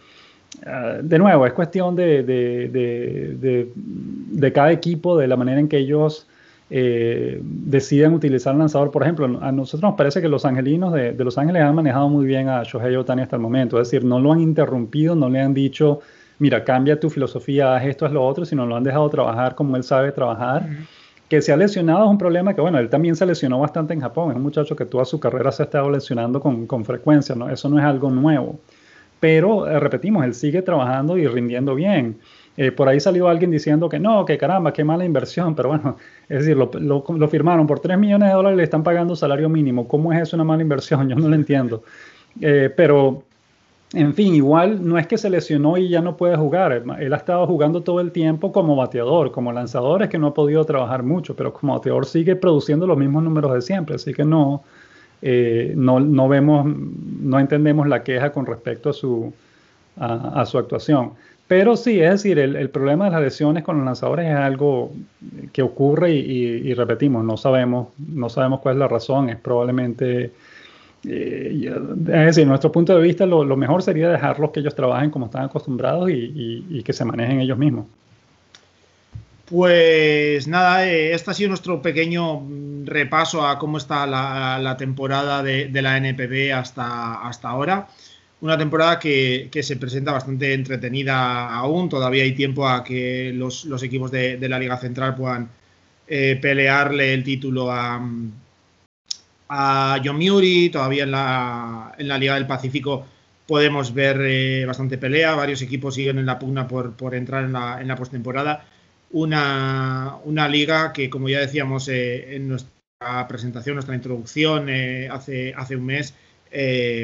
ah, 0.66 0.98
de 1.02 1.20
nuevo, 1.20 1.46
es 1.46 1.54
cuestión 1.54 1.96
de, 1.96 2.24
de, 2.24 3.70
de, 3.76 4.54
cada 4.54 4.72
equipo, 4.72 5.18
de 5.18 5.28
la 5.28 5.38
manera 5.38 5.60
en 5.60 5.68
que 5.68 5.78
ellos 5.78 6.28
eh, 6.70 7.40
deciden 7.42 8.14
utilizar 8.14 8.54
el 8.54 8.60
lanzador. 8.60 8.92
Por 8.92 9.04
ejemplo, 9.04 9.40
a 9.42 9.52
nosotros 9.52 9.90
nos 9.90 9.98
parece 9.98 10.22
que 10.22 10.30
los 10.30 10.46
angelinos 10.46 10.94
de, 10.94 11.14
Los 11.14 11.38
Ángeles 11.38 11.62
han 11.62 11.76
manejado 11.76 12.10
muy 12.10 12.26
bien 12.26 12.50
a 12.50 12.64
Shohei 12.64 12.96
Otani 12.96 13.22
hasta 13.22 13.36
el 13.36 13.42
momento. 13.42 13.80
Es 13.80 13.90
decir, 13.90 14.06
no 14.06 14.20
lo 14.20 14.32
han 14.32 14.42
interrumpido, 14.42 15.16
no 15.16 15.30
le 15.30 15.40
han 15.40 15.54
dicho 15.54 16.02
mira, 16.42 16.64
cambia 16.64 17.00
tu 17.00 17.08
filosofía, 17.12 17.76
haz 17.76 17.86
esto, 17.86 18.04
haz 18.04 18.12
lo 18.12 18.26
otro, 18.26 18.46
sino 18.46 18.66
lo 18.66 18.76
han 18.76 18.84
dejado 18.84 19.08
trabajar 19.10 19.54
como 19.54 19.78
él 19.78 19.84
sabe 19.84 20.12
trabajar. 20.12 20.68
Que 21.30 21.40
se 21.40 21.54
ha 21.54 21.56
lesionado 21.56 22.04
es 22.06 22.10
un 22.10 22.18
problema 22.18 22.56
que, 22.56 22.62
bueno, 22.62 22.80
él 22.80 22.90
también 22.90 23.16
se 23.16 23.28
lesionó 23.28 23.60
bastante 23.60 23.94
en 23.94 24.02
Japón. 24.02 24.32
Es 24.32 24.38
un 24.38 24.42
muchacho 24.42 24.76
que 24.76 24.86
toda 24.86 25.06
su 25.06 25.20
carrera 25.20 25.52
se 25.52 25.62
ha 25.62 25.66
estado 25.66 25.92
lesionando 25.92 26.42
con, 26.42 26.66
con 26.66 26.84
frecuencia, 26.84 27.36
¿no? 27.36 27.48
Eso 27.48 27.70
no 27.70 27.78
es 27.78 27.86
algo 27.86 28.10
nuevo. 28.10 28.60
Pero, 29.20 29.68
eh, 29.68 29.80
repetimos, 29.80 30.26
él 30.26 30.34
sigue 30.34 30.64
trabajando 30.64 31.16
y 31.16 31.28
rindiendo 31.28 31.76
bien. 31.76 32.18
Eh, 32.58 32.72
por 32.72 32.90
ahí 32.90 33.00
salió 33.00 33.30
alguien 33.30 33.52
diciendo 33.52 33.88
que 33.88 34.00
no, 34.00 34.26
que 34.26 34.38
caramba, 34.38 34.74
qué 34.74 34.84
mala 34.84 35.06
inversión, 35.06 35.56
pero 35.56 35.70
bueno, 35.70 35.96
es 36.28 36.40
decir, 36.40 36.58
lo, 36.58 36.72
lo, 36.74 37.28
firmaron 37.28 37.68
por 37.68 37.80
3 37.80 38.00
millones 38.00 38.30
de 38.30 38.34
dólares 38.34 38.56
y 38.56 38.58
le 38.58 38.64
están 38.64 38.84
pagando 38.84 39.16
salario 39.16 39.48
mínimo. 39.48 39.88
¿Cómo 39.88 40.12
es 40.12 40.22
eso 40.24 40.36
una 40.36 40.44
mala 40.44 40.64
inversión? 40.64 41.08
Yo 41.10 41.16
no 41.16 41.30
lo 41.30 41.36
entiendo. 41.36 41.84
Eh, 42.42 42.74
pero 42.76 43.24
en 43.94 44.14
fin, 44.14 44.34
igual 44.36 44.88
no 44.88 44.98
es 44.98 45.06
que 45.06 45.18
se 45.18 45.30
lesionó 45.30 45.78
y 45.78 45.90
ya 45.90 46.02
no 46.02 46.16
puede 46.16 46.38
jugar. 46.38 46.72
Él 47.00 47.14
ha 47.14 47.18
estado 47.18 47.46
jugando 47.46 47.82
todo 47.82 48.00
el 48.00 48.12
tiempo 48.12 48.52
como 48.54 48.76
bateador, 48.76 49.32
como 49.32 49.52
lanzador 49.52 50.04
es 50.04 50.10
que 50.10 50.18
no 50.18 50.28
ha 50.28 50.34
podido 50.34 50.64
trabajar 50.64 51.04
mucho, 51.04 51.36
pero 51.36 51.52
como 51.54 51.74
bateador 51.74 52.06
sigue 52.06 52.38
produciendo 52.38 52.88
los 52.88 52.98
mismos 52.98 53.24
números 53.24 53.54
de 53.54 53.62
siempre, 53.62 53.96
así 53.96 54.14
que 54.14 54.24
no, 54.24 54.64
eh, 55.22 55.74
no, 55.76 56.28
vemos, 56.30 56.66
no 56.66 57.40
entendemos 57.40 57.86
la 57.88 58.02
queja 58.04 58.32
con 58.32 58.46
respecto 58.46 58.92
a 58.92 58.94
su, 58.94 59.34
a, 59.98 60.46
su 60.46 60.58
actuación. 60.58 61.12
Pero 61.48 61.76
sí, 61.76 62.00
es 62.00 62.12
decir, 62.12 62.40
el, 62.40 62.70
problema 62.70 63.06
de 63.06 63.12
las 63.12 63.22
lesiones 63.22 63.64
con 63.64 63.76
los 63.76 63.86
lanzadores 63.86 64.26
es 64.26 64.36
algo 64.38 64.94
que 65.52 65.62
ocurre 65.62 66.14
y, 66.14 66.46
y 66.70 66.74
repetimos, 66.74 67.26
no 67.26 67.36
sabemos, 67.36 67.90
no 67.98 68.30
sabemos 68.30 68.62
cuál 68.62 68.76
es 68.76 68.80
la 68.80 68.88
razón, 68.88 69.30
es 69.30 69.36
probablemente 69.36 70.32
eh, 71.04 71.74
es 72.08 72.26
decir, 72.26 72.46
nuestro 72.46 72.72
punto 72.72 72.96
de 72.96 73.02
vista, 73.02 73.26
lo, 73.26 73.58
mejor 73.58 73.82
sería 73.82 74.10
dejarlos 74.10 74.52
que 74.52 74.60
ellos 74.60 74.76
trabajen 74.76 75.10
como 75.10 75.26
están 75.26 75.44
acostumbrados 75.44 76.10
y, 76.12 76.82
que 76.84 76.94
se 76.94 77.06
manejen 77.06 77.40
ellos 77.40 77.58
mismos. 77.58 77.86
Pues 79.46 80.48
nada, 80.48 80.88
eh, 80.88 81.14
este 81.14 81.32
ha 81.32 81.34
sido 81.34 81.50
nuestro 81.50 81.82
pequeño 81.82 82.42
repaso 82.86 83.46
a 83.46 83.60
cómo 83.60 83.78
está 83.78 84.08
la, 84.08 84.76
temporada 84.78 85.44
de, 85.44 85.70
la 85.82 85.98
NPB 85.98 86.54
hasta, 86.54 87.28
hasta 87.28 87.50
ahora. 87.50 87.88
Una 88.42 88.58
temporada 88.58 88.98
que, 88.98 89.50
se 89.62 89.76
presenta 89.76 90.14
bastante 90.14 90.54
entretenida 90.54 91.54
aún. 91.54 91.90
Todavía 91.90 92.24
hay 92.24 92.34
tiempo 92.34 92.68
a 92.68 92.84
que 92.84 93.32
los, 93.34 93.66
equipos 93.84 94.10
de, 94.12 94.38
la 94.48 94.58
Liga 94.58 94.78
Central 94.78 95.16
puedan 95.16 95.50
eh, 96.08 96.40
pelearle 96.42 97.14
el 97.14 97.24
título 97.24 97.72
a, 97.72 98.02
a 99.54 100.00
John 100.04 100.18
Muri, 100.18 100.70
todavía 100.70 101.04
en 101.04 101.12
la, 101.12 101.94
en 101.98 102.08
la 102.08 102.18
Liga 102.18 102.36
del 102.36 102.48
Pacífico 102.48 103.06
podemos 103.46 103.94
ver 103.94 104.22
eh, 104.22 104.64
bastante 104.66 104.98
pelea, 104.98 105.36
varios 105.36 105.62
equipos 105.62 105.96
siguen 105.96 106.20
en 106.20 106.26
la 106.26 106.40
pugna 106.40 106.70
por, 106.70 106.94
por 106.94 107.14
entrar 107.14 107.44
en 107.44 107.52
la, 107.52 107.82
en 107.82 107.90
la 107.90 107.98
postemporada. 107.98 108.64
Una, 109.12 110.16
una 110.24 110.48
liga 110.48 110.94
que, 110.94 111.10
como 111.10 111.28
ya 111.28 111.42
decíamos 111.42 111.90
eh, 111.90 112.38
en 112.38 112.48
nuestra 112.48 113.28
presentación, 113.28 113.76
nuestra 113.76 113.94
introducción 113.94 114.70
eh, 114.70 115.10
hace, 115.12 115.54
hace 115.54 115.76
un 115.76 115.86
mes, 115.86 116.14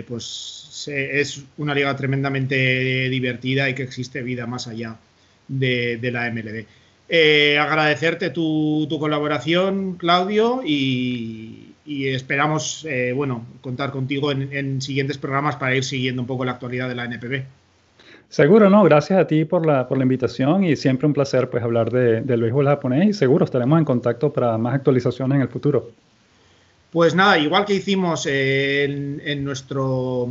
pues 0.07 0.87
es 0.87 1.43
una 1.57 1.75
liga 1.75 1.93
tremendamente 1.97 3.09
divertida 3.09 3.69
y 3.69 3.75
que 3.75 3.83
existe 3.83 4.21
vida 4.21 4.45
más 4.47 4.67
allá 4.67 4.95
de, 5.49 5.97
de 5.97 6.11
la 6.11 6.31
MLB. 6.31 6.65
agradecerte 7.59 8.29
tu, 8.29 8.87
tu 8.89 8.99
colaboración, 8.99 9.95
Claudio, 9.97 10.61
y, 10.65 11.66
y 11.87 12.09
esperamos 12.09 12.85
eh, 12.87 13.13
bueno, 13.15 13.45
contar 13.61 13.91
contigo 13.91 14.29
en, 14.31 14.81
siguientes 14.81 15.17
programas 15.17 15.55
para 15.55 15.73
ir 15.73 15.85
siguiendo 15.85 16.21
un 16.21 16.27
poco 16.27 16.43
la 16.43 16.51
actualidad 16.51 16.89
de 16.89 16.95
la 16.95 17.05
NPB. 17.05 17.43
Seguro, 18.27 18.69
no, 18.69 18.83
gracias 18.83 19.17
a 19.17 19.25
ti 19.25 19.45
por 19.45 19.65
la, 19.65 19.87
por 19.87 19.97
la 19.97 20.03
invitación 20.03 20.65
y 20.65 20.75
siempre 20.75 21.07
un 21.07 21.13
placer 21.13 21.49
pues 21.49 21.63
hablar 21.63 21.89
de, 21.89 22.21
del 22.21 22.41
béisbol 22.41 22.67
japonés 22.67 23.07
y 23.07 23.13
seguro 23.13 23.45
estaremos 23.45 23.79
en 23.79 23.85
contacto 23.85 24.33
para 24.33 24.57
más 24.57 24.75
actualizaciones 24.75 25.37
en 25.37 25.41
el 25.43 25.47
futuro. 25.47 25.89
Pues 26.91 27.15
nada, 27.15 27.37
igual 27.37 27.63
que 27.63 27.75
hicimos 27.75 28.25
en, 28.25 29.43
nuestro 29.45 30.27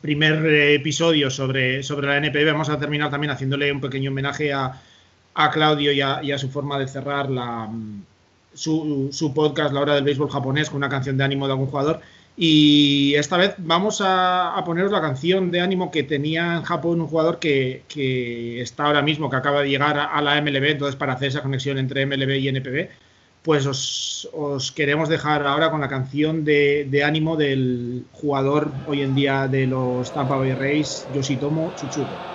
primer 0.00 0.46
episodio 0.46 1.30
sobre, 1.30 1.82
sobre 1.82 2.06
la 2.06 2.18
NPB, 2.18 2.46
vamos 2.46 2.68
a 2.68 2.78
terminar 2.78 3.10
también 3.10 3.32
haciéndole 3.32 3.72
un 3.72 3.80
pequeño 3.80 4.12
homenaje 4.12 4.52
a, 4.52 4.80
a 5.34 5.50
Claudio 5.50 5.90
y 5.90 6.00
a 6.00 6.38
su 6.38 6.48
forma 6.48 6.78
de 6.78 6.86
cerrar 6.86 7.28
la, 7.28 7.68
su, 8.54 9.32
podcast 9.34 9.74
La 9.74 9.80
Hora 9.80 9.94
del 9.94 10.04
Béisbol 10.04 10.30
Japonés 10.30 10.70
con 10.70 10.78
una 10.78 10.88
canción 10.88 11.16
de 11.16 11.24
ánimo 11.24 11.46
de 11.46 11.52
algún 11.52 11.68
jugador. 11.68 12.00
Y 12.36 13.14
esta 13.14 13.36
vez 13.36 13.54
vamos 13.58 14.02
a, 14.04 14.60
poneros 14.64 14.90
la 14.90 15.00
canción 15.00 15.50
de 15.52 15.60
ánimo 15.60 15.90
que 15.90 16.02
tenía 16.02 16.56
en 16.56 16.62
Japón 16.62 17.00
un 17.00 17.06
jugador 17.06 17.38
que, 17.38 17.82
está 18.60 18.86
ahora 18.86 19.02
mismo, 19.02 19.30
que 19.30 19.36
acaba 19.36 19.62
de 19.62 19.68
llegar 19.68 19.98
a, 19.98 20.20
la 20.20 20.40
MLB, 20.40 20.64
entonces 20.70 20.96
para 20.96 21.12
hacer 21.12 21.28
esa 21.28 21.42
conexión 21.42 21.78
entre 21.78 22.06
MLB 22.06 22.30
y 22.38 22.48
NPB, 22.48 22.88
pues 23.42 23.66
os, 23.66 24.72
queremos 24.74 25.08
dejar 25.08 25.46
ahora 25.46 25.70
con 25.70 25.80
la 25.80 25.88
canción 25.88 26.44
de, 26.44 27.02
ánimo 27.04 27.36
del 27.36 28.04
jugador 28.12 28.72
hoy 28.88 29.02
en 29.02 29.14
día 29.14 29.46
de 29.46 29.66
los 29.66 30.12
Tampa 30.12 30.36
Bay 30.36 30.54
Rays, 30.54 31.06
Yoshitomo 31.14 31.72
Tsuchuko. 31.76 32.33